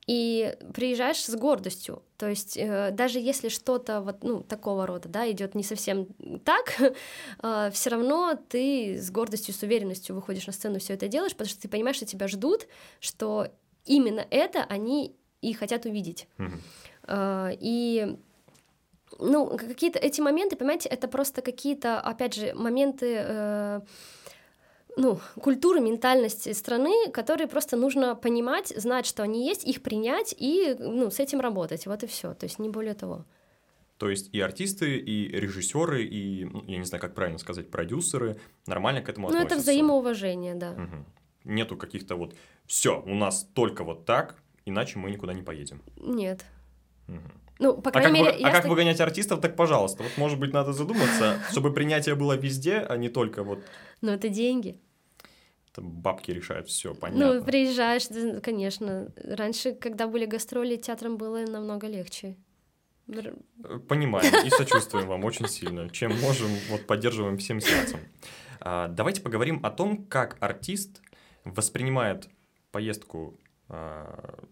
И 0.07 0.57
приезжаешь 0.73 1.23
с 1.23 1.35
гордостью. 1.35 2.03
То 2.17 2.29
есть 2.29 2.57
э, 2.57 2.91
даже 2.93 3.19
если 3.19 3.49
что-то 3.49 4.03
вот 4.03 4.23
ну 4.23 4.43
такого 4.43 4.87
рода, 4.87 5.09
да, 5.09 5.29
идет 5.31 5.57
не 5.57 5.65
совсем 5.65 6.07
так, 6.45 6.75
все 7.73 7.91
равно 7.91 8.39
ты 8.49 8.99
с 8.99 9.11
гордостью, 9.11 9.53
с 9.53 9.63
уверенностью 9.63 10.15
выходишь 10.15 10.47
на 10.47 10.53
сцену, 10.53 10.79
все 10.79 10.95
это 10.95 11.09
делаешь, 11.09 11.33
потому 11.33 11.49
что 11.49 11.61
ты 11.61 11.69
понимаешь, 11.69 11.97
что 11.97 12.07
тебя 12.07 12.29
ждут, 12.29 12.69
что 13.01 13.49
именно 13.85 14.25
это 14.31 14.63
они 14.63 15.17
и 15.43 15.53
хотят 15.55 15.87
увидеть. 15.87 16.29
И 17.13 18.17
ну, 19.19 19.57
какие-то 19.57 19.99
эти 19.99 20.21
моменты, 20.21 20.57
понимаете, 20.57 20.89
это 20.89 21.09
просто 21.09 21.43
какие-то, 21.43 22.01
опять 22.01 22.35
же, 22.35 22.55
моменты 22.55 23.17
э, 23.19 23.81
ну, 24.97 25.21
культуры, 25.41 25.81
ментальности 25.81 26.53
страны, 26.53 27.11
которые 27.13 27.47
просто 27.49 27.77
нужно 27.77 28.15
понимать, 28.15 28.69
знать, 28.77 29.07
что 29.07 29.23
они 29.23 29.47
есть, 29.47 29.65
их 29.65 29.83
принять 29.83 30.35
и 30.39 30.77
ну, 30.79 31.11
с 31.11 31.19
этим 31.21 31.41
работать. 31.41 31.87
Вот 31.87 32.03
и 32.03 32.07
все. 32.07 32.35
То 32.35 32.45
есть 32.45 32.59
не 32.59 32.69
более 32.69 32.95
того. 32.95 33.25
То 33.99 34.09
есть 34.09 34.31
и 34.33 34.41
артисты, 34.41 34.97
и 34.97 35.29
режиссеры, 35.29 36.03
и, 36.05 36.45
ну, 36.47 36.65
я 36.67 36.79
не 36.79 36.85
знаю, 36.85 37.03
как 37.03 37.15
правильно 37.15 37.39
сказать, 37.39 37.71
продюсеры 37.71 38.37
нормально 38.67 39.03
к 39.03 39.09
этому 39.11 39.29
Ну, 39.29 39.35
это 39.35 39.43
относятся. 39.43 39.63
взаимоуважение, 39.73 40.55
да. 40.55 40.73
Мгм. 40.73 41.05
Нету 41.45 41.77
каких-то 41.77 42.17
вот, 42.17 42.35
все, 42.67 43.03
у 43.07 43.15
нас 43.15 43.47
только 43.55 43.85
вот 43.85 44.07
так, 44.07 44.37
иначе 44.65 44.99
мы 44.99 45.11
никуда 45.11 45.35
не 45.35 45.43
поедем. 45.43 45.83
Нет. 45.97 46.45
Мгм. 47.09 47.31
Ну, 47.59 47.75
по 47.77 47.91
А 47.91 47.93
крайней 47.93 48.19
как, 48.21 48.27
мере, 48.27 48.37
вы- 48.37 48.41
я 48.43 48.49
а 48.49 48.53
как 48.53 48.65
выгонять 48.65 49.01
артистов, 49.01 49.41
так 49.43 49.55
пожалуйста. 49.55 50.03
Вот, 50.03 50.17
может 50.17 50.39
быть, 50.39 50.55
надо 50.55 50.73
задуматься, 50.73 51.39
чтобы 51.51 51.75
принятие 51.75 52.15
было 52.15 52.35
везде, 52.39 52.77
а 52.79 52.97
не 52.97 53.11
только 53.11 53.43
вот 53.43 53.63
Ну, 54.01 54.13
это 54.13 54.29
деньги. 54.29 54.79
там, 55.73 55.91
бабки 55.91 56.31
решают 56.31 56.69
все, 56.69 56.95
понятно. 56.95 57.35
Ну, 57.35 57.45
приезжаешь, 57.45 58.09
конечно. 58.43 59.13
Раньше, 59.17 59.73
когда 59.73 60.07
были 60.07 60.27
гастроли, 60.27 60.77
театрам 60.77 61.17
было 61.17 61.45
намного 61.47 61.87
легче. 61.87 62.37
Понимаем 63.89 64.47
и 64.47 64.51
сочувствуем 64.57 65.09
вам 65.09 65.25
очень 65.25 65.49
сильно. 65.49 65.91
Чем 65.91 66.19
можем, 66.21 66.49
вот 66.69 66.87
поддерживаем 66.87 67.39
всем 67.39 67.61
сердцем. 67.61 68.01
А, 68.61 68.89
давайте 68.89 69.21
поговорим 69.21 69.65
о 69.65 69.71
том, 69.71 70.05
как 70.07 70.37
артист 70.41 71.01
воспринимает 71.45 72.29
поездку, 72.71 73.39
а, 73.69 74.45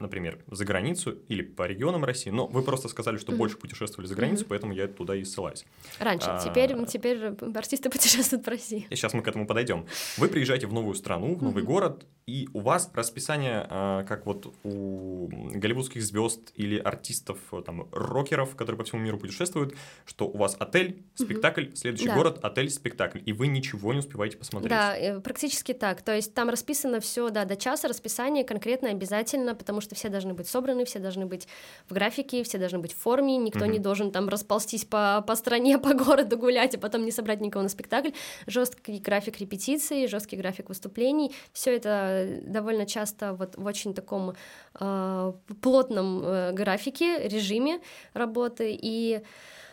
например, 0.00 0.38
за 0.50 0.64
границу 0.64 1.18
или 1.28 1.42
по 1.42 1.66
регионам 1.66 2.04
России. 2.04 2.30
Но 2.30 2.46
вы 2.46 2.62
просто 2.62 2.88
сказали, 2.88 3.16
что 3.18 3.32
Мгм. 3.32 3.38
больше 3.38 3.56
путешествовали 3.56 4.06
за 4.08 4.14
границу, 4.14 4.42
Мгм. 4.42 4.48
поэтому 4.48 4.72
я 4.72 4.88
туда 4.88 5.14
и 5.14 5.24
ссылаюсь. 5.24 5.64
Раньше. 5.98 6.26
А. 6.30 6.38
Теперь, 6.44 6.74
теперь 6.86 7.24
артисты 7.54 7.90
путешествуют 7.90 8.44
по 8.44 8.50
России. 8.52 8.86
И 8.90 8.96
сейчас 8.96 9.12
мы 9.14 9.22
к 9.22 9.28
этому 9.28 9.46
подойдем. 9.46 9.86
Вы 10.16 10.28
приезжаете 10.28 10.66
в 10.66 10.72
новую 10.72 10.94
страну, 10.94 11.34
в 11.34 11.42
новый 11.42 11.62
Мгм. 11.62 11.72
город, 11.72 12.06
и 12.26 12.48
у 12.52 12.60
вас 12.60 12.90
расписание, 12.94 13.66
а, 13.68 14.04
как 14.04 14.26
вот 14.26 14.52
у 14.64 15.28
голливудских 15.54 16.02
звезд 16.02 16.52
или 16.54 16.78
артистов, 16.78 17.38
там, 17.66 17.88
рокеров, 17.92 18.54
которые 18.56 18.78
по 18.78 18.84
всему 18.84 19.00
миру 19.02 19.18
путешествуют, 19.18 19.74
что 20.04 20.26
у 20.28 20.36
вас 20.36 20.56
отель, 20.58 21.02
спектакль, 21.14 21.74
следующий 21.74 22.06
Да. 22.06 22.14
город, 22.14 22.38
отель, 22.42 22.70
спектакль, 22.70 23.20
и 23.24 23.32
вы 23.32 23.48
ничего 23.48 23.92
не 23.92 23.98
успеваете 23.98 24.36
посмотреть. 24.36 24.70
Да, 24.70 24.96
э, 24.96 25.20
практически 25.20 25.72
так. 25.72 26.02
То 26.02 26.14
есть 26.14 26.34
там 26.34 26.48
расписано 26.48 27.00
все, 27.00 27.30
да, 27.30 27.44
до 27.44 27.56
часа 27.56 27.88
расписание 27.88 28.44
конкретно 28.44 28.90
обязательно, 28.90 29.54
потому 29.54 29.80
что 29.80 29.89
все 29.94 30.08
должны 30.08 30.34
быть 30.34 30.48
собраны, 30.48 30.84
все 30.84 30.98
должны 30.98 31.26
быть 31.26 31.48
в 31.88 31.92
графике, 31.94 32.42
все 32.42 32.58
должны 32.58 32.78
быть 32.78 32.92
в 32.92 32.96
форме, 32.96 33.36
никто 33.36 33.60
Мгм. 33.60 33.72
не 33.72 33.78
должен 33.78 34.10
там 34.10 34.28
расползтись 34.28 34.84
по, 34.84 35.24
по 35.26 35.36
стране, 35.36 35.78
по 35.82 35.94
городу 35.94 36.36
гулять, 36.38 36.74
а 36.74 36.78
потом 36.78 37.04
не 37.04 37.10
собрать 37.10 37.40
никого 37.40 37.62
на 37.62 37.68
спектакль. 37.68 38.10
Жесткий 38.46 38.98
график 38.98 39.40
репетиций, 39.40 40.06
жесткий 40.06 40.36
график 40.36 40.68
выступлений. 40.68 41.32
Все 41.52 41.76
это 41.76 42.40
довольно 42.42 42.86
часто 42.86 43.34
вот 43.34 43.56
в 43.56 43.64
очень 43.66 43.94
таком 43.94 44.34
э, 44.78 45.32
плотном 45.60 46.22
э, 46.24 46.52
графике, 46.52 47.28
режиме 47.28 47.80
работы. 48.14 48.76
И 48.80 49.20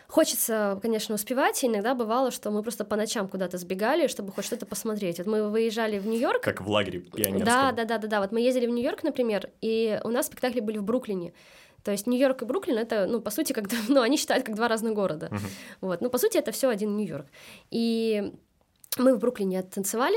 Хочется, 0.08 0.78
конечно, 0.80 1.14
успевать, 1.14 1.62
и 1.62 1.66
иногда 1.66 1.94
бывало, 1.94 2.30
что 2.30 2.50
мы 2.50 2.62
просто 2.62 2.86
по 2.86 2.96
ночам 2.96 3.28
куда-то 3.28 3.58
сбегали, 3.58 4.06
чтобы 4.06 4.32
хоть 4.32 4.46
что-то 4.46 4.64
посмотреть. 4.64 5.18
Вот 5.18 5.26
мы 5.26 5.50
выезжали 5.50 5.98
в 5.98 6.06
Нью-Йорк. 6.06 6.42
Как 6.42 6.62
в 6.62 6.70
лагере 6.70 7.00
пионерском. 7.00 7.44
Да, 7.44 7.72
да, 7.72 7.84
да, 7.84 7.98
да, 7.98 8.08
да. 8.08 8.20
Вот 8.20 8.32
мы 8.32 8.40
ездили 8.40 8.66
в 8.66 8.70
Нью-Йорк, 8.70 9.02
например, 9.02 9.50
и 9.60 10.00
у 10.04 10.08
нас 10.08 10.26
спектакли 10.26 10.60
были 10.60 10.78
в 10.78 10.82
Бруклине. 10.82 11.34
То 11.84 11.90
есть 11.90 12.06
Нью-Йорк 12.06 12.40
и 12.40 12.44
Бруклин 12.46 12.78
это, 12.78 13.06
ну, 13.06 13.20
по 13.20 13.30
сути, 13.30 13.52
как 13.52 13.66
ну, 13.88 14.00
они 14.00 14.16
считают 14.16 14.46
как 14.46 14.54
два 14.56 14.68
разных 14.68 14.94
города. 14.94 15.28
Мгм. 15.30 15.46
Вот. 15.82 16.00
Ну, 16.00 16.08
по 16.08 16.16
сути, 16.16 16.38
это 16.38 16.52
все 16.52 16.70
один 16.70 16.96
Нью-Йорк. 16.96 17.26
И 17.70 18.32
мы 18.96 19.14
в 19.14 19.18
Бруклине 19.18 19.60
оттанцевали, 19.60 20.16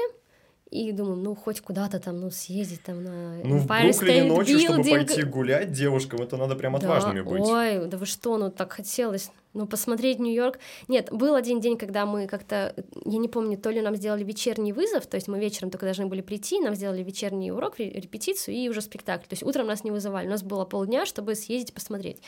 и 0.69 0.93
думаем, 0.93 1.21
ну, 1.21 1.35
хоть 1.35 1.59
куда-то 1.59 1.99
там, 1.99 2.21
ну, 2.21 2.31
съездить 2.31 2.81
там 2.83 3.03
на 3.03 3.35
Ну, 3.43 3.57
в 3.57 3.67
Бруклине 3.67 4.23
ночью, 4.23 4.57
чтобы 4.57 4.79
Building. 4.81 5.05
пойти 5.05 5.23
гулять 5.23 5.73
девушкам, 5.73 6.21
это 6.21 6.37
надо 6.37 6.55
прям 6.55 6.77
отважными 6.77 7.19
Да, 7.21 7.29
быть. 7.29 7.41
Ой, 7.41 7.87
да 7.87 7.97
вы 7.97 8.05
что, 8.05 8.37
ну 8.37 8.49
так 8.49 8.71
хотелось, 8.71 9.31
ну 9.53 9.67
посмотреть 9.67 10.19
Нью-Йорк. 10.19 10.59
Нет, 10.87 11.11
был 11.11 11.35
один 11.35 11.59
день, 11.59 11.77
когда 11.77 12.05
мы 12.05 12.27
как-то, 12.27 12.75
я 13.05 13.17
не 13.17 13.27
помню, 13.27 13.57
то 13.57 13.69
ли 13.69 13.81
нам 13.81 13.95
сделали 13.95 14.23
вечерний 14.23 14.73
вызов, 14.73 15.07
то 15.07 15.15
есть 15.15 15.27
мы 15.27 15.39
вечером 15.39 15.71
только 15.71 15.85
должны 15.85 16.05
были 16.05 16.21
прийти, 16.21 16.59
нам 16.59 16.75
сделали 16.75 17.03
вечерний 17.03 17.51
урок, 17.51 17.79
ре- 17.79 17.89
репетицию 17.91 18.55
и 18.55 18.69
уже 18.69 18.81
спектакль. 18.81 19.25
То 19.27 19.33
есть 19.33 19.43
утром 19.43 19.67
нас 19.67 19.83
не 19.83 19.91
вызывали, 19.91 20.27
у 20.27 20.31
нас 20.31 20.43
было 20.43 20.65
полдня, 20.65 21.05
чтобы 21.05 21.35
съездить 21.35 21.73
посмотреть. 21.73 22.21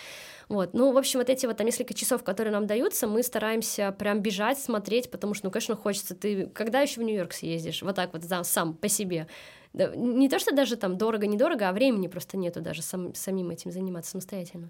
Вот, 0.50 0.74
ну, 0.74 0.92
в 0.92 0.98
общем, 0.98 1.20
вот 1.20 1.30
эти 1.30 1.46
вот 1.46 1.58
там 1.58 1.66
несколько 1.66 1.94
часов, 1.94 2.24
которые 2.24 2.52
нам 2.52 2.68
даются, 2.68 3.08
мы 3.08 3.24
стараемся 3.24 3.96
прям 3.98 4.22
бежать, 4.22 4.60
смотреть, 4.60 5.10
потому 5.10 5.34
что, 5.34 5.46
ну, 5.48 5.52
конечно, 5.52 5.76
хочется. 5.76 6.16
Ты 6.16 6.48
когда 6.48 6.82
еще 6.82 7.02
в 7.02 7.04
Нью-Йорк 7.04 7.34
съездишь? 7.34 7.82
Вот 7.82 7.96
так 7.96 8.14
вот 8.14 8.24
за- 8.24 8.44
сам 8.44 8.74
по 8.74 8.88
себе. 8.90 9.28
Да, 9.74 9.96
не 9.96 10.30
то, 10.30 10.38
что 10.38 10.54
даже 10.54 10.76
там 10.76 10.98
дорого-недорого, 10.98 11.68
а 11.68 11.74
времени 11.74 12.08
просто 12.08 12.38
нету 12.38 12.62
даже 12.62 12.82
сам- 12.82 13.16
самим 13.16 13.50
этим 13.50 13.72
заниматься 13.72 14.12
самостоятельно. 14.12 14.70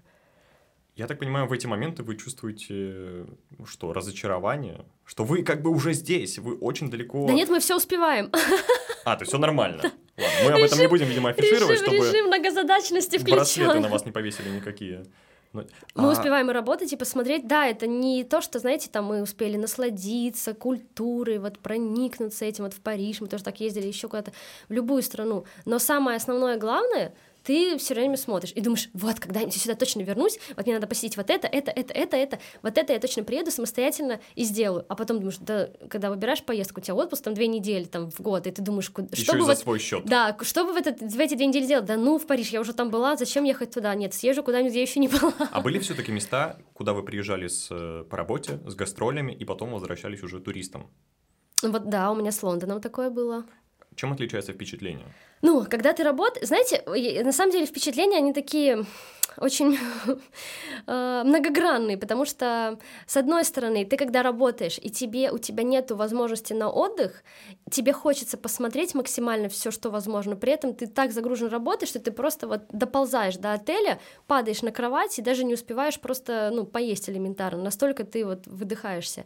Я 0.96 1.08
так 1.08 1.18
понимаю, 1.18 1.46
в 1.48 1.52
эти 1.52 1.66
моменты 1.66 2.04
вы 2.04 2.16
чувствуете, 2.16 3.26
ну, 3.58 3.66
что, 3.66 3.92
разочарование? 3.92 4.84
Что 5.04 5.24
вы 5.24 5.42
как 5.42 5.60
бы 5.60 5.70
уже 5.70 5.92
здесь, 5.92 6.38
вы 6.38 6.56
очень 6.56 6.88
далеко... 6.88 7.26
Да 7.26 7.32
нет, 7.32 7.48
мы 7.48 7.58
все 7.58 7.76
успеваем. 7.76 8.30
А, 9.04 9.16
то 9.16 9.22
есть 9.22 9.30
все 9.30 9.38
нормально. 9.38 9.82
Ладно, 9.82 10.38
мы 10.44 10.52
об 10.52 10.58
этом 10.58 10.78
не 10.78 10.86
будем, 10.86 11.06
видимо, 11.08 11.30
афишировать, 11.30 11.78
чтобы 11.78 11.96
режим 11.96 12.26
многозадачности 12.26 13.16
браслеты 13.18 13.66
на 13.66 13.72
включен. 13.74 13.90
вас 13.90 14.04
не 14.06 14.12
повесили 14.12 14.48
никакие. 14.50 15.04
Но- 15.52 15.64
Мы 15.96 16.08
А, 16.08 16.12
успеваем 16.12 16.50
и 16.50 16.54
работать, 16.54 16.92
и 16.92 16.96
посмотреть. 16.96 17.46
Да, 17.48 17.66
это 17.66 17.86
не 17.88 18.22
то, 18.24 18.40
что, 18.40 18.60
знаете, 18.60 18.88
там 18.90 19.04
мы 19.06 19.20
успели 19.22 19.56
насладиться 19.56 20.54
культурой, 20.54 21.38
вот 21.38 21.58
проникнуться 21.58 22.44
этим. 22.44 22.64
Вот 22.64 22.74
в 22.74 22.80
Париж 22.80 23.20
мы 23.20 23.26
тоже 23.26 23.42
так 23.44 23.60
ездили, 23.60 23.86
еще 23.88 24.08
куда-то, 24.08 24.32
в 24.68 24.72
любую 24.72 25.02
страну. 25.02 25.44
Но 25.64 25.78
самое 25.78 26.16
основное, 26.16 26.56
главное, 26.56 27.14
ты 27.44 27.76
все 27.78 27.94
время 27.94 28.16
смотришь 28.16 28.52
и 28.54 28.60
думаешь, 28.60 28.88
вот, 28.94 29.20
когда-нибудь 29.20 29.54
я 29.54 29.60
сюда 29.60 29.74
точно 29.74 30.00
вернусь, 30.00 30.38
вот 30.56 30.64
мне 30.64 30.74
надо 30.74 30.86
посетить 30.86 31.16
вот 31.16 31.30
это, 31.30 31.46
это, 31.46 31.70
это, 31.70 31.92
это, 31.92 32.16
это, 32.16 32.38
вот 32.62 32.78
это 32.78 32.92
я 32.92 32.98
точно 32.98 33.22
приеду 33.22 33.50
самостоятельно 33.50 34.20
и 34.34 34.44
сделаю. 34.44 34.86
А 34.88 34.96
потом 34.96 35.18
думаешь, 35.18 35.36
да, 35.38 35.68
когда 35.88 36.10
выбираешь 36.10 36.42
поездку, 36.42 36.80
у 36.80 36.82
тебя 36.82 36.94
отпуск 36.94 37.22
там 37.22 37.34
две 37.34 37.46
недели 37.46 37.84
там 37.84 38.10
в 38.10 38.20
год, 38.20 38.46
и 38.46 38.50
ты 38.50 38.62
думаешь, 38.62 38.90
куда, 38.90 39.08
Еще 39.12 39.24
что 39.24 39.36
и 39.36 39.40
бы 39.40 39.44
за 39.44 39.52
вот 39.52 39.58
свой 39.58 39.78
счет. 39.78 40.04
Да, 40.06 40.36
что 40.40 40.64
бы 40.64 40.72
в, 40.72 40.76
этот, 40.76 41.00
в 41.00 41.20
эти 41.20 41.34
две 41.34 41.46
недели 41.46 41.66
делать? 41.66 41.84
Да 41.84 41.96
ну, 41.96 42.18
в 42.18 42.26
Париж, 42.26 42.48
я 42.48 42.60
уже 42.60 42.72
там 42.72 42.90
была, 42.90 43.16
зачем 43.16 43.44
ехать 43.44 43.70
туда? 43.70 43.94
Нет, 43.94 44.14
съезжу 44.14 44.42
куда-нибудь, 44.42 44.70
где 44.70 44.80
я 44.80 44.86
еще 44.86 45.00
не 45.00 45.08
была. 45.08 45.32
А 45.50 45.60
были 45.60 45.78
все-таки 45.78 46.10
места, 46.12 46.58
куда 46.72 46.94
вы 46.94 47.02
приезжали 47.02 47.48
с, 47.48 47.68
э, 47.70 48.04
по 48.08 48.16
работе, 48.16 48.60
с 48.66 48.74
гастролями, 48.74 49.32
и 49.32 49.44
потом 49.44 49.72
возвращались 49.72 50.22
уже 50.22 50.40
туристом? 50.40 50.90
Вот 51.62 51.88
да, 51.88 52.10
у 52.10 52.14
меня 52.14 52.32
с 52.32 52.42
Лондоном 52.42 52.80
такое 52.80 53.10
было. 53.10 53.44
Чем 53.96 54.12
отличается 54.12 54.52
впечатление? 54.52 55.06
Ну, 55.42 55.64
когда 55.70 55.92
ты 55.92 56.02
работаешь, 56.02 56.48
знаете, 56.48 56.82
и- 56.96 57.22
на 57.22 57.32
самом 57.32 57.52
деле 57.52 57.66
впечатления, 57.66 58.18
они 58.18 58.32
такие 58.32 58.84
очень 59.36 59.78
э, 60.86 61.22
многогранные, 61.24 61.98
потому 61.98 62.24
что, 62.24 62.78
с 63.06 63.16
одной 63.16 63.44
стороны, 63.44 63.84
ты 63.84 63.96
когда 63.96 64.22
работаешь, 64.22 64.78
и 64.80 64.90
тебе, 64.90 65.30
у 65.30 65.38
тебя 65.38 65.62
нет 65.64 65.90
возможности 65.90 66.52
на 66.52 66.70
отдых, 66.70 67.22
тебе 67.70 67.92
хочется 67.92 68.36
посмотреть 68.38 68.94
максимально 68.94 69.48
все, 69.48 69.70
что 69.70 69.90
возможно, 69.90 70.36
при 70.36 70.52
этом 70.52 70.74
ты 70.74 70.86
так 70.86 71.12
загружен 71.12 71.48
работой, 71.48 71.86
что 71.86 71.98
ты 71.98 72.12
просто 72.12 72.46
вот 72.46 72.62
доползаешь 72.70 73.36
до 73.36 73.52
отеля, 73.52 73.98
падаешь 74.26 74.62
на 74.62 74.70
кровать 74.72 75.18
и 75.18 75.22
даже 75.22 75.44
не 75.44 75.54
успеваешь 75.54 75.98
просто, 76.00 76.50
ну, 76.52 76.64
поесть 76.64 77.08
элементарно, 77.08 77.62
настолько 77.62 78.04
ты 78.04 78.24
вот 78.24 78.46
выдыхаешься. 78.46 79.24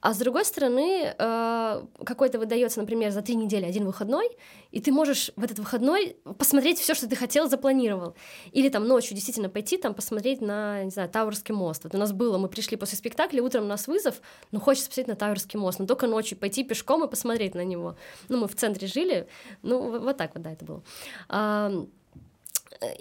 А 0.00 0.14
с 0.14 0.18
другой 0.18 0.44
стороны, 0.44 1.14
э, 1.16 1.82
какой-то 2.04 2.38
выдается, 2.38 2.80
например, 2.80 3.10
за 3.10 3.20
три 3.20 3.34
недели 3.34 3.66
один 3.66 3.84
выходной, 3.84 4.30
и 4.70 4.80
ты 4.80 4.92
можешь 4.92 5.30
в 5.36 5.44
этот 5.44 5.58
выходной 5.58 6.16
посмотреть 6.38 6.78
все, 6.78 6.94
что 6.94 7.06
ты 7.08 7.16
хотел, 7.16 7.48
запланировал. 7.48 8.14
Или 8.52 8.70
там 8.70 8.88
ночью 8.88 9.14
действительно 9.14 9.50
пойти 9.50 9.76
там 9.76 9.94
посмотреть 9.94 10.40
на, 10.40 10.84
не 10.84 10.90
знаю, 10.90 11.10
Тауэрский 11.10 11.54
мост. 11.54 11.84
Вот 11.84 11.94
у 11.94 11.98
нас 11.98 12.12
было, 12.12 12.38
мы 12.38 12.48
пришли 12.48 12.78
после 12.78 12.96
спектакля, 12.96 13.42
утром 13.42 13.64
у 13.64 13.68
нас 13.68 13.86
вызов, 13.88 14.22
но 14.52 14.60
хочется 14.60 14.88
посмотреть 14.88 15.08
на 15.08 15.16
Тауэрский 15.16 15.58
мост, 15.58 15.78
но 15.78 15.86
только 15.86 16.06
ночью 16.06 16.38
пойти 16.38 16.64
пешком 16.64 17.04
и 17.04 17.08
посмотреть 17.08 17.54
на 17.54 17.64
него. 17.64 17.96
Ну, 18.28 18.38
мы 18.38 18.48
в 18.48 18.56
центре 18.56 18.88
жили, 18.88 19.28
ну, 19.62 19.98
вот 19.98 20.16
так 20.16 20.34
вот, 20.34 20.42
да, 20.42 20.52
это 20.52 20.64
было. 20.64 20.82
А, 21.28 21.70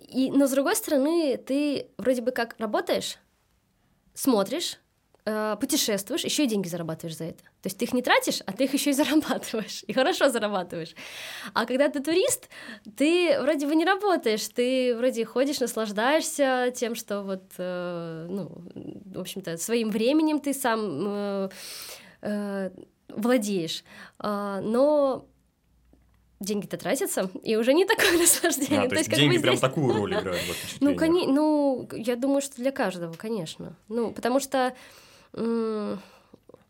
и, 0.08 0.32
но 0.32 0.48
с 0.48 0.52
другой 0.52 0.76
стороны, 0.76 1.38
ты 1.38 1.88
вроде 1.98 2.22
бы 2.22 2.32
как 2.32 2.56
работаешь, 2.60 3.18
смотришь, 4.14 4.80
э, 5.30 5.58
путешествуешь, 5.60 6.24
еще 6.24 6.44
и 6.44 6.48
деньги 6.48 6.68
зарабатываешь 6.68 7.18
за 7.18 7.26
это. 7.26 7.44
То 7.62 7.66
есть 7.66 7.78
ты 7.78 7.86
их 7.86 7.94
не 7.94 8.02
тратишь, 8.02 8.42
а 8.46 8.52
ты 8.54 8.64
их 8.66 8.74
еще 8.74 8.90
и 8.90 8.94
зарабатываешь, 8.94 9.84
и 9.88 9.94
хорошо 9.94 10.30
зарабатываешь. 10.30 10.96
А 11.54 11.66
когда 11.66 11.90
ты 11.90 12.00
турист, 12.02 12.50
ты 12.98 13.40
вроде 13.42 13.68
бы 13.68 13.76
не 13.76 13.86
работаешь, 13.86 14.48
ты 14.48 14.96
вроде 14.96 15.26
ходишь, 15.26 15.60
наслаждаешься 15.60 16.72
тем, 16.76 16.96
что 16.96 17.22
вот, 17.24 17.44
э, 17.58 18.28
ну, 18.30 18.50
в 19.06 19.20
общем-то, 19.20 19.58
своим 19.58 19.90
временем 19.90 20.40
ты 20.40 20.54
сам 20.54 20.80
э, 21.08 21.50
э, 22.22 22.70
владеешь. 23.10 23.84
А, 24.20 24.62
но 24.62 25.26
деньги-то 26.40 26.78
тратятся, 26.78 27.30
и 27.44 27.56
уже 27.56 27.74
не 27.74 27.86
такое 27.86 28.18
наслаждение. 28.18 28.82
А, 28.82 28.84
то, 28.84 28.90
то 28.90 28.96
есть, 28.96 29.10
деньги 29.10 29.38
прям 29.38 29.56
здесь... 29.56 29.62
такую 29.62 29.94
роль 29.94 30.14
играют 30.20 30.42
в 30.42 30.82
Ну, 30.82 30.96
кони... 30.96 31.28
ну, 31.28 31.88
я 31.94 32.16
думаю, 32.16 32.42
что 32.42 32.56
для 32.58 32.72
каждого, 32.72 33.14
конечно. 33.14 33.76
Ну, 33.88 34.12
потому 34.12 34.40
что 34.40 34.74
嗯 35.34 35.98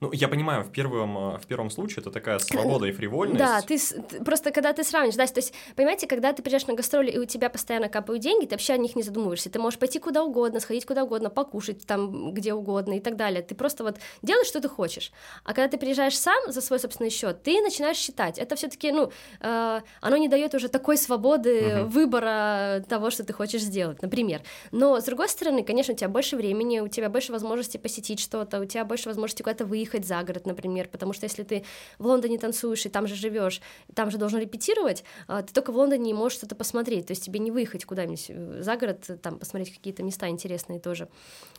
ну, 0.02 0.12
я 0.14 0.30
понимаю, 0.30 0.64
в 0.64 0.72
первом, 0.72 1.36
э, 1.36 1.38
в 1.40 1.46
первом 1.46 1.70
случае 1.70 2.02
это 2.02 2.12
такая 2.12 2.40
свобода 2.40 2.86
и 2.86 2.92
фривольность. 2.94 3.40
Да, 3.40 3.62
ты, 3.62 3.78
просто 4.24 4.52
когда 4.52 4.72
ты 4.72 4.86
сравнишь, 4.86 5.16
да, 5.16 5.28
то 5.28 5.40
есть, 5.40 5.54
понимаете, 5.76 6.08
когда 6.08 6.32
ты 6.32 6.42
приезжаешь 6.42 6.68
на 6.68 6.74
гастроли, 6.74 7.12
и 7.12 7.18
у 7.18 7.26
тебя 7.26 7.50
постоянно 7.50 7.90
капают 7.90 8.24
деньги, 8.24 8.46
ты 8.46 8.52
вообще 8.52 8.74
о 8.74 8.78
них 8.78 8.96
не 8.96 9.04
задумываешься. 9.04 9.50
Ты 9.50 9.60
можешь 9.60 9.78
пойти 9.78 10.00
куда 10.00 10.24
угодно, 10.24 10.62
сходить 10.62 10.86
куда 10.86 11.04
угодно, 11.04 11.30
покушать 11.30 11.86
там 11.86 12.34
где 12.34 12.54
угодно 12.54 12.94
и 12.94 13.02
так 13.02 13.18
далее. 13.18 13.42
Ты 13.42 13.56
просто 13.56 13.84
вот 13.84 13.98
делаешь, 14.22 14.48
что 14.48 14.62
ты 14.62 14.70
хочешь. 14.70 15.12
А 15.44 15.54
когда 15.54 15.68
ты 15.68 15.78
приезжаешь 15.78 16.18
сам 16.18 16.50
за 16.50 16.62
свой 16.62 16.80
собственный 16.80 17.10
счет, 17.10 17.44
ты 17.44 17.62
начинаешь 17.62 17.98
считать. 17.98 18.38
Это 18.38 18.56
все-таки, 18.56 18.94
ну, 18.94 19.12
э, 19.42 19.82
оно 20.00 20.18
не 20.18 20.30
дает 20.30 20.56
уже 20.56 20.70
такой 20.70 20.98
свободы 20.98 21.82
угу. 21.82 21.90
выбора 21.90 22.86
того, 22.88 23.10
что 23.10 23.26
ты 23.26 23.34
хочешь 23.34 23.64
сделать, 23.64 24.02
например. 24.02 24.44
Но, 24.72 25.02
с 25.02 25.04
другой 25.04 25.28
стороны, 25.28 25.62
конечно, 25.62 25.94
у 25.94 25.98
тебя 25.98 26.08
больше 26.08 26.38
времени, 26.38 26.80
у 26.80 26.88
тебя 26.88 27.10
больше 27.10 27.34
возможностей 27.34 27.78
посетить 27.78 28.22
что-то, 28.22 28.62
у 28.62 28.66
тебя 28.66 28.86
больше 28.86 29.10
возможностей 29.10 29.44
куда-то 29.44 29.66
выехать 29.66 29.89
за 30.06 30.24
город, 30.24 30.46
например 30.46 30.88
потому 30.88 31.14
что 31.14 31.26
если 31.26 31.44
ты 31.44 31.64
в 31.98 32.06
Лондоне 32.06 32.38
танцуешь 32.38 32.86
и 32.86 32.90
там 32.90 33.08
же 33.08 33.16
живешь, 33.16 33.62
там 33.94 34.12
же 34.12 34.18
должен 34.18 34.40
репетировать, 34.40 35.04
а, 35.28 35.42
ты 35.42 35.54
только 35.54 35.72
в 35.72 35.78
Лондоне 35.78 36.04
не 36.04 36.14
можешь 36.14 36.38
что-то 36.38 36.56
посмотреть, 36.56 37.08
то 37.08 37.12
есть 37.12 37.24
тебе 37.24 37.40
не 37.40 37.52
выехать 37.52 37.86
куда-нибудь 37.86 38.26
э, 38.30 38.62
за 38.62 38.78
город, 38.78 39.10
там 39.22 39.40
посмотреть 39.40 39.74
какие-то 39.74 40.04
места 40.04 40.28
интересные 40.28 40.80
тоже. 40.80 41.08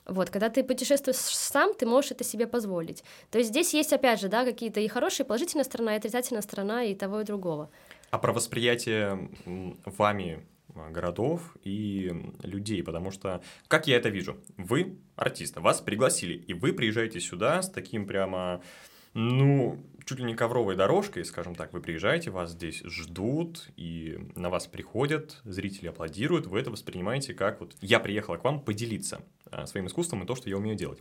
Вот, 0.06 0.30
когда 0.30 0.48
ты 0.48 0.62
путешествуешь 0.62 1.16
сам, 1.16 1.74
ты 1.74 1.86
можешь 1.86 2.12
это 2.12 2.24
себе 2.24 2.46
позволить. 2.46 3.04
То 3.30 3.38
есть 3.38 3.50
здесь 3.50 3.74
есть, 3.74 3.92
опять 3.92 4.20
же, 4.20 4.28
да, 4.28 4.44
какие-то 4.44 4.80
и 4.80 4.88
хорошие, 4.88 5.26
положительная 5.26 5.64
сторона, 5.64 5.94
и 5.94 5.98
отрицательная 5.98 6.42
сторона 6.42 6.84
и 6.84 6.94
того, 6.94 7.20
и 7.20 7.24
другого. 7.24 7.70
А 8.10 8.18
про 8.18 8.32
восприятие 8.32 9.30
вами 9.84 10.44
городов 10.90 11.56
и 11.62 12.12
людей, 12.42 12.82
потому 12.82 13.10
что, 13.10 13.42
как 13.68 13.86
я 13.86 13.96
это 13.96 14.08
вижу, 14.08 14.36
вы 14.56 14.98
артист, 15.16 15.56
вас 15.56 15.80
пригласили, 15.80 16.34
и 16.34 16.54
вы 16.54 16.72
приезжаете 16.72 17.20
сюда 17.20 17.62
с 17.62 17.70
таким 17.70 18.06
прямо 18.06 18.62
ну, 19.12 19.84
чуть 20.04 20.18
ли 20.18 20.24
не 20.24 20.34
ковровой 20.34 20.76
дорожкой, 20.76 21.24
скажем 21.24 21.54
так, 21.54 21.72
вы 21.72 21.80
приезжаете, 21.80 22.30
вас 22.30 22.52
здесь 22.52 22.82
ждут, 22.84 23.68
и 23.76 24.18
на 24.36 24.50
вас 24.50 24.66
приходят, 24.66 25.40
зрители 25.44 25.88
аплодируют, 25.88 26.46
вы 26.46 26.60
это 26.60 26.70
воспринимаете 26.70 27.34
как 27.34 27.60
вот 27.60 27.74
«я 27.80 27.98
приехала 27.98 28.36
к 28.36 28.44
вам 28.44 28.60
поделиться 28.60 29.20
а, 29.50 29.66
своим 29.66 29.88
искусством 29.88 30.22
и 30.22 30.26
то, 30.26 30.36
что 30.36 30.48
я 30.48 30.56
умею 30.56 30.76
делать». 30.76 31.00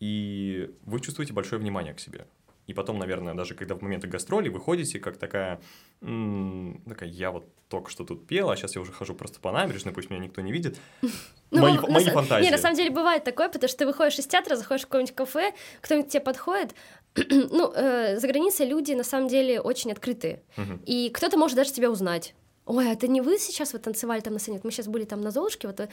И 0.00 0.70
вы 0.84 1.00
чувствуете 1.00 1.32
большое 1.32 1.60
внимание 1.60 1.94
к 1.94 2.00
себе. 2.00 2.26
И 2.66 2.74
потом, 2.74 2.98
наверное, 2.98 3.34
даже 3.34 3.54
когда 3.54 3.74
в 3.76 3.82
моменты 3.82 4.08
гастролей 4.08 4.50
вы 4.50 4.58
ходите, 4.60 4.98
как 4.98 5.16
такая, 5.16 5.60
м- 6.02 6.82
такая, 6.88 7.08
я 7.08 7.30
вот 7.30 7.46
только 7.68 7.90
что 7.90 8.04
тут 8.04 8.26
пела, 8.26 8.52
а 8.52 8.56
сейчас 8.56 8.74
я 8.74 8.80
уже 8.80 8.92
хожу 8.92 9.14
просто 9.14 9.38
по 9.40 9.52
набережной, 9.52 9.92
пусть 9.92 10.10
меня 10.10 10.20
никто 10.20 10.40
не 10.40 10.52
видит. 10.52 10.76
Ну, 11.52 11.62
мои, 11.62 11.74
на, 11.74 11.86
мои 11.86 12.04
фантазии. 12.06 12.44
Не, 12.44 12.50
на 12.50 12.58
самом 12.58 12.74
деле 12.76 12.90
бывает 12.90 13.22
такое, 13.22 13.48
потому 13.48 13.68
что 13.68 13.78
ты 13.78 13.86
выходишь 13.86 14.18
из 14.18 14.26
театра, 14.26 14.56
заходишь 14.56 14.82
в 14.82 14.86
какое-нибудь 14.86 15.14
кафе, 15.14 15.52
кто-нибудь 15.80 16.10
тебе 16.10 16.20
подходит, 16.20 16.74
ну, 17.14 17.72
э, 17.72 18.18
за 18.18 18.26
границей 18.26 18.66
люди 18.66 18.94
на 18.94 19.04
самом 19.04 19.28
деле 19.28 19.60
очень 19.60 19.92
открытые, 19.92 20.42
и 20.86 21.08
кто-то 21.10 21.38
может 21.38 21.56
даже 21.56 21.72
тебя 21.72 21.88
узнать. 21.88 22.34
Ой, 22.64 22.88
а 22.90 22.92
это 22.94 23.06
не 23.06 23.20
вы 23.20 23.38
сейчас 23.38 23.74
вот 23.74 23.82
танцевали 23.82 24.20
там 24.20 24.32
на 24.32 24.40
сцене? 24.40 24.60
Мы 24.64 24.72
сейчас 24.72 24.88
были 24.88 25.04
там 25.04 25.20
на 25.20 25.30
Золушке, 25.30 25.68
вот, 25.68 25.78
э, 25.78 25.88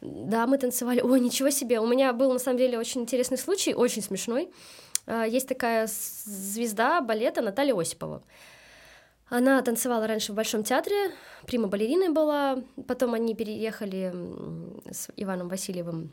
да, 0.00 0.48
мы 0.48 0.58
танцевали. 0.58 1.00
Ой, 1.00 1.20
ничего 1.20 1.50
себе! 1.50 1.78
У 1.78 1.86
меня 1.86 2.12
был 2.12 2.32
на 2.32 2.40
самом 2.40 2.58
деле 2.58 2.76
очень 2.76 3.02
интересный 3.02 3.38
случай, 3.38 3.74
очень 3.74 4.02
смешной. 4.02 4.48
Э, 5.08 5.24
есть 5.28 5.48
такая 5.48 5.88
звезда 5.88 7.00
балета 7.00 7.40
Наталья 7.40 7.74
Осипова. 7.74 8.22
Она 9.30 9.60
танцевала 9.62 10.06
раньше 10.06 10.32
в 10.32 10.36
Большом 10.36 10.62
театре, 10.62 11.10
прима 11.46 11.68
балериной 11.68 12.08
была, 12.08 12.62
потом 12.86 13.12
они 13.12 13.34
переехали 13.34 14.14
с 14.90 15.08
Иваном 15.16 15.48
Васильевым 15.48 16.12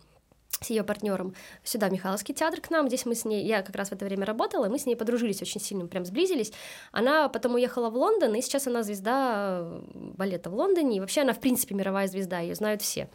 с 0.62 0.70
ее 0.70 0.84
партнером 0.84 1.36
сюда, 1.64 1.90
в 1.90 1.92
Михайловский 1.92 2.34
театр 2.34 2.62
к 2.62 2.70
нам. 2.70 2.88
Здесь 2.88 3.06
мы 3.06 3.16
с 3.16 3.26
ней, 3.26 3.46
я 3.46 3.62
как 3.62 3.76
раз 3.76 3.90
в 3.90 3.92
это 3.92 4.06
время 4.06 4.26
работала, 4.26 4.66
и 4.66 4.70
мы 4.70 4.80
с 4.80 4.86
ней 4.86 4.96
подружились 4.96 5.42
очень 5.42 5.60
сильно, 5.62 5.86
прям 5.86 6.06
сблизились. 6.06 6.54
Она 6.92 7.30
потом 7.30 7.56
уехала 7.56 7.90
в 7.90 7.96
Лондон, 7.96 8.34
и 8.36 8.42
сейчас 8.42 8.66
она 8.68 8.84
звезда 8.84 9.60
э, 9.62 9.82
балета 9.94 10.50
в 10.50 10.56
Лондоне, 10.56 10.98
и 10.98 11.00
вообще 11.00 11.22
она, 11.22 11.34
в 11.34 11.40
принципе, 11.40 11.76
мировая 11.76 12.08
звезда, 12.08 12.40
ее 12.40 12.56
знают 12.56 12.82
все. 12.82 13.10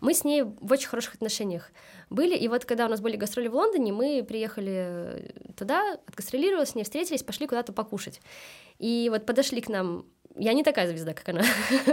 Мы 0.00 0.14
с 0.14 0.24
ней 0.24 0.42
в 0.42 0.72
очень 0.72 0.88
хороших 0.88 1.14
отношениях 1.14 1.70
были, 2.10 2.36
и 2.36 2.48
вот 2.48 2.64
когда 2.64 2.86
у 2.86 2.88
нас 2.88 3.00
были 3.00 3.16
гастроли 3.16 3.48
в 3.48 3.54
Лондоне, 3.54 3.92
мы 3.92 4.24
приехали 4.26 5.34
туда, 5.56 5.98
отгастролировали 6.06 6.64
с 6.64 6.74
ней, 6.74 6.84
встретились, 6.84 7.22
пошли 7.22 7.46
куда-то 7.46 7.72
покушать. 7.72 8.20
И 8.78 9.08
вот 9.10 9.26
подошли 9.26 9.60
к 9.60 9.68
нам, 9.68 10.06
я 10.36 10.52
не 10.52 10.62
такая 10.62 10.88
звезда, 10.88 11.14
как 11.14 11.28
она, 11.28 11.42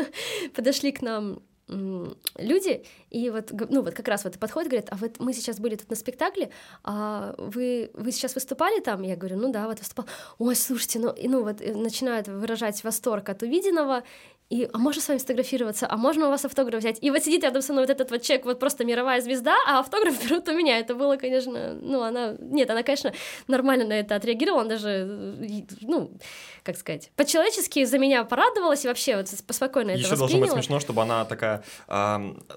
подошли 0.56 0.92
к 0.92 1.02
нам 1.02 1.42
люди, 1.68 2.86
и 3.10 3.30
вот, 3.32 3.52
ну, 3.70 3.82
вот 3.82 3.96
как 3.96 4.08
раз 4.08 4.24
вот 4.24 4.38
подходят, 4.38 4.70
говорят, 4.70 4.90
а 4.92 4.98
вот 4.98 5.20
мы 5.20 5.34
сейчас 5.34 5.60
были 5.60 5.76
тут 5.76 5.90
на 5.90 5.96
спектакле, 5.96 6.52
а 6.84 7.34
вы, 7.40 7.90
вы 7.94 8.12
сейчас 8.12 8.36
выступали 8.36 8.80
там? 8.82 9.02
Я 9.02 9.16
говорю, 9.16 9.38
ну 9.38 9.52
да, 9.52 9.66
вот 9.66 9.80
выступал. 9.80 10.06
Ой, 10.38 10.56
слушайте, 10.56 11.00
ну, 11.00 11.12
и, 11.12 11.28
ну 11.28 11.44
вот 11.44 11.62
э, 11.62 11.74
начинают 11.74 12.28
выражать 12.28 12.84
восторг 12.84 13.30
от 13.30 13.42
увиденного, 13.42 14.04
и, 14.50 14.70
а 14.72 14.78
можно 14.78 15.02
с 15.02 15.08
вами 15.08 15.18
сфотографироваться, 15.18 15.88
а 15.90 15.98
можно 15.98 16.28
у 16.28 16.30
вас 16.30 16.46
автограф 16.46 16.82
взять? 16.82 17.00
И 17.02 17.10
вот 17.10 17.24
сидит 17.24 17.44
рядом 17.44 17.64
со 17.64 17.74
мной 17.74 17.86
вот 17.86 17.90
этот 17.90 18.12
вот 18.12 18.22
человек, 18.22 18.46
вот 18.46 18.60
просто 18.60 18.86
мировая 18.86 19.20
звезда, 19.20 19.56
а 19.66 19.80
автограф 19.80 20.24
берут 20.30 20.48
у 20.48 20.54
меня. 20.54 20.78
Это 20.78 20.94
было, 20.94 21.16
конечно, 21.18 21.74
ну, 21.74 22.04
она, 22.04 22.36
нет, 22.40 22.70
она, 22.70 22.84
конечно, 22.84 23.12
нормально 23.48 23.86
на 23.86 23.94
это 23.94 24.16
отреагировала, 24.16 24.62
она 24.62 24.70
даже, 24.70 25.36
ну, 25.82 26.12
как 26.62 26.78
сказать, 26.78 27.10
по-человечески 27.16 27.84
за 27.86 27.98
меня 27.98 28.24
порадовалась 28.24 28.86
и 28.86 28.88
вообще 28.88 29.18
вот 29.18 29.30
спокойно 29.30 29.92
Еще 29.92 30.06
это 30.06 30.18
должно 30.18 30.40
быть 30.40 30.52
смешно, 30.52 30.80
чтобы 30.80 31.02
она 31.02 31.26
такая, 31.26 31.64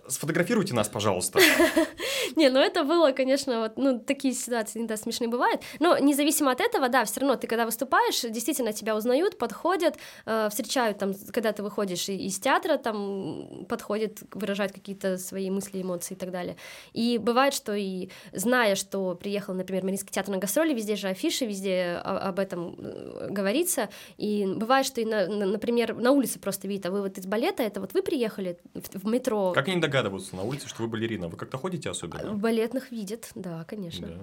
сфотографируйте 0.09 0.75
нас, 0.75 0.89
пожалуйста. 0.89 1.41
Не, 2.37 2.51
ну 2.51 2.61
это 2.61 2.85
было, 2.85 3.13
конечно, 3.13 3.61
вот, 3.61 3.79
ну, 3.79 3.99
такие 3.99 4.35
ситуации 4.35 4.79
иногда 4.79 4.99
смешные 4.99 5.29
бывают, 5.29 5.63
но 5.81 5.97
независимо 5.97 6.51
от 6.51 6.61
этого, 6.61 6.91
да, 6.91 7.07
все 7.07 7.21
равно 7.21 7.37
ты, 7.37 7.47
когда 7.47 7.65
выступаешь, 7.65 8.21
действительно 8.21 8.75
тебя 8.75 8.95
узнают, 8.95 9.39
подходят, 9.39 9.97
э, 10.27 10.49
встречают 10.51 10.99
там, 10.99 11.15
когда 11.33 11.53
ты 11.53 11.63
выходишь 11.63 11.78
выходишь 11.79 12.09
из 12.09 12.39
театра, 12.41 12.77
там 12.77 13.65
подходит, 13.69 14.23
выражает 14.33 14.73
какие-то 14.73 15.17
свои 15.17 15.49
мысли, 15.49 15.81
эмоции 15.81 16.15
и 16.15 16.17
так 16.17 16.33
далее. 16.33 16.57
И 16.93 17.19
бывает, 17.19 17.55
что 17.55 17.75
и 17.75 18.09
зная, 18.33 18.75
что 18.75 19.15
приехал, 19.15 19.55
например, 19.55 19.85
Мариинский 19.85 20.11
театр 20.11 20.33
на 20.33 20.39
гастроли, 20.39 20.75
везде 20.75 20.97
же 20.97 21.09
афиши, 21.09 21.47
везде 21.47 22.01
об 22.03 22.41
этом 22.41 22.75
э, 22.79 23.29
говорится, 23.31 23.91
и 24.17 24.45
бывает, 24.57 24.87
что 24.87 25.01
и, 25.01 25.05
на, 25.05 25.29
например, 25.29 25.95
на 25.95 26.11
улице 26.11 26.41
просто 26.41 26.67
видят, 26.67 26.87
а 26.87 26.91
вы 26.91 27.03
вот 27.03 27.17
из 27.17 27.27
балета, 27.27 27.63
это 27.63 27.81
вот 27.81 27.95
вы 27.95 28.03
приехали 28.03 28.59
в 28.75 29.07
метро. 29.07 29.53
Как 29.53 29.69
они 29.69 29.81
догадываются 29.81 30.35
на 30.35 30.43
улице, 30.43 30.69
что 30.69 30.83
вы 30.83 30.89
балерина? 30.89 31.29
Вы 31.29 31.37
как-то 31.37 31.59
ходите 31.59 31.91
особенно? 31.91 32.35
Балетных 32.35 32.91
видят, 32.91 33.31
да, 33.37 33.65
конечно. 33.65 34.09
Да. 34.09 34.15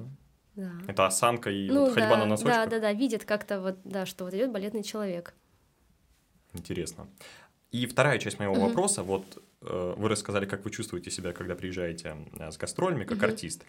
Да. 0.55 0.71
Это 0.87 1.05
осанка 1.05 1.49
и 1.49 1.69
ну, 1.69 1.85
вот 1.85 1.93
ходьба 1.93 2.11
да, 2.11 2.17
на 2.17 2.25
носочках? 2.25 2.55
Да, 2.55 2.65
да, 2.65 2.79
да, 2.79 2.93
видят 2.93 3.25
как-то 3.25 3.59
вот, 3.59 3.77
да, 3.83 4.05
что 4.05 4.23
вот 4.23 4.33
идет 4.33 4.53
балетный 4.53 4.83
человек. 4.83 5.33
Интересно. 6.55 7.07
И 7.72 7.86
вторая 7.86 8.20
часть 8.20 8.39
моего 8.39 8.55
mm-hmm. 8.55 8.68
вопроса, 8.68 9.03
вот 9.03 9.43
э, 9.61 9.93
вы 9.97 10.09
рассказали, 10.09 10.45
как 10.45 10.63
вы 10.63 10.72
чувствуете 10.72 11.11
себя, 11.11 11.34
когда 11.34 11.55
приезжаете 11.55 12.16
э, 12.39 12.51
с 12.51 12.57
гастролями, 12.57 13.03
как 13.03 13.18
mm-hmm. 13.18 13.26
артист. 13.26 13.66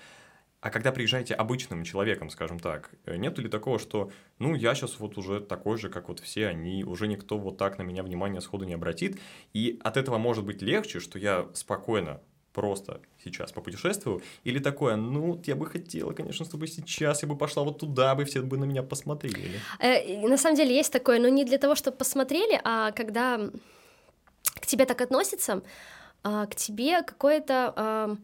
А 0.61 0.71
когда 0.71 0.91
приезжаете 0.91 1.35
обычным 1.35 1.85
человеком, 1.85 2.31
скажем 2.31 2.59
так, 2.59 2.91
э, 3.05 3.17
нет 3.17 3.39
ли 3.39 3.49
такого, 3.49 3.79
что, 3.79 4.11
ну, 4.39 4.55
я 4.55 4.75
сейчас 4.75 4.99
вот 4.99 5.19
уже 5.19 5.41
такой 5.41 5.79
же, 5.79 5.89
как 5.89 6.09
вот 6.09 6.21
все 6.21 6.49
они, 6.49 6.85
уже 6.85 7.07
никто 7.09 7.39
вот 7.39 7.57
так 7.57 7.79
на 7.79 7.83
меня 7.83 8.03
внимание 8.03 8.41
сходу 8.41 8.65
не 8.65 8.75
обратит, 8.75 9.19
и 9.53 9.79
от 9.85 9.97
этого 9.97 10.19
может 10.19 10.45
быть 10.45 10.63
легче, 10.63 10.99
что 11.01 11.19
я 11.19 11.47
спокойно 11.53 12.21
просто 12.53 13.01
сейчас 13.23 13.53
попутешествую, 13.53 14.23
или 14.43 14.59
такое, 14.59 14.97
ну, 14.97 15.41
я 15.45 15.55
бы 15.55 15.67
хотела, 15.67 16.13
конечно, 16.15 16.47
чтобы 16.47 16.67
сейчас 16.67 17.23
я 17.23 17.29
бы 17.29 17.37
пошла 17.37 17.63
вот 17.63 17.79
туда, 17.79 18.15
бы 18.15 18.25
все 18.25 18.41
бы 18.41 18.57
на 18.57 18.65
меня 18.65 18.83
посмотрели. 18.83 19.61
Э, 19.79 20.27
на 20.27 20.39
самом 20.39 20.57
деле 20.57 20.75
есть 20.75 20.93
такое, 20.93 21.21
но 21.21 21.29
не 21.29 21.45
для 21.45 21.59
того, 21.59 21.75
чтобы 21.75 21.99
посмотрели, 21.99 22.59
а 22.65 22.93
когда 22.93 23.51
к 24.61 24.67
тебе 24.67 24.87
так 24.87 25.01
относятся, 25.01 25.63
а, 26.23 26.47
к 26.47 26.55
тебе 26.55 27.03
какое-то... 27.03 28.19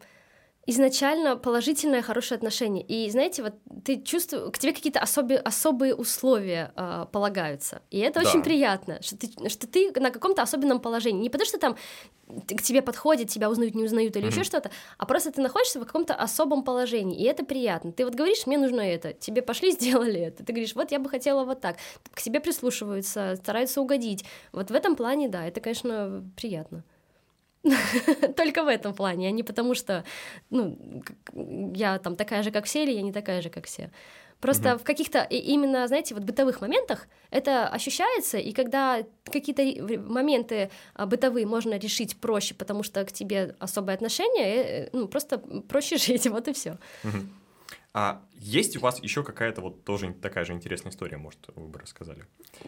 Изначально 0.64 1.36
положительное, 1.36 2.02
хорошее 2.02 2.36
отношение. 2.36 2.84
И 2.84 3.10
знаете, 3.10 3.42
вот 3.42 3.54
ты 3.84 4.00
чувствуешь, 4.00 4.52
к 4.52 4.58
тебе 4.58 4.72
какие-то 4.72 5.00
особые, 5.00 5.40
особые 5.40 5.92
условия 5.92 6.72
э, 6.76 7.06
полагаются. 7.10 7.82
И 7.90 7.98
это 7.98 8.20
да. 8.20 8.28
очень 8.28 8.42
приятно, 8.44 9.02
что 9.02 9.16
ты, 9.16 9.48
что 9.48 9.66
ты 9.66 9.90
на 9.98 10.10
каком-то 10.10 10.40
особенном 10.40 10.78
положении. 10.78 11.22
Не 11.22 11.30
потому 11.30 11.48
что 11.48 11.58
там 11.58 11.76
к 12.28 12.62
тебе 12.62 12.80
подходят, 12.80 13.28
тебя 13.28 13.50
узнают, 13.50 13.74
не 13.74 13.84
узнают 13.84 14.16
или 14.16 14.26
mm-hmm. 14.26 14.30
еще 14.30 14.44
что-то, 14.44 14.70
а 14.98 15.06
просто 15.06 15.32
ты 15.32 15.40
находишься 15.40 15.80
в 15.80 15.84
каком-то 15.84 16.14
особом 16.14 16.62
положении, 16.62 17.18
и 17.18 17.24
это 17.24 17.44
приятно. 17.44 17.92
Ты 17.92 18.04
вот 18.04 18.14
говоришь, 18.14 18.46
мне 18.46 18.56
нужно 18.56 18.80
это, 18.80 19.12
тебе 19.12 19.42
пошли, 19.42 19.70
сделали 19.72 20.20
это. 20.20 20.44
Ты 20.44 20.52
говоришь, 20.52 20.74
вот 20.74 20.92
я 20.92 20.98
бы 20.98 21.08
хотела 21.08 21.44
вот 21.44 21.60
так. 21.60 21.76
К 22.12 22.22
тебе 22.22 22.40
прислушиваются, 22.40 23.36
стараются 23.36 23.80
угодить. 23.80 24.24
Вот 24.52 24.70
в 24.70 24.74
этом 24.74 24.96
плане, 24.96 25.28
да, 25.28 25.46
это, 25.46 25.60
конечно, 25.60 26.24
приятно. 26.36 26.84
Только 28.36 28.64
в 28.64 28.68
этом 28.68 28.94
плане, 28.94 29.28
а 29.28 29.30
не 29.30 29.42
потому 29.42 29.74
что, 29.74 30.04
ну, 30.50 30.78
я 31.74 31.98
там 31.98 32.16
такая 32.16 32.42
же, 32.42 32.50
как 32.50 32.64
все, 32.64 32.82
или 32.82 32.92
я 32.92 33.02
не 33.02 33.12
такая 33.12 33.42
же, 33.42 33.50
как 33.50 33.66
все. 33.66 33.90
Просто 34.40 34.74
угу. 34.74 34.80
в 34.80 34.84
каких-то 34.84 35.22
именно, 35.22 35.86
знаете, 35.86 36.14
вот 36.14 36.24
бытовых 36.24 36.60
моментах 36.60 37.06
это 37.30 37.68
ощущается, 37.68 38.38
и 38.38 38.52
когда 38.52 39.04
какие-то 39.24 39.62
моменты 39.98 40.68
а, 40.94 41.06
бытовые 41.06 41.46
можно 41.46 41.78
решить 41.78 42.16
проще, 42.16 42.52
потому 42.54 42.82
что 42.82 43.04
к 43.04 43.12
тебе 43.12 43.54
особое 43.60 43.94
отношение, 43.94 44.86
э, 44.86 44.88
ну, 44.92 45.06
просто 45.06 45.38
проще 45.38 45.96
жить, 46.06 46.26
вот 46.26 46.48
и 46.48 46.52
все. 46.52 46.72
Угу. 47.04 47.18
А 47.94 48.22
есть 48.34 48.76
у 48.76 48.80
вас 48.80 49.00
еще 49.00 49.22
какая-то 49.22 49.60
вот 49.60 49.84
тоже 49.84 50.12
такая 50.12 50.44
же 50.44 50.54
интересная 50.54 50.90
история, 50.90 51.18
может, 51.18 51.46
вы 51.54 51.68
бы 51.68 51.78
рассказали? 51.78 52.24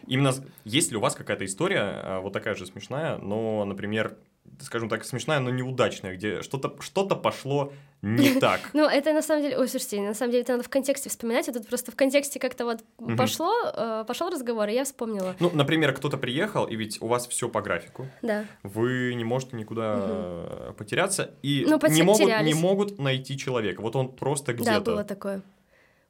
Именно 0.07 0.33
есть 0.63 0.91
ли 0.91 0.97
у 0.97 1.01
вас 1.01 1.13
какая-то 1.13 1.43
история 1.43 1.81
а, 1.81 2.21
вот 2.21 2.31
такая 2.31 2.55
же 2.55 2.65
смешная, 2.65 3.17
но, 3.17 3.65
например, 3.65 4.17
скажем 4.61 4.89
так, 4.89 5.03
смешная, 5.05 5.39
но 5.39 5.49
неудачная, 5.49 6.15
где 6.15 6.41
что-то 6.41 6.75
что 6.81 7.05
пошло 7.15 7.73
не 8.01 8.33
так. 8.39 8.59
Ну, 8.73 8.85
это 8.87 9.13
на 9.13 9.21
самом 9.21 9.43
деле, 9.43 9.57
ой, 9.57 9.67
слушайте, 9.67 10.01
на 10.01 10.13
самом 10.13 10.31
деле 10.31 10.43
это 10.43 10.53
надо 10.53 10.63
в 10.63 10.69
контексте 10.69 11.09
вспоминать, 11.09 11.49
а 11.49 11.53
тут 11.53 11.67
просто 11.67 11.91
в 11.91 11.95
контексте 11.95 12.39
как-то 12.39 12.65
вот 12.65 12.83
пошло, 13.17 13.51
э, 13.73 14.05
пошел 14.07 14.29
разговор, 14.29 14.69
и 14.69 14.73
я 14.73 14.83
вспомнила. 14.83 15.35
Ну, 15.39 15.49
например, 15.53 15.93
кто-то 15.93 16.17
приехал, 16.17 16.65
и 16.65 16.75
ведь 16.75 17.01
у 17.01 17.07
вас 17.07 17.27
все 17.27 17.49
по 17.49 17.61
графику. 17.61 18.07
Да. 18.21 18.45
Вы 18.63 19.13
не 19.15 19.23
можете 19.23 19.55
никуда 19.55 20.73
потеряться, 20.77 21.31
и 21.41 21.65
ну, 21.67 21.79
не, 21.89 22.03
могут, 22.03 22.41
не 22.41 22.53
могут 22.53 22.99
найти 22.99 23.37
человека. 23.37 23.81
Вот 23.81 23.95
он 23.95 24.15
просто 24.15 24.53
где-то. 24.53 24.71
Да, 24.71 24.79
было 24.79 25.03
такое. 25.03 25.41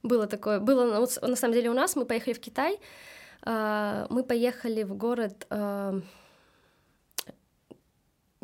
Было 0.03 0.27
такое. 0.27 0.59
Было, 0.59 1.07
на 1.21 1.35
самом 1.35 1.53
деле, 1.53 1.69
у 1.69 1.73
нас, 1.73 1.95
мы 1.95 2.05
поехали 2.05 2.33
в 2.33 2.39
Китай, 2.39 2.77
а, 3.41 4.07
мы 4.09 4.23
поехали 4.23 4.83
в 4.83 4.95
город 4.95 5.45
а, 5.49 5.99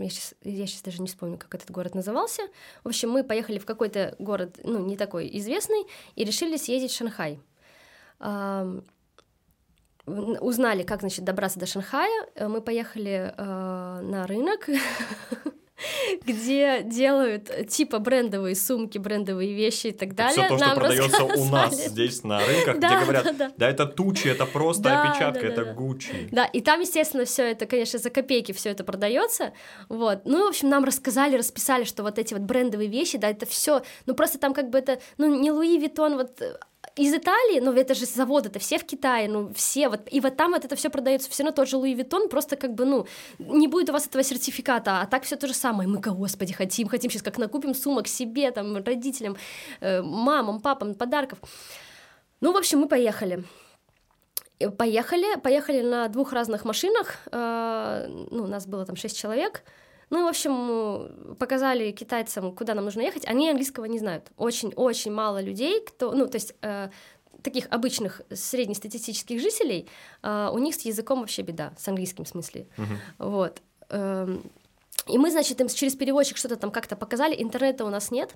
я 0.02 0.10
сейчас, 0.10 0.34
я 0.43 0.68
сейчас 0.68 0.82
даже 0.82 1.02
не 1.02 1.08
вспомню, 1.08 1.38
как 1.38 1.54
этот 1.56 1.72
город 1.72 1.95
назывался. 1.95 2.43
В 2.84 2.88
общем, 2.88 3.10
мы 3.10 3.24
поехали 3.24 3.60
в 3.60 3.66
какой-то 3.66 4.16
город, 4.20 4.60
ну, 4.64 4.80
не 4.86 4.97
такой 4.97 5.30
известный, 5.38 5.86
и 6.16 6.24
решили 6.24 6.58
съездить 6.58 6.91
в 6.91 6.95
Шанхай. 6.95 7.39
Узнали, 10.06 10.84
как, 10.84 11.02
значит, 11.02 11.24
добраться 11.24 11.60
до 11.60 11.66
Шанхая. 11.66 12.28
Мы 12.39 12.62
поехали 12.62 13.34
э, 13.38 14.02
на 14.02 14.26
рынок, 14.28 14.68
где 16.25 16.82
делают 16.84 17.67
типа 17.69 17.99
брендовые 17.99 18.55
сумки, 18.55 18.97
брендовые 18.97 19.53
вещи 19.53 19.88
и 19.88 19.91
так 19.91 20.15
далее. 20.15 20.34
Все 20.34 20.47
то, 20.47 20.57
что 20.57 20.75
продается 20.75 21.23
у 21.23 21.45
нас 21.45 21.88
здесь 21.88 22.23
на 22.23 22.45
рынках, 22.45 22.77
где 22.77 22.88
говорят, 23.03 23.53
да, 23.57 23.69
это 23.69 23.86
тучи, 23.86 24.27
это 24.27 24.45
просто 24.45 25.01
опечатка, 25.01 25.45
это. 25.47 25.61
Гуччи. 25.71 26.27
Да, 26.32 26.45
и 26.45 26.59
там, 26.61 26.82
естественно, 26.82 27.23
все 27.25 27.51
это, 27.51 27.65
конечно, 27.65 27.99
за 27.99 28.09
копейки 28.09 28.51
все 28.51 28.69
это 28.69 28.84
продается. 28.84 29.53
Вот. 29.89 30.21
Ну, 30.25 30.45
в 30.45 30.49
общем, 30.49 30.69
нам 30.69 30.84
рассказали, 30.84 31.38
расписали, 31.38 31.84
что 31.84 32.03
вот 32.03 32.19
эти 32.19 32.34
вот 32.34 32.43
брендовые 32.43 32.89
вещи, 32.89 33.17
да, 33.17 33.29
это 33.29 33.45
все, 33.45 33.84
ну 34.05 34.15
просто 34.15 34.39
там 34.39 34.53
как 34.53 34.69
бы 34.69 34.79
это, 34.79 34.99
ну, 35.17 35.39
не 35.39 35.51
Луи 35.51 35.77
Виттон, 35.77 36.17
вот 36.17 36.41
из 36.95 37.13
Италии, 37.13 37.59
ну 37.59 37.71
это 37.73 37.93
же 37.93 38.05
завод, 38.05 38.45
это 38.45 38.59
все 38.59 38.77
в 38.77 38.84
Китае, 38.84 39.29
ну 39.29 39.53
все, 39.53 39.88
вот, 39.88 40.01
и 40.11 40.19
вот 40.19 40.36
там 40.36 40.51
вот 40.51 40.65
это 40.65 40.75
все 40.75 40.89
продается, 40.89 41.29
все 41.29 41.43
равно 41.43 41.55
тот 41.55 41.69
же 41.69 41.77
Луи 41.77 41.93
Виттон, 41.93 42.27
просто 42.27 42.57
как 42.57 42.73
бы, 42.73 42.86
ну, 42.86 43.07
не 43.39 43.67
будет 43.67 43.89
у 43.89 43.93
вас 43.93 44.07
этого 44.07 44.23
сертификата, 44.23 45.01
а 45.01 45.05
так 45.05 45.23
все 45.23 45.36
то 45.36 45.47
же 45.47 45.53
самое, 45.53 45.88
мы, 45.88 45.99
господи, 45.99 46.53
хотим, 46.53 46.89
хотим 46.89 47.09
сейчас 47.09 47.21
как 47.21 47.38
накупим 47.38 47.73
сумок 47.73 48.07
себе, 48.07 48.51
там, 48.51 48.77
родителям, 48.77 49.38
э, 49.79 50.01
мамам, 50.01 50.59
папам, 50.59 50.95
подарков. 50.95 51.39
Ну, 52.41 52.51
в 52.51 52.57
общем, 52.57 52.79
мы 52.79 52.88
поехали. 52.88 53.43
Поехали, 54.77 55.39
поехали 55.39 55.82
на 55.82 56.07
двух 56.07 56.34
разных 56.34 56.65
машинах, 56.65 57.17
э, 57.32 58.07
ну, 58.32 58.43
у 58.43 58.47
нас 58.47 58.67
было 58.67 58.86
там 58.86 58.95
шесть 58.95 59.17
человек, 59.17 59.63
ну, 60.12 60.26
в 60.26 60.28
общем, 60.28 61.36
показали 61.39 61.91
китайцам, 61.91 62.53
куда 62.53 62.76
нам 62.76 62.86
нужно 62.86 63.01
ехать. 63.01 63.26
Они 63.26 63.49
английского 63.49 63.86
не 63.86 63.97
знают. 63.97 64.30
Очень-очень 64.36 65.12
мало 65.12 65.41
людей, 65.41 65.82
кто, 65.82 66.12
ну, 66.12 66.28
то 66.28 66.36
есть 66.36 66.53
э, 66.62 66.89
таких 67.41 67.68
обычных 67.70 68.22
среднестатистических 68.30 69.39
жителей, 69.39 69.88
э, 70.22 70.49
у 70.51 70.57
них 70.57 70.76
с 70.76 70.82
языком 70.82 71.22
вообще 71.22 71.43
беда, 71.43 71.74
с 71.78 71.88
английским 71.88 72.26
в 72.26 72.28
смысле. 72.28 72.68
Uh-huh. 72.78 72.97
Вот. 73.20 73.62
Э, 73.89 74.38
и 75.07 75.18
мы, 75.18 75.32
значит, 75.32 75.62
им 75.62 75.70
через 75.70 75.95
переводчик 75.95 76.36
что-то 76.36 76.57
там 76.57 76.72
как-то 76.72 76.97
показали, 76.97 77.41
интернета 77.41 77.86
у 77.86 77.89
нас 77.89 78.12
нет. 78.12 78.36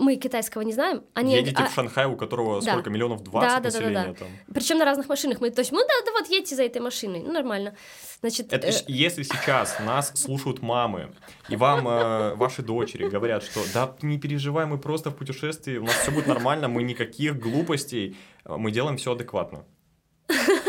Э, 0.00 0.02
мы 0.02 0.16
китайского 0.16 0.62
не 0.62 0.72
знаем. 0.72 1.02
Они, 1.14 1.34
Едете 1.34 1.62
а... 1.62 1.66
в 1.66 1.74
Шанхай, 1.74 2.06
у 2.06 2.16
которого 2.16 2.60
да. 2.60 2.72
сколько 2.72 2.90
миллионов? 2.90 3.22
20 3.22 3.48
да, 3.48 3.60
да, 3.60 3.64
населения 3.64 3.94
да, 3.94 4.04
да, 4.04 4.12
да. 4.12 4.18
там. 4.18 4.28
Причем 4.54 4.78
на 4.78 4.84
разных 4.84 5.08
машинах. 5.08 5.40
Мы, 5.40 5.50
то 5.50 5.60
есть, 5.60 5.72
ну 5.72 5.78
да, 5.78 5.94
да, 6.04 6.12
вот 6.12 6.30
едьте 6.30 6.56
за 6.56 6.64
этой 6.64 6.80
машиной, 6.80 7.20
ну 7.20 7.32
нормально. 7.32 7.74
Значит, 8.20 8.52
Это, 8.52 8.68
э... 8.68 8.72
Если 8.88 9.22
сейчас 9.22 9.78
нас 9.80 10.12
слушают 10.14 10.62
мамы, 10.62 11.12
и 11.48 11.56
вам 11.56 11.88
э, 11.88 12.34
ваши 12.34 12.62
дочери 12.62 13.08
говорят, 13.08 13.42
что 13.42 13.60
да, 13.72 13.94
не 14.02 14.18
переживай, 14.18 14.66
мы 14.66 14.78
просто 14.78 15.10
в 15.10 15.16
путешествии, 15.16 15.78
у 15.78 15.84
нас 15.84 15.94
все 15.94 16.10
будет 16.10 16.26
нормально, 16.26 16.68
мы 16.68 16.82
никаких 16.82 17.38
глупостей, 17.38 18.16
мы 18.44 18.70
делаем 18.70 18.96
все 18.96 19.12
адекватно. 19.12 19.64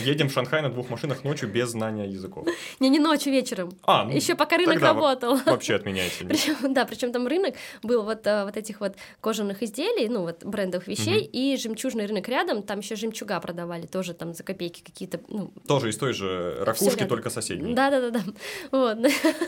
Едем 0.00 0.28
в 0.28 0.32
Шанхай 0.32 0.62
на 0.62 0.70
двух 0.70 0.90
машинах 0.90 1.24
ночью 1.24 1.48
без 1.48 1.70
знания 1.70 2.06
языков. 2.06 2.46
Не, 2.80 2.88
не 2.88 2.98
ночью, 2.98 3.32
вечером. 3.32 3.72
А, 3.82 4.04
ну, 4.04 4.12
Еще 4.12 4.34
пока 4.34 4.56
рынок 4.56 4.80
работал. 4.80 5.38
Вообще 5.46 5.74
отменяйте. 5.74 6.24
Причем, 6.24 6.74
да, 6.74 6.84
причем 6.84 7.12
там 7.12 7.26
рынок 7.26 7.54
был 7.82 8.02
вот, 8.02 8.26
э, 8.26 8.44
вот 8.44 8.56
этих 8.56 8.80
вот 8.80 8.96
кожаных 9.20 9.62
изделий, 9.62 10.08
ну 10.08 10.22
вот 10.22 10.44
брендовых 10.44 10.88
вещей, 10.88 11.22
угу. 11.22 11.30
и 11.32 11.56
жемчужный 11.56 12.06
рынок 12.06 12.28
рядом, 12.28 12.62
там 12.62 12.80
еще 12.80 12.96
жемчуга 12.96 13.40
продавали, 13.40 13.86
тоже 13.86 14.14
там 14.14 14.34
за 14.34 14.42
копейки 14.42 14.82
какие-то. 14.82 15.20
Ну, 15.28 15.52
тоже 15.66 15.90
из 15.90 15.96
той 15.96 16.12
же 16.12 16.56
ракушки, 16.60 17.04
только 17.04 17.30
соседней. 17.30 17.74
Да, 17.74 17.90
да, 17.90 18.10
да, 18.10 18.10
да. 18.10 18.22
Вот. 18.70 18.98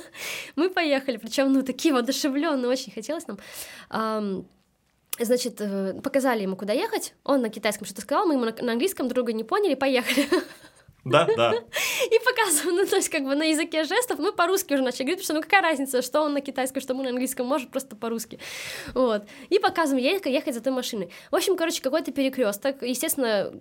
Мы 0.56 0.70
поехали, 0.70 1.16
причем, 1.16 1.52
ну, 1.52 1.62
такие 1.62 1.94
воодушевленные, 1.94 2.68
очень 2.68 2.92
хотелось 2.92 3.26
нам. 3.26 4.46
Значит, 5.18 5.60
э, 5.60 6.00
показали 6.02 6.42
ему, 6.42 6.56
куда 6.56 6.72
ехать. 6.72 7.14
Он 7.24 7.40
на 7.40 7.48
китайском 7.48 7.86
что-то 7.86 8.02
сказал, 8.02 8.26
мы 8.26 8.34
ему 8.34 8.44
на, 8.44 8.72
английском 8.72 9.08
друга 9.08 9.32
не 9.32 9.44
поняли, 9.44 9.74
поехали. 9.74 10.28
Да, 11.06 11.24
да. 11.36 11.52
И 12.10 12.18
показываем, 12.18 12.76
ну, 12.76 12.86
то 12.86 12.96
есть, 12.96 13.08
как 13.08 13.22
бы 13.22 13.36
на 13.36 13.44
языке 13.44 13.84
жестов 13.84 14.18
мы 14.18 14.32
по-русски 14.32 14.74
уже 14.74 14.82
начали 14.82 15.04
говорить, 15.04 15.20
потому 15.20 15.24
что, 15.24 15.34
ну, 15.34 15.42
какая 15.42 15.62
разница, 15.62 16.02
что 16.02 16.22
он 16.22 16.34
на 16.34 16.40
китайском, 16.40 16.82
что 16.82 16.94
мы 16.94 17.04
на 17.04 17.10
английском, 17.10 17.46
может, 17.46 17.70
просто 17.70 17.94
по-русски. 17.94 18.40
Вот. 18.92 19.22
И 19.48 19.60
показываем, 19.60 20.04
ехать, 20.04 20.26
ехать 20.26 20.54
за 20.54 20.60
той 20.60 20.72
машиной. 20.72 21.12
В 21.30 21.36
общем, 21.36 21.56
короче, 21.56 21.80
какой-то 21.80 22.10
перекресток. 22.10 22.82
Естественно, 22.82 23.52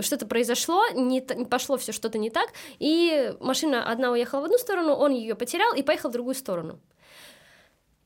что-то 0.00 0.26
произошло, 0.26 0.82
не, 0.92 1.24
не 1.36 1.44
пошло 1.44 1.76
все 1.78 1.92
что-то 1.92 2.18
не 2.18 2.28
так, 2.28 2.48
и 2.80 3.34
машина 3.38 3.88
одна 3.88 4.10
уехала 4.10 4.40
в 4.40 4.44
одну 4.44 4.58
сторону, 4.58 4.94
он 4.94 5.12
ее 5.12 5.36
потерял 5.36 5.72
и 5.74 5.82
поехал 5.82 6.10
в 6.10 6.12
другую 6.12 6.34
сторону. 6.34 6.80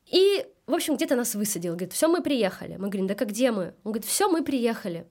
И, 0.05 0.45
в 0.67 0.73
общем, 0.73 0.95
где-то 0.95 1.15
нас 1.15 1.35
высадил. 1.35 1.73
Говорит, 1.73 1.93
все, 1.93 2.07
мы 2.07 2.21
приехали. 2.21 2.73
Мы 2.77 2.87
говорим, 2.87 3.07
да 3.07 3.15
как 3.15 3.29
где 3.29 3.51
мы? 3.51 3.73
Он 3.83 3.91
говорит, 3.91 4.05
все, 4.05 4.29
мы 4.29 4.43
приехали. 4.43 5.05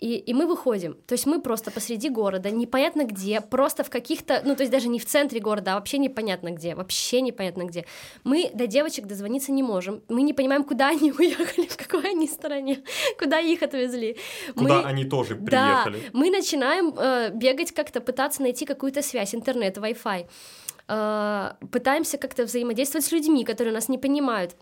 И, 0.00 0.16
и 0.16 0.32
мы 0.32 0.46
выходим. 0.46 0.94
То 1.06 1.12
есть 1.12 1.26
мы 1.26 1.42
просто 1.42 1.70
посреди 1.70 2.08
города, 2.08 2.50
непонятно 2.50 3.04
где, 3.04 3.42
просто 3.42 3.84
в 3.84 3.90
каких-то, 3.90 4.40
ну, 4.46 4.56
то 4.56 4.62
есть 4.62 4.72
даже 4.72 4.88
не 4.88 4.98
в 4.98 5.04
центре 5.04 5.40
города, 5.40 5.72
а 5.72 5.74
вообще 5.74 5.98
непонятно 5.98 6.52
где, 6.52 6.74
вообще 6.74 7.20
непонятно 7.20 7.64
где. 7.64 7.84
Мы 8.24 8.50
до 8.54 8.66
девочек 8.66 9.06
дозвониться 9.06 9.52
не 9.52 9.62
можем. 9.62 10.02
Мы 10.08 10.22
не 10.22 10.32
понимаем, 10.32 10.64
куда 10.64 10.88
они 10.88 11.12
уехали, 11.18 11.66
в 11.66 11.76
какой 11.76 12.10
они 12.12 12.28
стороне, 12.28 12.78
куда 13.18 13.40
их 13.40 13.62
отвезли. 13.62 14.16
Куда 14.54 14.82
мы... 14.82 14.84
они 14.84 15.04
тоже 15.04 15.36
приехали. 15.36 15.98
Да, 16.00 16.08
мы 16.14 16.30
начинаем 16.30 16.94
э, 16.96 17.30
бегать 17.34 17.72
как-то, 17.72 18.00
пытаться 18.00 18.40
найти 18.40 18.64
какую-то 18.64 19.02
связь, 19.02 19.34
интернет, 19.34 19.76
Wi-Fi. 19.76 20.26
Э, 20.90 21.52
пытаемся 21.70 22.18
как-то 22.18 22.44
взаимодействовать 22.44 23.04
с 23.04 23.12
людьми, 23.12 23.44
которые 23.44 23.72
нас 23.72 23.88
не 23.88 23.98
понимают. 23.98 24.56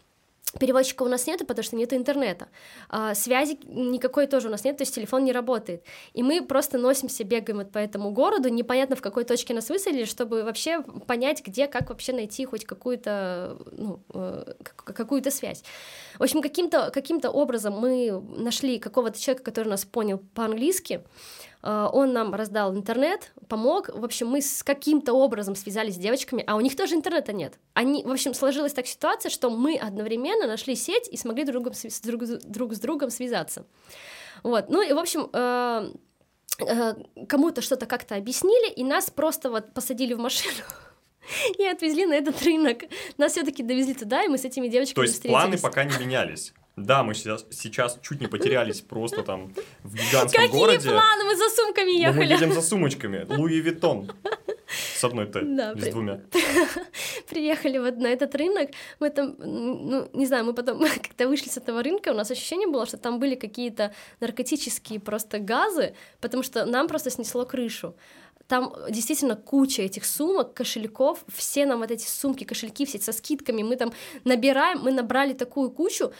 Переводчика 0.58 1.02
у 1.02 1.08
нас 1.08 1.26
нету, 1.26 1.44
потому 1.44 1.62
что 1.62 1.76
нет 1.76 1.92
интернета. 1.92 2.48
А, 2.88 3.14
связи 3.14 3.58
никакой 3.66 4.26
тоже 4.26 4.48
у 4.48 4.50
нас 4.50 4.64
нет, 4.64 4.78
то 4.78 4.82
есть 4.82 4.94
телефон 4.94 5.24
не 5.24 5.32
работает. 5.32 5.84
И 6.14 6.22
мы 6.22 6.42
просто 6.42 6.78
носимся, 6.78 7.22
бегаем 7.24 7.58
вот 7.58 7.70
по 7.70 7.78
этому 7.78 8.10
городу, 8.10 8.48
непонятно 8.48 8.96
в 8.96 9.02
какой 9.02 9.24
точке 9.24 9.52
нас 9.52 9.68
высадили, 9.68 10.04
чтобы 10.04 10.44
вообще 10.44 10.82
понять, 11.06 11.42
где, 11.46 11.66
как 11.66 11.90
вообще 11.90 12.14
найти 12.14 12.46
хоть 12.46 12.64
какую-то 12.64 13.58
ну, 13.72 14.00
э, 14.14 14.54
какую-то 14.74 15.30
связь. 15.30 15.62
В 16.18 16.22
общем, 16.22 16.40
каким-то 16.40 16.90
каким 16.94 17.20
образом 17.24 17.74
мы 17.74 18.22
нашли 18.36 18.78
какого-то 18.78 19.20
человека, 19.20 19.44
который 19.44 19.68
нас 19.68 19.84
понял 19.84 20.18
по-английски, 20.34 21.02
он 21.62 22.12
нам 22.12 22.34
раздал 22.34 22.74
интернет, 22.74 23.32
помог. 23.48 23.88
В 23.92 24.04
общем, 24.04 24.28
мы 24.28 24.40
с 24.40 24.62
каким-то 24.62 25.12
образом 25.12 25.56
связались 25.56 25.94
с 25.94 25.98
девочками, 25.98 26.44
а 26.46 26.56
у 26.56 26.60
них 26.60 26.76
тоже 26.76 26.94
интернета 26.94 27.32
нет. 27.32 27.58
Они, 27.74 28.04
в 28.04 28.10
общем, 28.10 28.34
сложилась 28.34 28.72
так 28.72 28.86
ситуация, 28.86 29.30
что 29.30 29.50
мы 29.50 29.76
одновременно 29.76 30.46
нашли 30.46 30.76
сеть 30.76 31.08
и 31.08 31.16
смогли 31.16 31.44
друг, 31.44 31.68
друг, 32.04 32.24
друг 32.24 32.74
с 32.74 32.80
другом 32.80 33.10
связаться. 33.10 33.66
Вот. 34.42 34.68
Ну 34.68 34.82
и, 34.82 34.92
в 34.92 34.98
общем, 34.98 35.28
э, 35.32 35.92
э, 36.60 36.94
кому-то 37.28 37.60
что-то 37.60 37.86
как-то 37.86 38.14
объяснили, 38.14 38.70
и 38.72 38.84
нас 38.84 39.10
просто 39.10 39.50
вот 39.50 39.72
посадили 39.74 40.14
в 40.14 40.18
машину 40.18 40.54
и 41.58 41.64
отвезли 41.64 42.06
на 42.06 42.14
этот 42.14 42.40
рынок. 42.42 42.84
Нас 43.16 43.32
все-таки 43.32 43.62
довезли 43.62 43.94
туда, 43.94 44.22
и 44.22 44.28
мы 44.28 44.38
с 44.38 44.44
этими 44.44 44.68
девочками 44.68 44.94
То 44.94 45.02
есть 45.02 45.14
встретились. 45.14 45.40
планы 45.40 45.58
пока 45.58 45.84
не 45.84 45.96
менялись. 45.98 46.52
Да, 46.84 47.02
мы 47.02 47.14
сейчас, 47.14 47.46
сейчас 47.50 47.98
чуть 48.02 48.20
не 48.20 48.26
потерялись 48.26 48.80
просто 48.80 49.22
там 49.22 49.52
в 49.82 49.94
гигантском 49.94 50.44
Какие 50.44 50.58
городе. 50.58 50.78
Какие 50.78 50.92
планы? 50.92 51.24
Мы 51.24 51.36
за 51.36 51.48
сумками 51.50 51.90
ехали. 51.90 52.12
Но 52.12 52.24
мы 52.24 52.24
едем 52.24 52.52
за 52.52 52.62
сумочками. 52.62 53.26
Луи 53.28 53.60
Виттон. 53.60 54.10
С 54.68 55.04
одной 55.04 55.26
Т, 55.26 55.40
да, 55.42 55.74
с 55.74 55.80
при... 55.80 55.90
двумя. 55.90 56.20
Приехали 57.30 57.78
вот 57.78 57.96
на 57.96 58.08
этот 58.08 58.34
рынок, 58.34 58.70
мы 59.00 59.08
там, 59.08 59.34
ну, 59.38 60.10
не 60.12 60.26
знаю, 60.26 60.44
мы 60.44 60.52
потом 60.52 60.80
как-то 61.02 61.26
вышли 61.26 61.48
с 61.48 61.56
этого 61.56 61.82
рынка, 61.82 62.10
у 62.10 62.14
нас 62.14 62.30
ощущение 62.30 62.68
было, 62.68 62.84
что 62.84 62.98
там 62.98 63.18
были 63.18 63.34
какие-то 63.34 63.94
наркотические 64.20 65.00
просто 65.00 65.38
газы, 65.38 65.94
потому 66.20 66.42
что 66.42 66.66
нам 66.66 66.86
просто 66.86 67.10
снесло 67.10 67.46
крышу 67.46 67.94
там 68.48 68.74
действительно 68.88 69.36
куча 69.36 69.82
этих 69.82 70.06
сумок, 70.06 70.54
кошельков, 70.54 71.22
все 71.28 71.66
нам 71.66 71.80
вот 71.80 71.90
эти 71.90 72.06
сумки, 72.06 72.44
кошельки, 72.44 72.86
все 72.86 72.98
со 72.98 73.12
скидками, 73.12 73.62
мы 73.62 73.76
там 73.76 73.92
набираем, 74.24 74.80
мы 74.80 74.90
набрали 74.90 75.34
такую 75.34 75.70
кучу, 75.70 76.12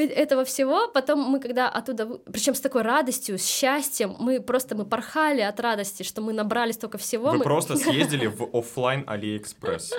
этого 0.00 0.44
всего, 0.44 0.88
потом 0.88 1.20
мы 1.20 1.40
когда 1.40 1.68
оттуда, 1.68 2.06
причем 2.32 2.54
с 2.54 2.60
такой 2.60 2.82
радостью, 2.82 3.38
с 3.38 3.46
счастьем, 3.46 4.16
мы 4.18 4.40
просто 4.40 4.74
мы 4.74 4.84
порхали 4.84 5.40
от 5.40 5.58
радости, 5.60 6.02
что 6.02 6.20
мы 6.20 6.32
набрали 6.32 6.72
столько 6.72 6.98
всего. 6.98 7.30
Вы 7.30 7.38
мы... 7.38 7.44
просто 7.44 7.76
съездили 7.76 8.26
в 8.26 8.50
офлайн 8.52 9.04
Алиэкспресс. 9.06 9.92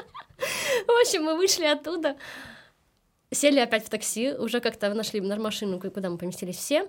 В 0.88 1.02
общем, 1.02 1.24
мы 1.24 1.36
вышли 1.36 1.66
оттуда, 1.66 2.16
сели 3.32 3.60
опять 3.60 3.86
в 3.86 3.90
такси, 3.90 4.34
уже 4.34 4.60
как-то 4.60 4.94
нашли 4.94 5.20
на 5.22 5.36
машину, 5.38 5.80
куда 5.80 6.10
мы 6.10 6.18
поместились 6.18 6.58
все, 6.58 6.88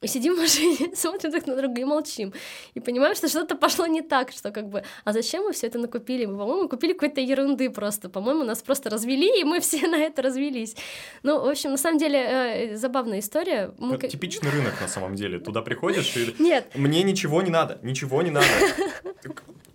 и 0.00 0.06
сидим 0.06 0.34
в 0.34 0.38
машине, 0.38 0.90
смотрим 0.94 1.30
друг 1.30 1.46
на 1.46 1.56
друга 1.56 1.80
и 1.80 1.84
молчим. 1.84 2.32
И 2.74 2.80
понимаем, 2.80 3.14
что 3.14 3.28
что-то 3.28 3.56
пошло 3.56 3.86
не 3.86 4.02
так, 4.02 4.30
что 4.30 4.50
как 4.50 4.68
бы, 4.68 4.84
а 5.04 5.12
зачем 5.12 5.44
мы 5.44 5.52
все 5.52 5.66
это 5.66 5.78
накупили? 5.78 6.26
Мы, 6.26 6.38
по-моему, 6.38 6.68
купили 6.68 6.92
какой-то 6.92 7.20
ерунды 7.20 7.70
просто. 7.70 8.08
По-моему, 8.08 8.44
нас 8.44 8.62
просто 8.62 8.90
развели, 8.90 9.40
и 9.40 9.44
мы 9.44 9.60
все 9.60 9.86
на 9.88 9.96
это 9.96 10.22
развелись. 10.22 10.76
Ну, 11.22 11.40
в 11.40 11.48
общем, 11.48 11.70
на 11.70 11.76
самом 11.76 11.98
деле, 11.98 12.18
э, 12.18 12.76
забавная 12.76 13.18
история. 13.18 13.72
Мы... 13.78 13.96
Это 13.96 14.08
типичный 14.08 14.50
рынок, 14.50 14.80
на 14.80 14.88
самом 14.88 15.14
деле. 15.14 15.38
Туда 15.38 15.62
приходишь 15.62 16.16
и... 16.16 16.34
Нет. 16.42 16.70
Мне 16.74 17.02
ничего 17.02 17.42
не 17.42 17.50
надо, 17.50 17.78
ничего 17.82 18.22
не 18.22 18.30
надо. 18.30 18.46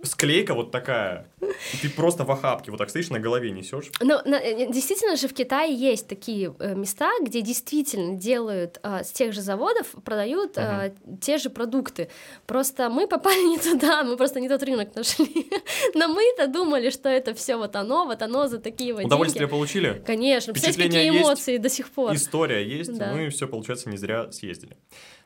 Склейка 0.04 0.54
вот 0.54 0.72
такая. 0.72 1.28
И 1.74 1.78
ты 1.78 1.90
просто 1.90 2.26
в 2.26 2.32
охапке 2.32 2.72
вот 2.72 2.78
так 2.78 2.90
стоишь, 2.90 3.10
на 3.10 3.20
голове 3.20 3.52
несешь. 3.52 3.90
Ну, 4.02 4.20
на, 4.26 4.40
действительно 4.68 5.16
же 5.16 5.28
в 5.28 5.34
Китае 5.34 5.74
есть 5.74 6.08
такие 6.08 6.54
э, 6.60 6.76
места, 6.76 7.10
где 7.22 7.42
действительно 7.42 8.18
делают 8.18 8.80
э, 8.84 9.04
с 9.04 9.12
тех 9.12 9.34
же 9.34 9.42
заводов 9.42 9.88
продают 10.04 10.58
uh-huh. 10.58 10.94
э, 10.94 11.18
те 11.22 11.38
же 11.38 11.50
продукты. 11.50 12.10
Просто 12.46 12.90
мы 12.90 13.08
попали 13.08 13.44
не 13.48 13.58
туда, 13.58 14.04
мы 14.04 14.18
просто 14.18 14.40
не 14.40 14.50
тот 14.50 14.62
рынок 14.64 14.94
нашли. 14.96 15.50
Но 15.94 16.10
мы-то 16.10 16.48
думали, 16.48 16.90
что 16.90 17.08
это 17.08 17.34
все 17.34 17.56
вот 17.56 17.76
оно, 17.76 18.06
вот 18.06 18.22
оно 18.22 18.48
за 18.48 18.60
такие 18.60 18.94
вот 18.94 19.06
Удовольствие 19.06 19.48
деньги. 19.48 19.52
получили? 19.52 20.04
Конечно, 20.06 20.54
представляете, 20.54 20.98
какие 20.98 21.22
эмоции 21.22 21.58
до 21.58 21.70
сих 21.70 21.90
пор. 21.90 22.14
История 22.14 22.66
есть, 22.66 22.98
да. 22.98 23.14
мы 23.14 23.30
все, 23.30 23.48
получается, 23.48 23.90
не 23.90 23.98
зря 23.98 24.32
съездили. 24.32 24.76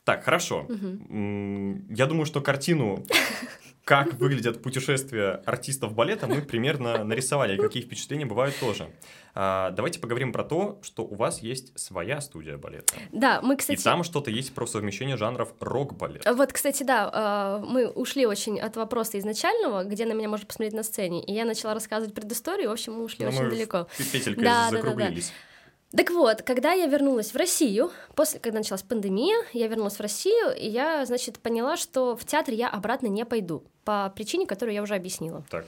Так, 0.03 0.23
хорошо. 0.23 0.65
Угу. 0.69 1.81
Я 1.89 2.05
думаю, 2.05 2.25
что 2.25 2.39
картину 2.39 3.03
как 3.87 4.15
выглядят 4.15 4.61
путешествия 4.61 5.41
артистов 5.45 5.93
балета, 5.93 6.27
мы 6.27 6.41
примерно 6.41 7.05
нарисовали, 7.05 7.55
какие 7.55 7.81
впечатления 7.81 8.25
бывают 8.25 8.53
тоже. 8.59 8.89
А, 9.33 9.71
давайте 9.71 9.99
поговорим 9.99 10.33
про 10.33 10.43
то, 10.43 10.77
что 10.83 11.03
у 11.03 11.15
вас 11.15 11.41
есть 11.41 11.77
своя 11.79 12.19
студия 12.19 12.57
балета. 12.57 12.95
Да, 13.13 13.39
мы, 13.41 13.55
кстати... 13.55 13.79
И 13.79 13.81
там 13.81 14.03
что-то 14.03 14.29
есть 14.29 14.53
про 14.53 14.67
совмещение 14.67 15.15
жанров 15.15 15.53
рок-балет. 15.61 16.25
Вот, 16.25 16.51
кстати, 16.51 16.83
да, 16.83 17.09
а, 17.13 17.59
мы 17.59 17.87
ушли 17.87 18.25
очень 18.25 18.59
от 18.59 18.75
вопроса 18.75 19.17
изначального, 19.19 19.85
где 19.85 20.05
на 20.05 20.11
меня 20.11 20.27
можно 20.27 20.45
посмотреть 20.45 20.73
на 20.73 20.83
сцене, 20.83 21.23
и 21.23 21.31
я 21.31 21.45
начала 21.45 21.73
рассказывать 21.73 22.13
предысторию, 22.13 22.69
в 22.69 22.73
общем, 22.73 22.93
мы 22.93 23.05
ушли 23.05 23.23
Но 23.23 23.31
ну, 23.31 23.37
очень 23.37 23.45
мы 23.45 23.51
далеко. 23.51 23.87
Петелькой 24.11 24.43
да, 24.43 24.69
закруглились. 24.69 25.27
Да, 25.27 25.31
да, 25.31 25.37
да. 25.37 25.56
Так 25.95 26.11
вот, 26.11 26.41
когда 26.41 26.73
я 26.73 26.87
вернулась 26.87 27.31
в 27.31 27.37
Россию, 27.37 27.91
после, 28.13 28.39
когда 28.39 28.59
началась 28.59 28.83
пандемия, 28.83 29.37
я 29.53 29.67
вернулась 29.67 29.95
в 29.95 30.01
Россию, 30.01 30.53
и 30.55 30.67
я, 30.67 31.05
значит, 31.05 31.39
поняла, 31.39 31.77
что 31.77 32.17
в 32.17 32.25
театр 32.25 32.53
я 32.53 32.67
обратно 32.67 33.07
не 33.07 33.25
пойду, 33.25 33.63
по 33.85 34.11
причине, 34.13 34.45
которую 34.45 34.75
я 34.75 34.81
уже 34.81 34.95
объяснила. 34.95 35.45
Так. 35.49 35.65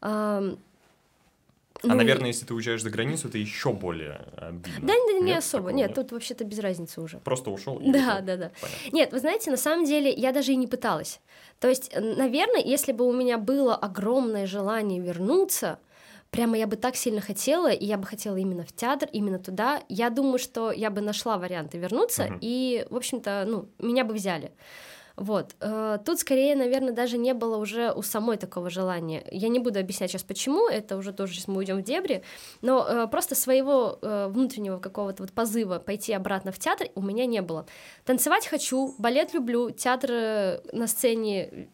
А, 0.00 0.40
ну, 1.82 1.92
а, 1.92 1.94
наверное, 1.96 2.28
если 2.28 2.44
ты 2.44 2.54
уезжаешь 2.54 2.82
за 2.82 2.90
границу, 2.90 3.28
это 3.28 3.38
еще 3.38 3.72
более 3.72 4.20
обидно. 4.36 4.86
Да, 4.86 4.94
да, 4.94 5.18
не 5.18 5.32
особо. 5.32 5.72
Нет, 5.72 5.88
нет, 5.88 5.96
тут 5.96 6.12
вообще-то 6.12 6.44
без 6.44 6.58
разницы 6.58 7.00
уже. 7.00 7.18
Просто 7.18 7.50
ушел. 7.50 7.80
Да, 7.80 8.20
да, 8.20 8.36
да. 8.36 8.50
Понятно. 8.60 8.96
Нет, 8.96 9.12
вы 9.12 9.18
знаете, 9.18 9.50
на 9.50 9.56
самом 9.56 9.84
деле 9.84 10.12
я 10.12 10.32
даже 10.32 10.52
и 10.52 10.56
не 10.56 10.66
пыталась. 10.66 11.20
То 11.58 11.68
есть, 11.68 11.92
наверное, 11.94 12.62
если 12.62 12.92
бы 12.92 13.06
у 13.06 13.12
меня 13.12 13.38
было 13.38 13.74
огромное 13.74 14.46
желание 14.46 15.00
вернуться, 15.00 15.78
прямо 16.30 16.56
я 16.56 16.66
бы 16.66 16.76
так 16.76 16.96
сильно 16.96 17.20
хотела, 17.20 17.70
и 17.70 17.84
я 17.84 17.96
бы 17.96 18.06
хотела 18.06 18.36
именно 18.36 18.64
в 18.64 18.72
театр, 18.72 19.08
именно 19.12 19.38
туда. 19.38 19.82
Я 19.88 20.10
думаю, 20.10 20.38
что 20.38 20.70
я 20.72 20.90
бы 20.90 21.00
нашла 21.00 21.38
варианты 21.38 21.78
вернуться, 21.78 22.24
uh-huh. 22.24 22.38
и, 22.40 22.86
в 22.90 22.96
общем-то, 22.96 23.44
ну, 23.46 23.68
меня 23.78 24.04
бы 24.04 24.14
взяли. 24.14 24.52
Вот. 25.16 25.54
Э, 25.60 25.98
тут 26.04 26.18
скорее, 26.18 26.56
наверное, 26.56 26.92
даже 26.92 27.18
не 27.18 27.34
было 27.34 27.58
уже 27.58 27.92
у 27.92 28.00
самой 28.00 28.38
такого 28.38 28.70
желания. 28.70 29.22
Я 29.30 29.48
не 29.48 29.58
буду 29.58 29.78
объяснять 29.78 30.10
сейчас, 30.10 30.22
почему, 30.22 30.66
это 30.66 30.96
уже 30.96 31.12
тоже 31.12 31.34
сейчас 31.34 31.46
мы 31.46 31.58
уйдем 31.58 31.76
в 31.76 31.82
дебри, 31.82 32.22
но 32.62 32.86
э, 32.88 33.06
просто 33.06 33.34
своего 33.34 33.98
э, 34.00 34.28
внутреннего 34.28 34.78
какого-то 34.78 35.22
вот 35.24 35.32
позыва 35.32 35.78
пойти 35.78 36.14
обратно 36.14 36.52
в 36.52 36.58
театр 36.58 36.88
у 36.94 37.02
меня 37.02 37.26
не 37.26 37.42
было. 37.42 37.66
Танцевать 38.06 38.46
хочу, 38.46 38.94
балет 38.96 39.34
люблю, 39.34 39.70
театр 39.70 40.62
на 40.72 40.86
сцене 40.86 41.68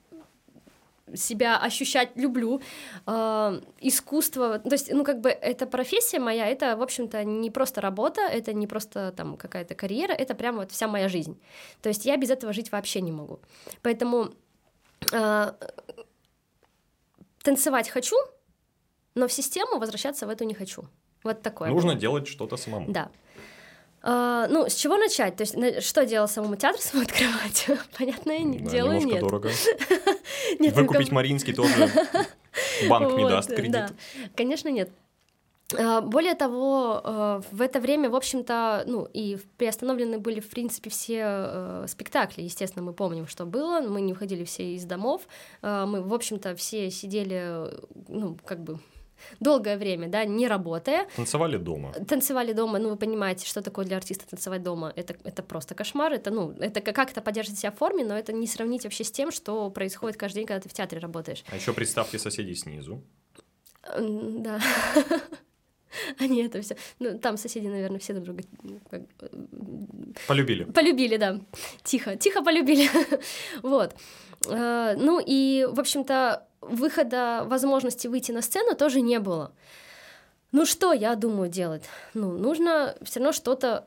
себя 1.15 1.59
ощущать 1.59 2.17
люблю. 2.17 2.61
Э, 3.07 3.61
искусство, 3.81 4.59
то 4.59 4.73
есть, 4.73 4.93
ну, 4.93 5.05
как 5.05 5.21
бы, 5.21 5.31
эта 5.31 5.67
профессия 5.67 6.19
моя, 6.19 6.47
это, 6.47 6.77
в 6.77 6.83
общем-то, 6.83 7.25
не 7.25 7.51
просто 7.51 7.81
работа, 7.81 8.21
это 8.23 8.53
не 8.53 8.67
просто 8.67 9.13
там 9.17 9.37
какая-то 9.37 9.75
карьера, 9.75 10.13
это 10.13 10.35
прямо 10.35 10.59
вот 10.59 10.73
вся 10.73 10.89
моя 10.89 11.09
жизнь. 11.09 11.41
То 11.83 11.89
есть 11.89 12.07
я 12.07 12.17
без 12.17 12.31
этого 12.31 12.53
жить 12.53 12.73
вообще 12.73 13.01
не 13.01 13.13
могу. 13.13 13.39
Поэтому 13.83 14.31
э, 15.13 15.53
танцевать 17.43 17.89
хочу, 17.89 18.17
но 19.15 19.27
в 19.27 19.33
систему 19.33 19.79
возвращаться 19.79 20.27
в 20.27 20.31
эту 20.31 20.45
не 20.45 20.55
хочу. 20.55 20.85
Вот 21.23 21.43
такое. 21.43 21.71
Нужно 21.71 21.93
было. 21.93 22.01
делать 22.01 22.29
что-то 22.29 22.57
самому. 22.57 22.93
Да. 22.93 23.11
Uh, 24.07 24.47
ну, 24.49 24.69
с 24.69 24.75
чего 24.75 24.97
начать? 24.97 25.35
То 25.35 25.43
есть, 25.43 25.83
что 25.85 26.07
делать 26.07 26.31
самому 26.31 26.55
театр 26.55 26.81
самому 26.81 27.09
открывать? 27.09 27.67
Понятное 27.99 28.61
да, 28.61 28.71
дело, 28.71 28.93
немножко 28.93 29.09
нет. 29.09 29.21
дорого. 29.21 29.51
нет, 30.61 30.75
Выкупить 30.77 31.11
Маринский 31.11 31.53
тоже 31.53 31.91
банк 32.89 33.15
не 33.15 33.29
даст 33.29 33.53
кредит. 33.53 33.93
Конечно, 34.37 34.69
нет. 34.69 34.91
А, 35.77 36.03
более 36.03 36.37
того, 36.37 37.01
а, 37.03 37.41
в 37.51 37.61
это 37.61 37.81
время, 37.81 38.09
в 38.09 38.15
общем-то, 38.15 38.85
ну 38.87 39.09
и 39.13 39.39
приостановлены 39.57 40.19
были, 40.19 40.39
в 40.39 40.51
принципе, 40.51 40.89
все 40.89 41.83
спектакли. 41.89 42.43
Естественно, 42.43 42.85
мы 42.85 42.93
помним, 42.93 43.27
что 43.27 43.45
было. 43.45 43.81
Мы 43.81 44.03
не 44.03 44.13
уходили 44.13 44.45
все 44.45 44.75
из 44.75 44.85
домов. 44.85 45.23
Мы, 45.63 46.01
в 46.01 46.15
общем-то, 46.15 46.55
все 46.55 46.93
сидели, 46.93 47.73
ну, 48.07 48.39
как 48.45 48.63
бы 48.63 48.79
долгое 49.41 49.77
время, 49.77 50.09
да, 50.09 50.25
не 50.25 50.49
работая. 50.49 51.07
Танцевали 51.17 51.57
дома. 51.57 51.93
Танцевали 51.93 52.53
дома, 52.53 52.79
ну, 52.79 52.91
вы 52.91 52.97
понимаете, 52.97 53.47
что 53.47 53.63
такое 53.63 53.85
для 53.85 53.97
артиста 53.97 54.27
танцевать 54.29 54.63
дома, 54.63 54.93
это, 54.97 55.17
это 55.25 55.43
просто 55.43 55.75
кошмар, 55.75 56.13
это, 56.13 56.31
ну, 56.31 56.53
это 56.59 56.81
как-то 56.81 57.21
поддерживать 57.21 57.61
себя 57.61 57.71
в 57.71 57.77
форме, 57.77 58.05
но 58.05 58.17
это 58.17 58.33
не 58.33 58.47
сравнить 58.47 58.85
вообще 58.85 59.05
с 59.05 59.11
тем, 59.11 59.31
что 59.31 59.71
происходит 59.71 60.17
каждый 60.17 60.39
день, 60.39 60.47
когда 60.47 60.61
ты 60.61 60.69
в 60.69 60.73
театре 60.73 61.01
работаешь. 61.01 61.45
А 61.51 61.57
еще 61.57 61.73
представьте 61.73 62.19
соседей 62.19 62.55
снизу. 62.55 63.03
Да. 63.83 64.61
Они 66.19 66.43
это 66.43 66.61
все. 66.61 66.77
Ну, 66.99 67.19
там 67.19 67.37
соседи, 67.37 67.67
наверное, 67.67 67.99
все 67.99 68.13
друг 68.13 68.25
друга 68.25 68.43
полюбили. 70.27 70.65
Полюбили, 70.65 71.17
да. 71.17 71.41
Тихо, 71.83 72.17
тихо 72.17 72.43
полюбили. 72.43 72.89
вот. 73.63 73.95
А, 74.49 74.95
ну 74.97 75.21
и, 75.25 75.67
в 75.71 75.81
общем-то, 75.81 76.46
выхода 76.61 77.45
возможности 77.47 78.07
выйти 78.09 78.33
на 78.33 78.43
сцену 78.43 78.75
тоже 78.75 79.01
не 79.01 79.19
было. 79.19 79.53
Ну 80.53 80.65
что, 80.65 80.93
я 80.93 81.15
думаю, 81.17 81.51
делать? 81.51 81.85
Ну, 82.15 82.33
нужно 82.33 82.97
все 83.03 83.21
равно 83.21 83.33
что-то 83.33 83.87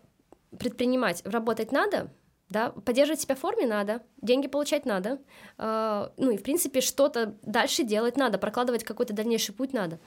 предпринимать. 0.57 1.22
Работать 1.26 1.72
надо, 1.72 2.09
да, 2.49 2.70
поддерживать 2.70 3.22
себя 3.22 3.36
в 3.36 3.39
форме 3.39 3.67
надо, 3.67 4.01
деньги 4.22 4.47
получать 4.47 4.86
надо, 4.86 5.20
э, 5.57 6.09
ну 6.17 6.32
и, 6.32 6.38
в 6.38 6.43
принципе, 6.43 6.82
что-то 6.82 7.36
дальше 7.43 7.84
делать 7.84 8.17
надо, 8.17 8.38
прокладывать 8.38 8.84
какой-то 8.84 9.13
дальнейший 9.13 9.53
путь 9.53 9.74
надо. 9.74 9.99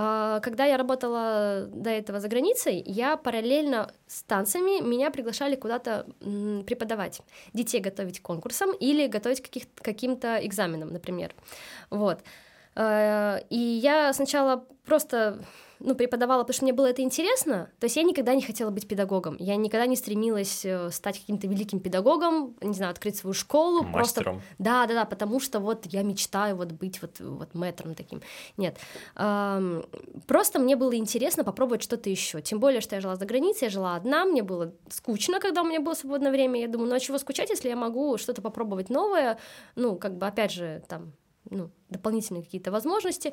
А, 0.00 0.38
когда 0.38 0.64
я 0.64 0.76
работала 0.76 1.66
до 1.66 1.90
этого 1.90 2.20
за 2.20 2.28
границей, 2.28 2.80
я 2.86 3.16
параллельно 3.16 3.90
с 4.06 4.22
танцами 4.22 4.80
меня 4.80 5.10
приглашали 5.10 5.56
куда-то 5.56 6.06
преподавать, 6.20 7.20
детей 7.52 7.80
готовить 7.80 8.20
к 8.20 8.22
конкурсам 8.22 8.70
или 8.78 9.08
готовить 9.08 9.42
каких 9.42 9.64
каким-то 9.74 10.38
экзаменам, 10.46 10.92
например. 10.92 11.34
Вот. 11.90 12.20
А, 12.76 13.38
и 13.50 13.58
я 13.58 14.12
сначала 14.12 14.64
просто 14.86 15.40
ну, 15.80 15.94
преподавала, 15.94 16.42
потому 16.42 16.54
что 16.54 16.64
мне 16.64 16.72
было 16.72 16.86
это 16.86 17.02
интересно. 17.02 17.70
То 17.78 17.84
есть 17.84 17.96
я 17.96 18.02
никогда 18.02 18.34
не 18.34 18.42
хотела 18.42 18.70
быть 18.70 18.88
педагогом. 18.88 19.36
Я 19.38 19.56
никогда 19.56 19.86
не 19.86 19.96
стремилась 19.96 20.64
э, 20.64 20.90
стать 20.90 21.20
каким-то 21.20 21.46
великим 21.46 21.80
педагогом, 21.80 22.56
не 22.60 22.74
знаю, 22.74 22.90
открыть 22.90 23.16
свою 23.16 23.34
школу. 23.34 23.82
Мастером. 23.82 24.36
Просто... 24.36 24.54
Да, 24.58 24.86
да, 24.86 24.94
да, 24.94 25.04
потому 25.04 25.40
что 25.40 25.60
вот 25.60 25.86
я 25.86 26.02
мечтаю 26.02 26.56
вот 26.56 26.72
быть 26.72 27.00
вот, 27.02 27.20
вот 27.20 27.54
мэтром 27.54 27.94
таким. 27.94 28.22
Нет. 28.56 28.78
Просто 29.14 30.58
мне 30.58 30.76
было 30.76 30.94
интересно 30.96 31.44
попробовать 31.44 31.82
что-то 31.82 32.10
еще. 32.10 32.40
Тем 32.42 32.60
более, 32.60 32.80
что 32.80 32.94
я 32.94 33.00
жила 33.00 33.16
за 33.16 33.26
границей, 33.26 33.66
я 33.66 33.70
жила 33.70 33.94
одна, 33.96 34.24
мне 34.24 34.42
было 34.42 34.72
скучно, 34.88 35.40
когда 35.40 35.62
у 35.62 35.64
меня 35.64 35.80
было 35.80 35.94
свободное 35.94 36.30
время. 36.30 36.60
Я 36.60 36.68
думаю, 36.68 36.90
ну 36.90 36.96
а 36.96 37.00
чего 37.00 37.18
скучать, 37.18 37.50
если 37.50 37.68
я 37.68 37.76
могу 37.76 38.18
что-то 38.18 38.42
попробовать 38.42 38.90
новое? 38.90 39.38
Ну, 39.76 39.96
как 39.96 40.16
бы, 40.16 40.26
опять 40.26 40.52
же, 40.52 40.82
там, 40.88 41.12
ну, 41.50 41.70
дополнительные 41.88 42.42
какие-то 42.42 42.70
возможности, 42.70 43.32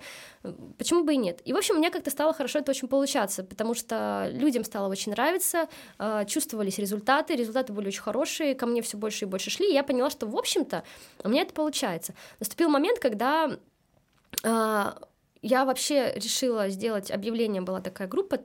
почему 0.78 1.04
бы 1.04 1.14
и 1.14 1.18
нет. 1.18 1.42
И, 1.46 1.54
в 1.54 1.58
общем, 1.58 1.76
мне 1.76 1.92
как-то 1.92 2.10
стало 2.10 2.34
хорошо 2.34 2.60
это 2.60 2.72
очень 2.72 2.88
получаться, 2.88 3.44
потому 3.44 3.74
что 3.74 4.30
людям 4.32 4.64
стало 4.64 4.90
очень 4.90 5.12
нравиться, 5.12 5.68
а, 5.98 6.26
чувствовались 6.26 6.78
результаты, 6.78 7.36
результаты 7.36 7.74
были 7.74 7.88
очень 7.88 8.02
хорошие, 8.02 8.56
ко 8.56 8.66
мне 8.66 8.82
все 8.82 8.98
больше 8.98 9.26
и 9.26 9.28
больше 9.28 9.50
шли, 9.50 9.70
и 9.70 9.74
я 9.74 9.84
поняла, 9.84 10.10
что, 10.10 10.28
в 10.28 10.38
общем-то, 10.38 10.84
у 11.24 11.30
меня 11.30 11.42
это 11.42 11.54
получается. 11.54 12.14
Наступил 12.40 12.70
момент, 12.70 13.00
когда 13.00 13.52
а, 14.44 14.98
я 15.42 15.66
вообще 15.66 16.14
решила 16.16 16.70
сделать 16.70 17.12
объявление, 17.12 17.62
была 17.62 17.82
такая 17.82 18.08
группа 18.08 18.40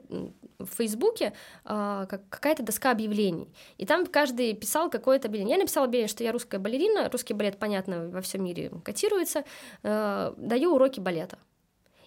в 0.59 0.67
Фейсбуке 0.77 1.33
э, 1.65 2.05
как, 2.09 2.29
какая-то 2.29 2.63
доска 2.63 2.91
объявлений. 2.91 3.49
И 3.77 3.85
там 3.85 4.05
каждый 4.05 4.53
писал 4.53 4.89
какое-то 4.89 5.27
объявление. 5.27 5.55
Я 5.55 5.61
написала 5.61 5.85
объявление, 5.85 6.09
что 6.09 6.23
я 6.23 6.31
русская 6.31 6.59
балерина, 6.59 7.09
русский 7.09 7.33
балет, 7.33 7.57
понятно, 7.57 8.09
во 8.09 8.21
всем 8.21 8.43
мире 8.43 8.71
котируется, 8.83 9.43
э, 9.83 10.33
даю 10.37 10.75
уроки 10.75 10.99
балета. 10.99 11.37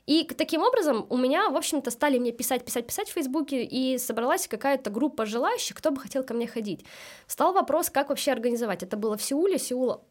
И 0.06 0.24
таким 0.24 0.62
образом 0.62 1.06
у 1.08 1.16
меня, 1.16 1.48
в 1.48 1.56
общем-то, 1.56 1.90
стали 1.90 2.18
мне 2.18 2.30
писать, 2.30 2.64
писать, 2.64 2.86
писать 2.86 3.08
в 3.08 3.12
Фейсбуке, 3.12 3.64
и 3.64 3.96
собралась 3.96 4.46
какая-то 4.46 4.90
группа 4.90 5.24
желающих, 5.24 5.76
кто 5.76 5.90
бы 5.90 6.00
хотел 6.00 6.22
ко 6.22 6.34
мне 6.34 6.46
ходить. 6.46 6.84
Стал 7.26 7.54
вопрос, 7.54 7.88
как 7.88 8.10
вообще 8.10 8.32
организовать. 8.32 8.82
Это 8.82 8.98
было 8.98 9.16
в 9.16 9.22
Сеуле. 9.22 9.58
Сеул 9.58 10.04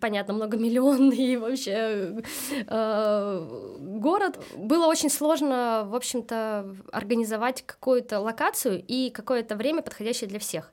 понятно, 0.00 0.34
многомиллионный 0.34 1.36
вообще 1.38 2.22
э, 2.66 3.74
город. 3.78 4.38
Было 4.56 4.86
очень 4.86 5.10
сложно, 5.10 5.84
в 5.88 5.94
общем-то, 5.94 6.76
организовать 6.92 7.62
какую-то 7.66 8.20
локацию 8.20 8.82
и 8.86 9.10
какое-то 9.10 9.56
время, 9.56 9.82
подходящее 9.82 10.28
для 10.28 10.38
всех. 10.38 10.72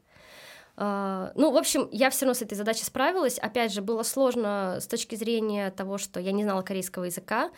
Uh, 0.76 1.32
ну, 1.36 1.52
в 1.52 1.58
общем, 1.58 1.88
я 1.92 2.10
все 2.10 2.26
равно 2.26 2.34
с 2.34 2.42
этой 2.42 2.56
задачей 2.56 2.84
справилась. 2.84 3.38
Опять 3.38 3.72
же, 3.72 3.84
было 3.84 4.02
сложно 4.02 4.80
с 4.82 4.88
точки 4.88 5.14
зрения 5.14 5.70
того, 5.70 6.00
что 6.00 6.20
я 6.20 6.32
не 6.32 6.44
знала 6.44 6.64
корейского 6.64 7.04
языка. 7.04 7.52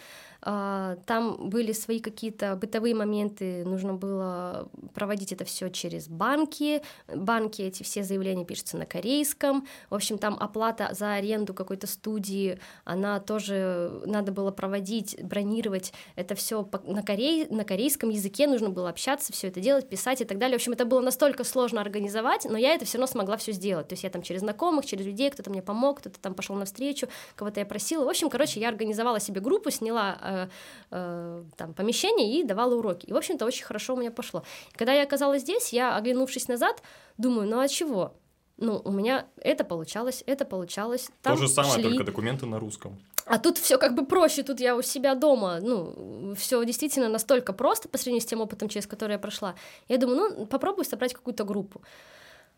А, 0.47 0.97
там 1.07 1.49
были 1.49 1.71
свои 1.71 1.99
какие-то 1.99 2.55
бытовые 2.55 2.93
моменты, 2.93 3.65
нужно 3.65 3.95
было 3.95 4.69
проводить 4.93 5.31
это 5.31 5.43
все 5.43 5.69
через 5.69 6.07
банки. 6.07 6.83
Банки 7.07 7.63
эти 7.63 7.81
все 7.81 8.03
заявления 8.03 8.45
пишутся 8.45 8.77
на 8.77 8.85
корейском. 8.85 9.67
В 9.89 9.95
общем, 9.95 10.19
там 10.19 10.37
оплата 10.39 10.89
за 10.91 11.13
аренду 11.13 11.55
какой-то 11.55 11.87
студии, 11.87 12.59
она 12.83 13.19
тоже 13.19 14.03
надо 14.05 14.31
было 14.31 14.51
проводить, 14.51 15.17
бронировать. 15.23 15.93
Это 16.15 16.35
все 16.35 16.69
на, 16.83 17.01
корей... 17.01 17.47
на 17.49 17.63
корейском 17.63 18.11
языке 18.11 18.45
нужно 18.45 18.69
было 18.69 18.89
общаться, 18.89 19.33
все 19.33 19.47
это 19.47 19.59
делать, 19.59 19.89
писать 19.89 20.21
и 20.21 20.25
так 20.25 20.37
далее. 20.37 20.59
В 20.59 20.61
общем, 20.61 20.73
это 20.73 20.85
было 20.85 21.01
настолько 21.01 21.43
сложно 21.43 21.81
организовать, 21.81 22.45
но 22.47 22.55
я 22.55 22.75
это 22.75 22.85
все 22.85 22.99
равно 22.99 23.11
смогла 23.11 23.37
все 23.37 23.51
сделать. 23.51 23.87
То 23.87 23.93
есть 23.93 24.03
я 24.03 24.11
там 24.11 24.21
через 24.21 24.41
знакомых, 24.41 24.85
через 24.85 25.07
людей, 25.07 25.31
кто-то 25.31 25.49
мне 25.49 25.63
помог, 25.63 26.01
кто-то 26.01 26.19
там 26.19 26.35
пошел 26.35 26.55
навстречу, 26.55 27.07
кого-то 27.35 27.61
я 27.61 27.65
просила. 27.65 28.05
В 28.05 28.09
общем, 28.09 28.29
короче, 28.29 28.59
я 28.59 28.69
организовала 28.69 29.19
себе 29.19 29.41
группу, 29.41 29.71
сняла 29.71 30.19
э, 30.35 30.47
Э, 30.97 31.43
там, 31.57 31.73
помещение 31.73 32.39
и 32.39 32.43
давала 32.43 32.75
уроки. 32.75 33.05
И, 33.05 33.13
в 33.13 33.17
общем-то, 33.17 33.45
очень 33.45 33.65
хорошо 33.65 33.95
у 33.95 33.97
меня 33.97 34.11
пошло. 34.11 34.43
И 34.73 34.77
когда 34.77 34.93
я 34.93 35.03
оказалась 35.03 35.41
здесь, 35.41 35.73
я, 35.73 35.97
оглянувшись 35.97 36.47
назад, 36.47 36.81
думаю, 37.17 37.49
ну 37.49 37.59
а 37.59 37.67
чего? 37.67 38.13
Ну, 38.57 38.81
у 38.85 38.91
меня 38.91 39.25
это 39.41 39.65
получалось, 39.65 40.23
это 40.25 40.45
получалось. 40.45 41.09
Там 41.21 41.35
То 41.35 41.41
же 41.41 41.49
самое, 41.49 41.73
шли. 41.73 41.83
только 41.83 42.03
документы 42.05 42.45
на 42.45 42.59
русском. 42.59 42.97
А 43.25 43.39
тут 43.39 43.57
все 43.57 43.77
как 43.77 43.93
бы 43.95 44.05
проще, 44.05 44.43
тут 44.43 44.61
я 44.61 44.75
у 44.77 44.81
себя 44.81 45.15
дома, 45.15 45.59
ну, 45.59 46.33
все 46.37 46.63
действительно 46.63 47.09
настолько 47.09 47.51
просто 47.51 47.89
по 47.89 47.97
сравнению 47.97 48.21
с 48.21 48.29
тем 48.29 48.39
опытом, 48.39 48.69
через 48.69 48.87
который 48.87 49.13
я 49.13 49.19
прошла. 49.19 49.55
Я 49.89 49.97
думаю, 49.97 50.35
ну, 50.37 50.45
попробую 50.45 50.85
собрать 50.85 51.13
какую-то 51.13 51.43
группу. 51.43 51.81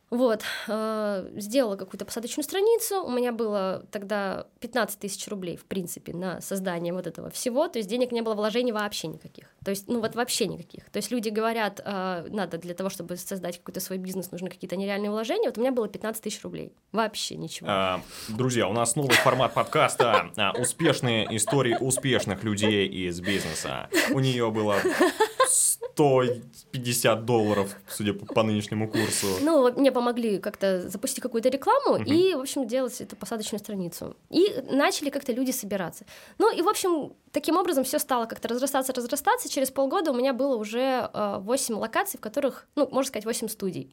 Вот, 0.10 0.44
э, 0.70 1.30
сделала 1.36 1.76
какую-то 1.76 2.06
посадочную 2.06 2.46
страницу, 2.46 3.04
у 3.04 3.12
меня 3.12 3.34
было 3.34 3.86
тогда 3.92 4.48
15 4.62 5.00
тысяч 5.00 5.28
рублей, 5.28 5.58
в 5.58 5.66
принципе, 5.66 6.14
на 6.14 6.40
создание 6.40 6.94
вот 6.94 7.08
этого 7.08 7.30
всего, 7.30 7.68
то 7.68 7.78
есть 7.80 7.90
денег 7.90 8.14
не 8.14 8.22
было, 8.22 8.34
вложений 8.34 8.72
вообще 8.72 9.08
никаких, 9.08 9.54
то 9.66 9.72
есть, 9.72 9.90
ну 9.90 10.00
вот 10.00 10.16
вообще 10.16 10.48
никаких, 10.48 10.90
то 10.90 10.98
есть 10.98 11.12
люди 11.12 11.28
говорят, 11.28 11.82
э, 11.84 12.28
надо 12.30 12.58
для 12.58 12.74
того, 12.74 12.90
чтобы 12.90 13.18
создать 13.18 13.58
какой-то 13.58 13.82
свой 13.82 13.98
бизнес, 13.98 14.32
нужны 14.32 14.50
какие-то 14.50 14.78
нереальные 14.78 15.12
вложения, 15.12 15.50
вот 15.50 15.58
у 15.58 15.62
меня 15.62 15.74
было 15.74 15.90
15 15.90 16.24
тысяч 16.24 16.42
рублей, 16.42 16.72
вообще 16.94 17.36
ничего. 17.36 17.68
А, 17.70 18.02
друзья, 18.30 18.70
у 18.70 18.74
нас 18.74 18.96
новый 18.96 19.16
формат 19.16 19.54
подкаста. 19.54 20.32
«Успешные 20.58 21.36
истории 21.36 21.76
успешных 21.80 22.44
людей 22.44 22.88
из 22.88 23.20
бизнеса». 23.20 23.90
У 24.12 24.20
нее 24.20 24.50
было 24.52 24.78
150 25.58 27.26
долларов, 27.26 27.76
судя 27.90 28.14
по, 28.14 28.26
по 28.26 28.44
нынешнему 28.44 28.88
курсу. 28.90 29.28
Ну, 29.42 29.72
мне 29.74 29.92
помогли 29.92 30.40
как-то 30.40 30.88
запустить 30.90 31.22
какую-то 31.22 31.50
рекламу 31.50 31.96
угу. 31.96 32.12
и, 32.12 32.36
в 32.36 32.40
общем, 32.40 32.68
делать 32.68 33.00
эту 33.02 33.16
посадочную 33.16 33.60
страницу. 33.60 34.16
И 34.30 34.64
начали 34.70 35.10
как-то 35.10 35.32
люди 35.32 35.52
собираться. 35.52 36.06
Ну, 36.38 36.56
и, 36.56 36.62
в 36.62 36.68
общем, 36.68 37.14
таким 37.32 37.58
образом 37.58 37.84
все 37.84 38.00
стало 38.00 38.26
как-то 38.26 38.48
разрастаться, 38.48 38.94
разрастаться. 38.94 39.50
Через 39.50 39.72
полгода 39.72 40.12
у 40.12 40.16
меня 40.16 40.34
было 40.34 40.56
уже 40.56 41.10
8 41.14 41.76
э, 41.76 41.78
локаций, 41.78 42.18
в 42.18 42.22
которых, 42.22 42.68
ну, 42.76 42.88
можно 42.92 43.08
сказать, 43.10 43.26
8 43.26 43.48
студий. 43.48 43.92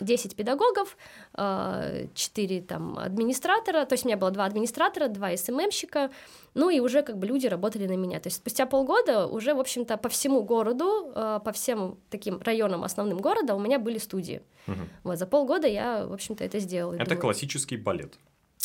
10 0.00 0.36
педагогов, 0.36 0.96
4 1.34 2.12
э, 2.14 2.62
там 2.62 2.98
администратора, 2.98 3.84
то 3.84 3.94
есть 3.94 4.04
у 4.04 4.08
меня 4.08 4.16
было 4.16 4.30
два 4.30 4.44
администратора, 4.44 5.08
два 5.08 5.36
СММщика, 5.36 6.10
ну 6.54 6.70
и 6.70 6.80
уже 6.80 7.02
как 7.02 7.18
бы 7.18 7.26
люди 7.26 7.46
работали 7.46 7.86
на 7.86 7.96
меня. 7.96 8.20
То 8.20 8.28
есть 8.28 8.36
спустя 8.36 8.66
полгода 8.66 9.26
уже, 9.26 9.54
в 9.54 9.60
общем-то, 9.60 9.96
по 9.96 10.08
всему 10.08 10.42
городу, 10.42 11.12
э, 11.14 11.40
по 11.44 11.52
всем 11.52 11.98
таким 12.10 12.40
районам 12.40 12.84
основным 12.84 13.18
города 13.18 13.54
у 13.54 13.60
меня 13.60 13.78
были 13.78 13.98
студии. 13.98 14.42
Угу. 14.66 14.80
Вот, 15.04 15.18
за 15.18 15.26
полгода 15.26 15.66
я, 15.66 16.06
в 16.06 16.12
общем-то, 16.12 16.44
это 16.44 16.58
сделала. 16.58 16.94
Это 16.94 17.04
думаю. 17.04 17.20
классический 17.20 17.76
балет. 17.76 18.18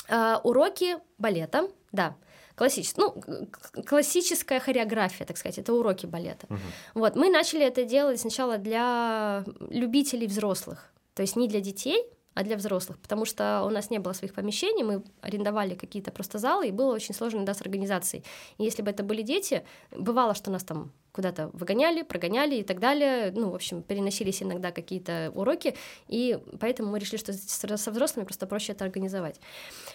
А, 0.09 0.39
уроки 0.43 0.97
балета, 1.17 1.69
да. 1.91 2.15
Классическая, 2.55 3.01
ну, 3.01 3.47
классическая 3.83 4.59
хореография, 4.59 5.25
так 5.25 5.37
сказать, 5.37 5.57
это 5.57 5.73
уроки 5.73 6.05
балета. 6.05 6.45
Угу. 6.49 6.59
Вот, 6.95 7.15
мы 7.15 7.31
начали 7.31 7.65
это 7.65 7.83
делать 7.83 8.19
сначала 8.19 8.59
для 8.59 9.43
любителей 9.71 10.27
взрослых. 10.27 10.92
То 11.13 11.21
есть 11.21 11.35
не 11.35 11.47
для 11.47 11.61
детей, 11.61 12.05
а 12.35 12.43
для 12.43 12.57
взрослых, 12.57 12.97
потому 12.97 13.25
что 13.25 13.63
у 13.63 13.69
нас 13.69 13.91
не 13.91 13.99
было 13.99 14.13
своих 14.13 14.33
помещений, 14.33 14.83
мы 14.83 15.03
арендовали 15.21 15.75
какие-то 15.75 16.11
просто 16.11 16.39
залы, 16.39 16.67
и 16.67 16.71
было 16.71 16.93
очень 16.93 17.13
сложно 17.13 17.45
да, 17.45 17.53
с 17.53 17.61
организацией. 17.61 18.23
И 18.57 18.63
если 18.63 18.81
бы 18.81 18.89
это 18.89 19.03
были 19.03 19.21
дети, 19.21 19.63
бывало, 19.91 20.33
что 20.33 20.49
нас 20.49 20.63
там 20.63 20.91
куда-то 21.11 21.51
выгоняли, 21.53 22.01
прогоняли 22.01 22.55
и 22.55 22.63
так 22.63 22.79
далее. 22.79 23.31
Ну, 23.35 23.51
в 23.51 23.55
общем, 23.55 23.83
переносились 23.83 24.41
иногда 24.41 24.71
какие-то 24.71 25.31
уроки, 25.35 25.75
и 26.07 26.39
поэтому 26.59 26.89
мы 26.89 26.97
решили, 26.97 27.19
что 27.19 27.33
со 27.33 27.91
взрослыми 27.91 28.25
просто 28.25 28.47
проще 28.47 28.71
это 28.71 28.83
организовать. 28.83 29.39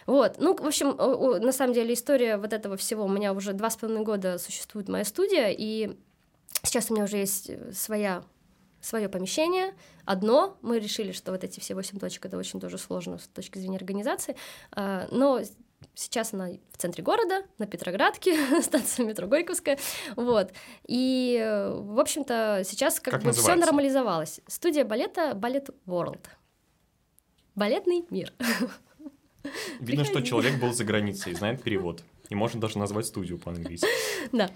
Вот. 0.06 0.36
Ну, 0.38 0.54
в 0.54 0.64
общем, 0.64 0.96
на 1.44 1.50
самом 1.50 1.74
деле 1.74 1.94
история 1.94 2.36
вот 2.36 2.52
этого 2.52 2.76
всего. 2.76 3.04
У 3.04 3.08
меня 3.08 3.32
уже 3.32 3.52
два 3.52 3.68
с 3.68 3.76
половиной 3.76 4.04
года 4.04 4.38
существует 4.38 4.88
моя 4.88 5.04
студия, 5.04 5.48
и 5.50 5.98
сейчас 6.62 6.88
у 6.88 6.94
меня 6.94 7.02
уже 7.02 7.16
есть 7.16 7.50
своя 7.76 8.22
свое 8.80 9.08
помещение, 9.08 9.74
одно. 10.04 10.56
Мы 10.62 10.78
решили, 10.78 11.12
что 11.12 11.32
вот 11.32 11.44
эти 11.44 11.60
все 11.60 11.74
восемь 11.74 11.98
точек 11.98 12.26
это 12.26 12.36
очень 12.36 12.60
тоже 12.60 12.78
сложно 12.78 13.18
с 13.18 13.28
точки 13.28 13.58
зрения 13.58 13.76
организации, 13.76 14.36
а, 14.72 15.08
но 15.10 15.40
Сейчас 15.94 16.32
она 16.32 16.48
в 16.72 16.76
центре 16.76 17.02
города, 17.02 17.42
на 17.58 17.66
Петроградке, 17.66 18.36
станция 18.62 19.06
метро 19.06 19.26
Горьковская. 19.26 19.78
Вот. 20.16 20.52
И, 20.86 21.38
в 21.72 21.98
общем-то, 22.00 22.62
сейчас 22.64 23.00
как, 23.00 23.14
как 23.14 23.22
бы 23.22 23.32
все 23.32 23.54
нормализовалось. 23.54 24.40
Студия 24.46 24.84
балета 24.84 25.34
Балет 25.34 25.70
World. 25.86 26.24
Балетный 27.54 28.04
мир. 28.10 28.32
Видно, 29.80 30.04
что 30.04 30.20
человек 30.20 30.60
был 30.60 30.72
за 30.72 30.84
границей, 30.84 31.34
знает 31.34 31.62
перевод. 31.62 32.02
И 32.28 32.34
можно 32.34 32.60
даже 32.60 32.78
назвать 32.78 33.06
студию 33.06 33.38
по-английски. 33.38 33.88
Да. 34.32 34.50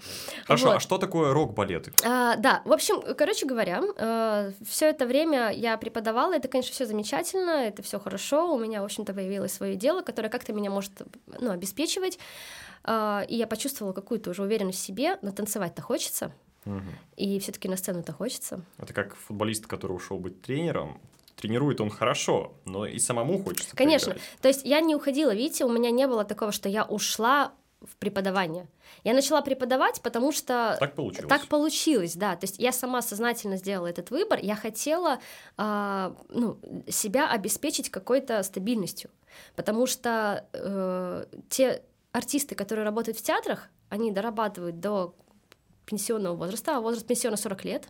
Хорошо, 0.45 0.71
а 0.73 0.79
что 0.79 0.99
такое 0.99 1.33
рок-балет? 1.33 1.89
А, 2.05 2.35
да, 2.35 2.61
в 2.65 2.71
общем, 2.71 3.01
короче 3.15 3.47
говоря, 3.47 3.81
э, 3.97 4.51
все 4.63 4.89
это 4.89 5.07
время 5.07 5.51
я 5.51 5.77
преподавала, 5.77 6.33
это, 6.33 6.47
конечно, 6.47 6.73
все 6.73 6.85
замечательно, 6.85 7.49
это 7.49 7.81
все 7.81 7.99
хорошо, 7.99 8.53
у 8.53 8.59
меня, 8.59 8.81
в 8.81 8.85
общем-то, 8.85 9.13
появилось 9.13 9.53
свое 9.53 9.75
дело, 9.75 10.01
которое 10.01 10.29
как-то 10.29 10.53
меня 10.53 10.69
может 10.69 10.91
ну, 11.39 11.49
обеспечивать, 11.49 12.19
а, 12.83 13.25
и 13.27 13.35
я 13.35 13.47
почувствовала 13.47 13.93
какую-то 13.93 14.29
уже 14.29 14.43
уверенность 14.43 14.79
в 14.79 14.83
себе, 14.83 15.17
но 15.21 15.31
танцевать-то 15.31 15.81
хочется. 15.81 16.31
И 17.17 17.39
все-таки 17.39 17.67
на 17.67 17.75
сцену-то 17.75 18.13
хочется. 18.13 18.61
Это 18.77 18.93
как 18.93 19.15
футболист, 19.15 19.67
который 19.67 19.93
ушел 19.93 20.17
быть 20.17 20.41
тренером. 20.41 20.99
Тренирует 21.35 21.81
он 21.81 21.89
хорошо, 21.89 22.53
но 22.63 22.85
и 22.85 22.99
самому 22.99 23.43
хочется 23.43 23.75
Конечно. 23.75 24.13
поиграть. 24.13 24.29
То 24.41 24.47
есть 24.47 24.63
я 24.63 24.79
не 24.79 24.95
уходила, 24.95 25.33
видите, 25.33 25.65
у 25.65 25.69
меня 25.71 25.91
не 25.91 26.07
было 26.07 26.23
такого, 26.23 26.51
что 26.51 26.69
я 26.69 26.85
ушла 26.85 27.53
в 27.83 27.95
преподавание. 27.97 28.67
Я 29.03 29.13
начала 29.13 29.41
преподавать, 29.41 30.01
потому 30.01 30.31
что 30.31 30.77
Так 30.79 30.95
получилось. 30.95 31.29
Так 31.29 31.47
получилось, 31.47 32.15
да. 32.15 32.35
То 32.35 32.45
есть 32.45 32.59
я 32.59 32.71
сама 32.71 33.01
сознательно 33.01 33.57
сделала 33.57 33.87
этот 33.87 34.11
выбор. 34.11 34.39
Я 34.41 34.55
хотела 34.55 35.19
а, 35.57 36.15
ну, 36.29 36.57
себя 36.87 37.29
обеспечить 37.29 37.89
какой-то 37.89 38.41
стабильностью, 38.43 39.09
потому 39.55 39.85
что 39.87 40.45
э, 40.53 41.25
те 41.49 41.81
артисты, 42.11 42.55
которые 42.55 42.85
работают 42.85 43.17
в 43.17 43.21
театрах, 43.21 43.69
они 43.89 44.11
дорабатывают 44.11 44.79
до 44.79 45.13
пенсионного 45.85 46.35
возраста, 46.35 46.77
а 46.77 46.81
возраст 46.81 47.05
пенсиона 47.05 47.37
40 47.37 47.65
лет. 47.65 47.87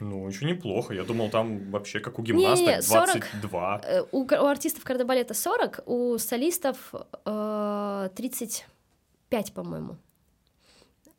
Ну, 0.00 0.28
еще 0.28 0.44
неплохо. 0.44 0.94
Я 0.94 1.02
думал, 1.02 1.28
там 1.28 1.70
вообще 1.70 1.98
как 2.00 2.18
у 2.18 2.22
гимнасток 2.22 2.66
Не-не, 2.68 2.82
40. 2.82 3.12
22. 3.40 3.80
Э, 3.84 4.02
У, 4.12 4.24
ка- 4.26 4.40
у 4.42 4.46
артистов 4.46 4.84
кардебалета 4.84 5.34
40, 5.34 5.80
у 5.86 6.18
солистов 6.18 6.94
э, 7.24 8.08
35, 9.28 9.52
по-моему. 9.52 9.96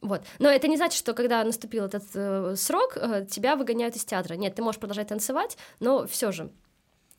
Вот. 0.01 0.21
Но 0.39 0.49
это 0.49 0.67
не 0.67 0.77
значит, 0.77 0.97
что 0.97 1.13
когда 1.13 1.43
наступил 1.43 1.85
этот 1.85 2.03
э, 2.13 2.55
срок, 2.55 2.95
э, 2.95 3.25
тебя 3.29 3.55
выгоняют 3.55 3.95
из 3.95 4.05
театра. 4.05 4.35
Нет, 4.35 4.55
ты 4.55 4.61
можешь 4.61 4.79
продолжать 4.79 5.09
танцевать, 5.09 5.57
но 5.79 6.07
все 6.07 6.31
же. 6.31 6.49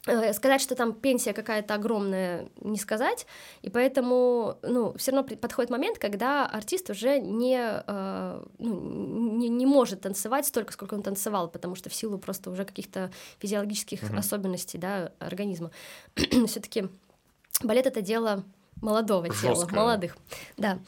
Э, 0.07 0.32
Сказать, 0.32 0.62
что 0.62 0.74
там 0.74 0.95
пенсия 0.95 1.34
какая-то 1.34 1.74
огромная, 1.74 2.49
не 2.62 2.78
сказать, 2.78 3.26
и 3.61 3.68
поэтому, 3.68 4.57
ну, 4.62 4.95
все 4.97 5.12
равно 5.12 5.36
подходит 5.36 5.70
момент, 5.70 5.99
когда 5.99 6.47
артист 6.47 6.88
уже 6.88 7.20
не, 7.20 7.59
э, 7.61 8.45
ну, 8.59 8.80
не, 9.36 9.51
не 9.51 9.66
может 9.66 10.01
танцевать 10.01 10.47
столько, 10.47 10.72
сколько 10.72 10.95
он 10.95 11.03
танцевал, 11.03 11.49
потому 11.51 11.74
что 11.74 11.91
в 11.91 11.95
силу 11.95 12.16
просто 12.16 12.51
уже 12.51 12.64
каких-то 12.64 13.11
физиологических 13.41 14.05
Мгм. 14.05 14.18
особенностей, 14.18 14.78
да, 14.78 15.12
организма. 15.18 15.70
Все-таки 16.47 16.88
балет 17.62 17.86
это 17.86 18.01
дело 18.01 18.43
молодого 18.81 19.28
тела, 19.28 19.55
Жёсткое. 19.55 19.78
молодых, 19.81 20.16
да. 20.57 20.78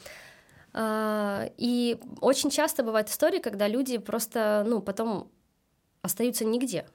А, 0.73 1.49
И 1.57 1.99
очень 2.21 2.49
часто 2.49 2.83
бывают 2.83 3.09
истории, 3.09 3.39
когда 3.39 3.67
люди 3.67 3.97
просто, 3.97 4.63
ну, 4.67 4.81
потом 4.81 5.29
остаются 6.01 6.45
нигде. 6.45 6.85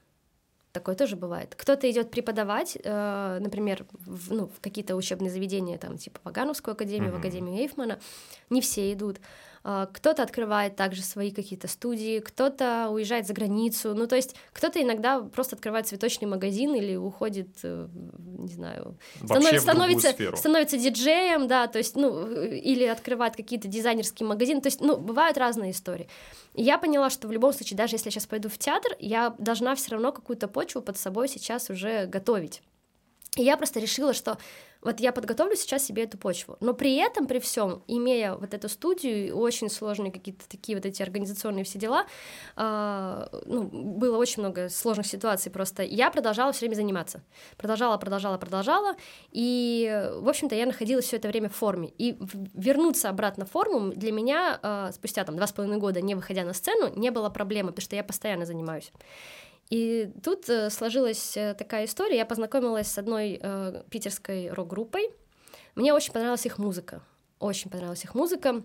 Такое 0.71 0.95
тоже 0.95 1.15
бывает. 1.15 1.55
Кто-то 1.55 1.89
идет 1.89 2.11
преподавать, 2.11 2.77
э, 2.83 3.37
например, 3.41 3.85
в, 3.91 4.31
ну, 4.33 4.47
в 4.47 4.59
какие-то 4.61 4.95
учебные 4.95 5.31
заведения, 5.31 5.77
там, 5.79 5.97
типа 5.97 6.19
в 6.23 6.27
Агановскую 6.27 6.73
академию, 6.73 7.09
в 7.09 7.13
Мгм. 7.15 7.19
Академию 7.21 7.57
Эйфмана. 7.57 7.99
Не 8.51 8.61
все 8.61 8.93
идут. 8.93 9.19
А, 9.63 9.87
Кто-то 9.87 10.23
открывает 10.23 10.75
также 10.75 11.01
свои 11.01 11.31
какие-то 11.31 11.67
студии, 11.67 12.19
кто-то 12.19 12.89
уезжает 12.89 13.27
за 13.27 13.33
границу. 13.33 13.93
Ну, 13.93 14.07
то 14.07 14.15
есть 14.15 14.35
кто-то 14.53 14.81
иногда 14.81 15.21
просто 15.21 15.55
открывает 15.55 15.87
цветочный 15.87 16.27
магазин 16.27 16.73
или 16.75 16.95
уходит, 16.95 17.49
э, 17.63 17.87
не 18.17 18.51
знаю, 18.51 18.97
становится, 19.59 20.11
сферу. 20.11 20.37
становится 20.37 20.77
диджеем, 20.77 21.47
да, 21.47 21.67
то 21.67 21.77
есть, 21.77 21.95
ну, 21.95 22.29
или 22.31 22.85
открывает 22.85 23.35
какие-то 23.35 23.67
дизайнерские 23.67 24.27
магазины, 24.27 24.61
то 24.61 24.67
есть, 24.67 24.81
ну, 24.81 24.97
бывают 24.97 25.37
разные 25.37 25.71
истории. 25.71 26.07
И 26.53 26.63
я 26.63 26.77
поняла, 26.77 27.09
что 27.09 27.27
в 27.27 27.31
любом 27.31 27.53
случае, 27.53 27.77
даже 27.77 27.95
если 27.95 28.07
я 28.07 28.11
сейчас 28.11 28.27
пойду 28.27 28.49
в 28.49 28.57
театр, 28.57 28.93
я 28.99 29.35
должна 29.37 29.75
все 29.75 29.91
равно 29.91 30.11
какую-то 30.11 30.47
почву 30.47 30.81
под 30.81 30.97
собой 30.97 31.27
сейчас 31.27 31.69
уже 31.69 32.05
готовить. 32.05 32.61
И 33.35 33.43
я 33.43 33.57
просто 33.57 33.79
решила, 33.79 34.13
что 34.13 34.37
вот 34.81 34.99
я 34.99 35.11
подготовлю 35.11 35.55
сейчас 35.55 35.85
себе 35.85 36.03
эту 36.03 36.17
почву. 36.17 36.57
Но 36.61 36.73
при 36.73 36.95
этом, 36.95 37.27
при 37.27 37.39
всем, 37.39 37.83
имея 37.87 38.35
вот 38.35 38.53
эту 38.53 38.69
студию 38.69 39.37
очень 39.37 39.69
сложные 39.69 40.11
какие-то 40.11 40.47
такие 40.47 40.77
вот 40.77 40.85
эти 40.85 41.01
организационные 41.01 41.65
все 41.65 41.77
дела, 41.77 42.05
а, 42.55 43.29
ну, 43.45 43.63
было 43.63 44.17
очень 44.17 44.41
много 44.41 44.69
сложных 44.69 45.05
ситуаций 45.05 45.51
просто. 45.51 45.83
Я 45.83 46.09
продолжала 46.11 46.53
все 46.53 46.61
время 46.61 46.75
заниматься. 46.75 47.21
Продолжала, 47.57 47.97
продолжала, 47.97 48.37
продолжала. 48.37 48.95
И, 49.31 50.09
в 50.15 50.29
общем-то, 50.29 50.55
я 50.55 50.65
находилась 50.65 51.05
все 51.05 51.17
это 51.17 51.27
время 51.27 51.49
в 51.49 51.55
форме. 51.55 51.91
И 51.97 52.17
вернуться 52.53 53.09
обратно 53.09 53.45
в 53.45 53.51
форму 53.51 53.91
для 53.93 54.11
меня 54.11 54.59
а, 54.61 54.91
спустя 54.93 55.25
там 55.25 55.35
два 55.35 55.47
с 55.47 55.51
половиной 55.51 55.79
года, 55.79 56.01
не 56.01 56.15
выходя 56.15 56.45
на 56.45 56.53
сцену, 56.53 56.89
не 56.95 57.11
было 57.11 57.29
проблемы, 57.29 57.69
потому 57.69 57.83
что 57.83 57.95
я 57.95 58.03
постоянно 58.03 58.45
занимаюсь. 58.45 58.91
И 59.69 60.11
тут 60.23 60.49
э, 60.49 60.69
сложилась 60.69 61.37
э, 61.37 61.53
такая 61.53 61.85
история. 61.85 62.17
Я 62.17 62.25
познакомилась 62.25 62.87
с 62.87 62.97
одной 62.97 63.39
э, 63.41 63.83
питерской 63.89 64.49
рок-группой. 64.49 65.09
Мне 65.75 65.93
очень 65.93 66.11
понравилась 66.11 66.45
их 66.45 66.57
музыка. 66.57 67.01
Очень 67.39 67.69
понравилась 67.69 68.03
их 68.03 68.15
музыка. 68.15 68.63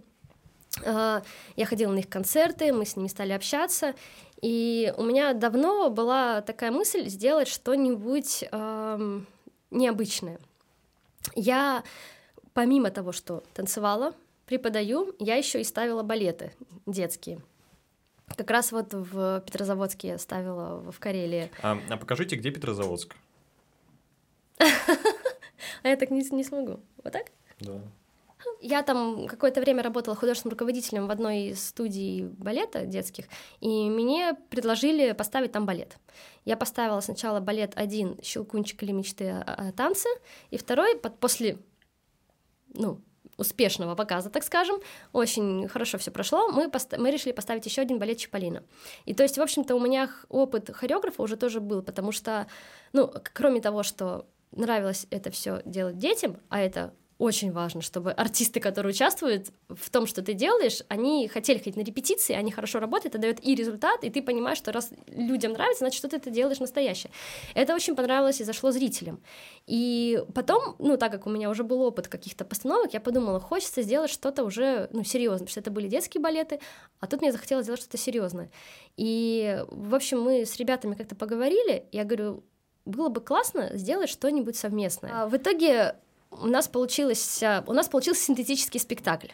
Э, 0.83 1.21
Я 1.57 1.67
ходила 1.67 1.93
на 1.93 1.99
их 1.99 2.09
концерты, 2.09 2.73
мы 2.73 2.87
с 2.87 2.97
ними 2.97 3.09
стали 3.09 3.33
общаться. 3.33 3.95
И 4.41 4.93
у 4.97 5.05
меня 5.05 5.35
давно 5.35 5.91
была 5.91 6.41
такая 6.41 6.71
мысль 6.71 7.09
сделать 7.09 7.49
что-нибудь 7.49 8.45
эм, 8.51 9.27
необычное. 9.71 10.39
Я, 11.35 11.83
помимо 12.53 12.91
того, 12.91 13.13
что 13.13 13.43
танцевала, 13.55 14.15
преподаю, 14.45 15.15
я 15.19 15.37
еще 15.37 15.61
и 15.61 15.65
ставила 15.65 16.03
балеты 16.03 16.53
детские. 16.85 17.41
Как 18.37 18.51
раз 18.51 18.73
вот 18.73 18.93
в 18.93 19.43
Петрозаводске 19.47 20.09
я 20.09 20.19
ставила 20.19 20.91
в 20.91 20.99
Карелии. 20.99 21.51
А, 21.63 21.79
а 21.89 21.97
покажите, 21.97 22.37
где 22.37 22.51
Петрозаводск? 22.51 23.17
А 25.83 25.89
я 25.89 25.97
так 25.97 26.11
не, 26.11 26.23
не 26.31 26.45
смогу. 26.45 26.81
Вот 27.03 27.13
так? 27.13 27.27
Да. 27.61 27.81
Я 28.61 28.83
там 28.83 29.27
какое-то 29.27 29.61
время 29.61 29.83
работала 29.83 30.17
художественным 30.17 30.53
руководителем 30.53 31.07
в 31.07 31.11
одной 31.11 31.49
из 31.49 31.69
студий 31.69 32.25
балета 32.25 32.87
детских, 32.87 33.27
и 33.61 33.91
мне 33.91 34.35
предложили 34.51 35.13
поставить 35.13 35.53
там 35.53 35.67
балет. 35.67 35.99
Я 36.45 36.57
поставила 36.57 37.01
сначала 37.01 37.41
балет 37.41 37.73
один 37.77 38.19
«Щелкунчик 38.23 38.83
или 38.83 38.93
мечты 38.93 39.31
о, 39.31 39.73
танце», 39.73 40.09
и 40.51 40.57
второй 40.57 40.97
под, 40.97 41.19
после, 41.19 41.59
ну, 42.73 43.01
успешного 43.37 43.95
показа, 43.95 44.31
так 44.31 44.45
скажем, 44.45 44.77
очень 45.13 45.69
хорошо 45.69 45.99
все 45.99 46.11
прошло, 46.11 46.49
мы, 46.49 46.71
поста- 46.71 46.99
мы 46.99 47.11
решили 47.11 47.33
поставить 47.33 47.67
еще 47.67 47.83
один 47.83 47.99
балет 47.99 48.19
Чиполлино. 48.19 48.63
И 49.05 49.15
то 49.15 49.23
есть, 49.23 49.39
в 49.39 49.43
общем-то, 49.43 49.75
у 49.75 49.81
меня 49.81 50.11
опыт 50.29 50.71
хореографа 50.75 51.23
уже 51.23 51.37
тоже 51.37 51.61
был, 51.61 51.83
потому 51.83 52.13
что, 52.13 52.47
ну, 52.93 53.13
кроме 53.33 53.61
того, 53.61 53.83
что 53.83 54.27
нравилось 54.53 55.07
это 55.11 55.31
все 55.31 55.63
делать 55.65 55.99
детям, 55.99 56.41
а 56.49 56.61
это 56.61 56.95
очень 57.19 57.53
важно, 57.53 57.81
чтобы 57.81 58.11
артисты, 58.11 58.59
которые 58.61 58.91
участвуют 58.91 59.49
в 59.69 59.91
том, 59.91 60.07
что 60.07 60.21
ты 60.23 60.33
делаешь, 60.33 60.83
они 60.89 61.29
хотели 61.29 61.59
ходить 61.59 61.77
на 61.77 61.83
репетиции, 61.83 62.35
они 62.35 62.51
хорошо 62.51 62.81
работают, 62.81 63.15
это 63.15 63.23
дает 63.23 63.47
и 63.47 63.55
результат, 63.55 64.03
и 64.03 64.11
ты 64.11 64.21
понимаешь, 64.21 64.59
что 64.59 64.73
раз 64.73 64.91
людям 65.07 65.53
нравится, 65.53 65.81
значит, 65.81 65.99
что 65.99 66.09
ты 66.09 66.17
это 66.17 66.31
делаешь 66.31 66.59
настоящее. 66.59 67.13
Это 67.55 67.75
очень 67.75 67.95
понравилось 67.95 68.41
и 68.41 68.45
зашло 68.45 68.73
зрителям. 68.73 69.21
И 69.67 70.25
потом, 70.35 70.75
ну, 70.79 70.97
так 70.97 71.13
как 71.13 71.27
у 71.27 71.31
меня 71.31 71.51
уже 71.51 71.63
был 71.63 71.83
опыт 71.83 72.09
каких-то 72.09 72.45
постановок, 72.45 72.95
я 72.95 73.01
подумала, 73.01 73.39
хочется 73.39 73.83
сделать 73.83 74.11
что-то 74.11 74.45
уже, 74.45 74.89
ну, 74.93 75.05
серьезное, 75.05 75.47
потому 75.47 75.51
что 75.51 75.61
это 75.61 75.71
были 75.71 75.87
детские 75.87 76.21
балеты, 76.21 76.61
а 76.99 77.07
тут 77.07 77.21
мне 77.21 77.31
захотелось 77.31 77.65
сделать 77.65 77.81
что-то 77.81 77.97
серьезное. 77.97 78.51
И, 78.97 79.65
в 79.69 79.95
общем, 79.95 80.21
мы 80.21 80.45
с 80.45 80.57
ребятами 80.57 80.95
как-то 80.95 81.15
поговорили, 81.15 81.87
я 81.93 82.05
говорю, 82.05 82.43
было 82.85 83.09
бы 83.09 83.21
классно 83.21 83.71
сделать 83.75 84.11
что-нибудь 84.11 84.57
совместное. 84.57 85.23
А 85.23 85.27
в 85.27 85.37
итоге 85.37 85.97
у 86.43 86.47
нас 86.47 86.69
получилось, 86.69 87.43
у 87.67 87.73
нас 87.73 87.89
получился 87.89 88.23
синтетический 88.25 88.81
спектакль. 88.81 89.29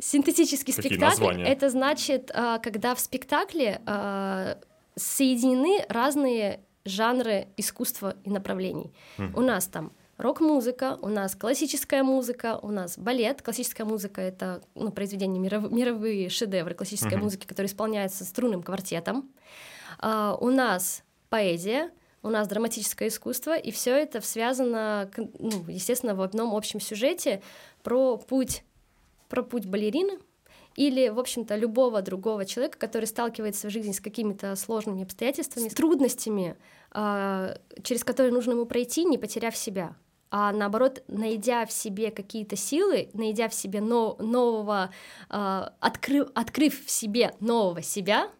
Синтетический 0.00 0.72
Какие 0.74 0.90
спектакль 0.90 1.20
названия? 1.22 1.44
это 1.44 1.70
значит, 1.70 2.30
а, 2.34 2.58
когда 2.58 2.94
в 2.94 3.00
спектакле 3.00 3.80
а, 3.86 4.58
соединены 4.96 5.84
разные 5.88 6.60
жанры 6.84 7.46
искусства 7.56 8.16
и 8.24 8.30
направлений. 8.30 8.92
Мгм. 9.18 9.36
У 9.36 9.40
нас 9.40 9.66
там 9.66 9.92
рок-музыка, 10.18 10.98
у 11.00 11.08
нас 11.08 11.34
классическая 11.36 12.02
музыка, 12.02 12.58
у 12.62 12.70
нас 12.70 12.98
балет. 12.98 13.40
Классическая 13.42 13.84
музыка— 13.84 14.20
это 14.22 14.62
ну, 14.74 14.90
произведения, 14.90 15.38
миров- 15.40 15.70
мировые 15.72 16.28
шедевры 16.28 16.74
классической 16.74 17.14
Мгм. 17.14 17.24
музыки, 17.24 17.46
которые 17.46 17.68
исполняются 17.68 18.24
струнным 18.24 18.62
квартетом. 18.62 19.30
А, 19.98 20.36
у 20.40 20.50
нас 20.50 21.02
поэзия, 21.30 21.90
у 22.24 22.30
нас 22.30 22.48
драматическое 22.48 23.08
искусство, 23.08 23.56
и 23.56 23.70
все 23.70 23.94
это 23.94 24.20
связано, 24.22 25.10
ну, 25.38 25.64
естественно, 25.68 26.14
в 26.14 26.22
одном 26.22 26.54
общем 26.54 26.80
сюжете 26.80 27.42
про 27.82 28.16
путь, 28.16 28.64
про 29.28 29.42
путь 29.42 29.66
балерины 29.66 30.18
или, 30.74 31.08
в 31.08 31.20
общем-то, 31.20 31.54
любого 31.54 32.00
другого 32.00 32.46
человека, 32.46 32.78
который 32.78 33.04
сталкивается 33.04 33.68
в 33.68 33.70
жизни 33.70 33.92
с 33.92 34.00
какими-то 34.00 34.56
сложными 34.56 35.02
обстоятельствами, 35.02 35.68
с 35.68 35.74
трудностями, 35.74 36.56
а, 36.90 37.58
через 37.82 38.02
которые 38.04 38.32
нужно 38.32 38.52
ему 38.52 38.64
пройти, 38.64 39.04
не 39.04 39.18
потеряв 39.18 39.54
себя. 39.54 39.94
А 40.30 40.50
наоборот, 40.50 41.04
найдя 41.06 41.66
в 41.66 41.72
себе 41.72 42.10
какие-то 42.10 42.56
силы, 42.56 43.10
найдя 43.12 43.48
в 43.48 43.54
себе 43.54 43.80
но- 43.80 44.16
нового, 44.18 44.90
а, 45.28 45.74
открыв, 45.78 46.28
открыв 46.34 46.86
в 46.86 46.90
себе 46.90 47.34
нового 47.38 47.82
себя, 47.82 48.30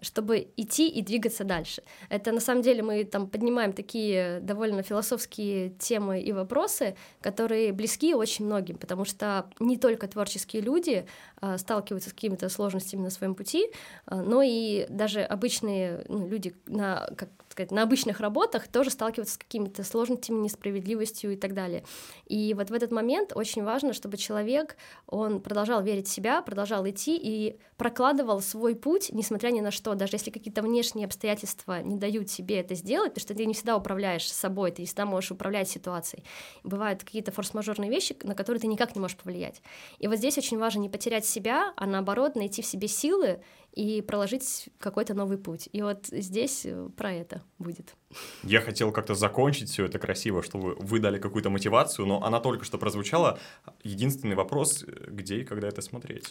чтобы 0.00 0.48
идти 0.56 0.88
и 0.88 1.02
двигаться 1.02 1.44
дальше. 1.44 1.82
Это 2.08 2.32
на 2.32 2.40
самом 2.40 2.62
деле 2.62 2.82
мы 2.82 3.04
там 3.04 3.28
поднимаем 3.28 3.72
такие 3.72 4.40
довольно 4.40 4.82
философские 4.82 5.70
темы 5.70 6.20
и 6.20 6.32
вопросы, 6.32 6.96
которые 7.20 7.72
близки 7.72 8.14
очень 8.14 8.46
многим, 8.46 8.78
потому 8.78 9.04
что 9.04 9.50
не 9.60 9.76
только 9.76 10.08
творческие 10.08 10.62
люди 10.62 11.06
а, 11.40 11.58
сталкиваются 11.58 12.10
с 12.10 12.12
какими-то 12.12 12.48
сложностями 12.48 13.02
на 13.02 13.10
своем 13.10 13.34
пути, 13.34 13.70
а, 14.06 14.22
но 14.22 14.42
и 14.42 14.86
даже 14.88 15.22
обычные 15.22 16.04
ну, 16.08 16.28
люди 16.28 16.54
на, 16.66 17.08
как 17.16 17.28
сказать, 17.58 17.72
на 17.72 17.82
обычных 17.82 18.20
работах 18.20 18.68
тоже 18.68 18.90
сталкиваются 18.90 19.34
с 19.34 19.38
какими-то 19.38 19.82
сложностями, 19.82 20.38
несправедливостью 20.38 21.32
и 21.32 21.36
так 21.36 21.54
далее. 21.54 21.84
И 22.26 22.54
вот 22.54 22.70
в 22.70 22.72
этот 22.72 22.92
момент 22.92 23.32
очень 23.34 23.64
важно, 23.64 23.92
чтобы 23.92 24.16
человек, 24.16 24.76
он 25.08 25.40
продолжал 25.40 25.82
верить 25.82 26.06
в 26.06 26.10
себя, 26.10 26.40
продолжал 26.40 26.88
идти 26.88 27.18
и 27.20 27.58
прокладывал 27.76 28.40
свой 28.40 28.76
путь, 28.76 29.10
несмотря 29.12 29.50
ни 29.50 29.60
на 29.60 29.72
что, 29.72 29.94
даже 29.94 30.14
если 30.14 30.30
какие-то 30.30 30.62
внешние 30.62 31.06
обстоятельства 31.06 31.82
не 31.82 31.96
дают 31.96 32.30
себе 32.30 32.60
это 32.60 32.74
сделать, 32.76 33.14
потому 33.14 33.22
что 33.22 33.34
ты 33.34 33.44
не 33.44 33.54
всегда 33.54 33.76
управляешь 33.76 34.30
собой, 34.30 34.70
ты 34.70 34.82
не 34.82 34.86
всегда 34.86 35.04
можешь 35.04 35.32
управлять 35.32 35.68
ситуацией. 35.68 36.22
Бывают 36.62 37.02
какие-то 37.02 37.32
форс-мажорные 37.32 37.90
вещи, 37.90 38.16
на 38.22 38.34
которые 38.34 38.60
ты 38.60 38.68
никак 38.68 38.94
не 38.94 39.00
можешь 39.00 39.16
повлиять. 39.16 39.62
И 39.98 40.06
вот 40.06 40.18
здесь 40.18 40.38
очень 40.38 40.58
важно 40.58 40.80
не 40.80 40.88
потерять 40.88 41.26
себя, 41.26 41.72
а 41.76 41.86
наоборот 41.86 42.36
найти 42.36 42.62
в 42.62 42.66
себе 42.66 42.86
силы 42.86 43.40
и 43.78 44.02
проложить 44.02 44.68
какой-то 44.78 45.14
новый 45.14 45.38
путь. 45.38 45.68
И 45.72 45.82
вот 45.82 46.06
здесь 46.06 46.66
э, 46.66 46.88
про 46.96 47.12
это 47.12 47.42
будет. 47.60 47.94
Я 48.42 48.60
хотел 48.60 48.90
как-то 48.90 49.14
закончить 49.14 49.70
все 49.70 49.84
это 49.84 50.00
красиво, 50.00 50.42
чтобы 50.42 50.74
вы 50.80 50.98
дали 50.98 51.20
какую-то 51.20 51.48
мотивацию, 51.48 52.04
но 52.04 52.24
она 52.24 52.40
только 52.40 52.64
что 52.64 52.76
прозвучала. 52.76 53.38
Единственный 53.84 54.34
вопрос, 54.34 54.84
где 54.84 55.42
и 55.42 55.44
когда 55.44 55.68
это 55.68 55.80
смотреть? 55.80 56.24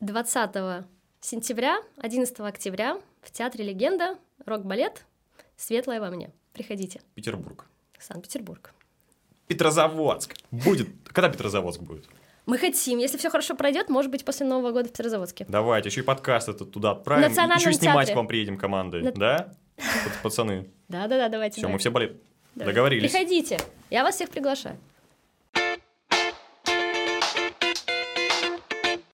20 0.00 0.84
сентября, 1.20 1.78
11 1.98 2.40
октября 2.40 3.00
в 3.22 3.30
Театре 3.30 3.64
«Легенда» 3.64 4.18
рок-балет 4.44 5.04
«Светлое 5.56 6.00
во 6.00 6.10
мне». 6.10 6.32
Приходите. 6.54 7.00
Петербург. 7.14 7.66
Санкт-Петербург. 8.00 8.74
Петрозаводск. 9.46 10.34
Будет. 10.50 10.88
Когда 11.04 11.28
Петрозаводск 11.28 11.82
будет? 11.82 12.08
Мы 12.48 12.56
хотим, 12.56 12.98
если 12.98 13.18
все 13.18 13.28
хорошо 13.28 13.54
пройдет, 13.54 13.90
может 13.90 14.10
быть, 14.10 14.24
после 14.24 14.46
Нового 14.46 14.72
года 14.72 14.88
в 14.88 14.92
Петрозаводске. 14.92 15.44
Давайте, 15.50 15.90
еще 15.90 16.00
и 16.00 16.04
подкаст 16.04 16.48
этот 16.48 16.72
туда 16.72 16.92
отправим. 16.92 17.30
Еще 17.30 17.70
и 17.70 17.72
снимать 17.74 18.06
театре. 18.06 18.14
к 18.14 18.16
вам 18.16 18.26
приедем 18.26 18.56
командой, 18.56 19.02
На... 19.02 19.12
да? 19.12 19.52
Пацаны. 20.22 20.66
Да-да-да, 20.88 21.28
давайте. 21.28 21.60
Все, 21.60 21.68
мы 21.68 21.76
все 21.76 21.90
болеем. 21.90 22.16
Договорились. 22.54 23.10
Приходите, 23.10 23.58
я 23.90 24.02
вас 24.02 24.14
всех 24.14 24.30
приглашаю. 24.30 24.78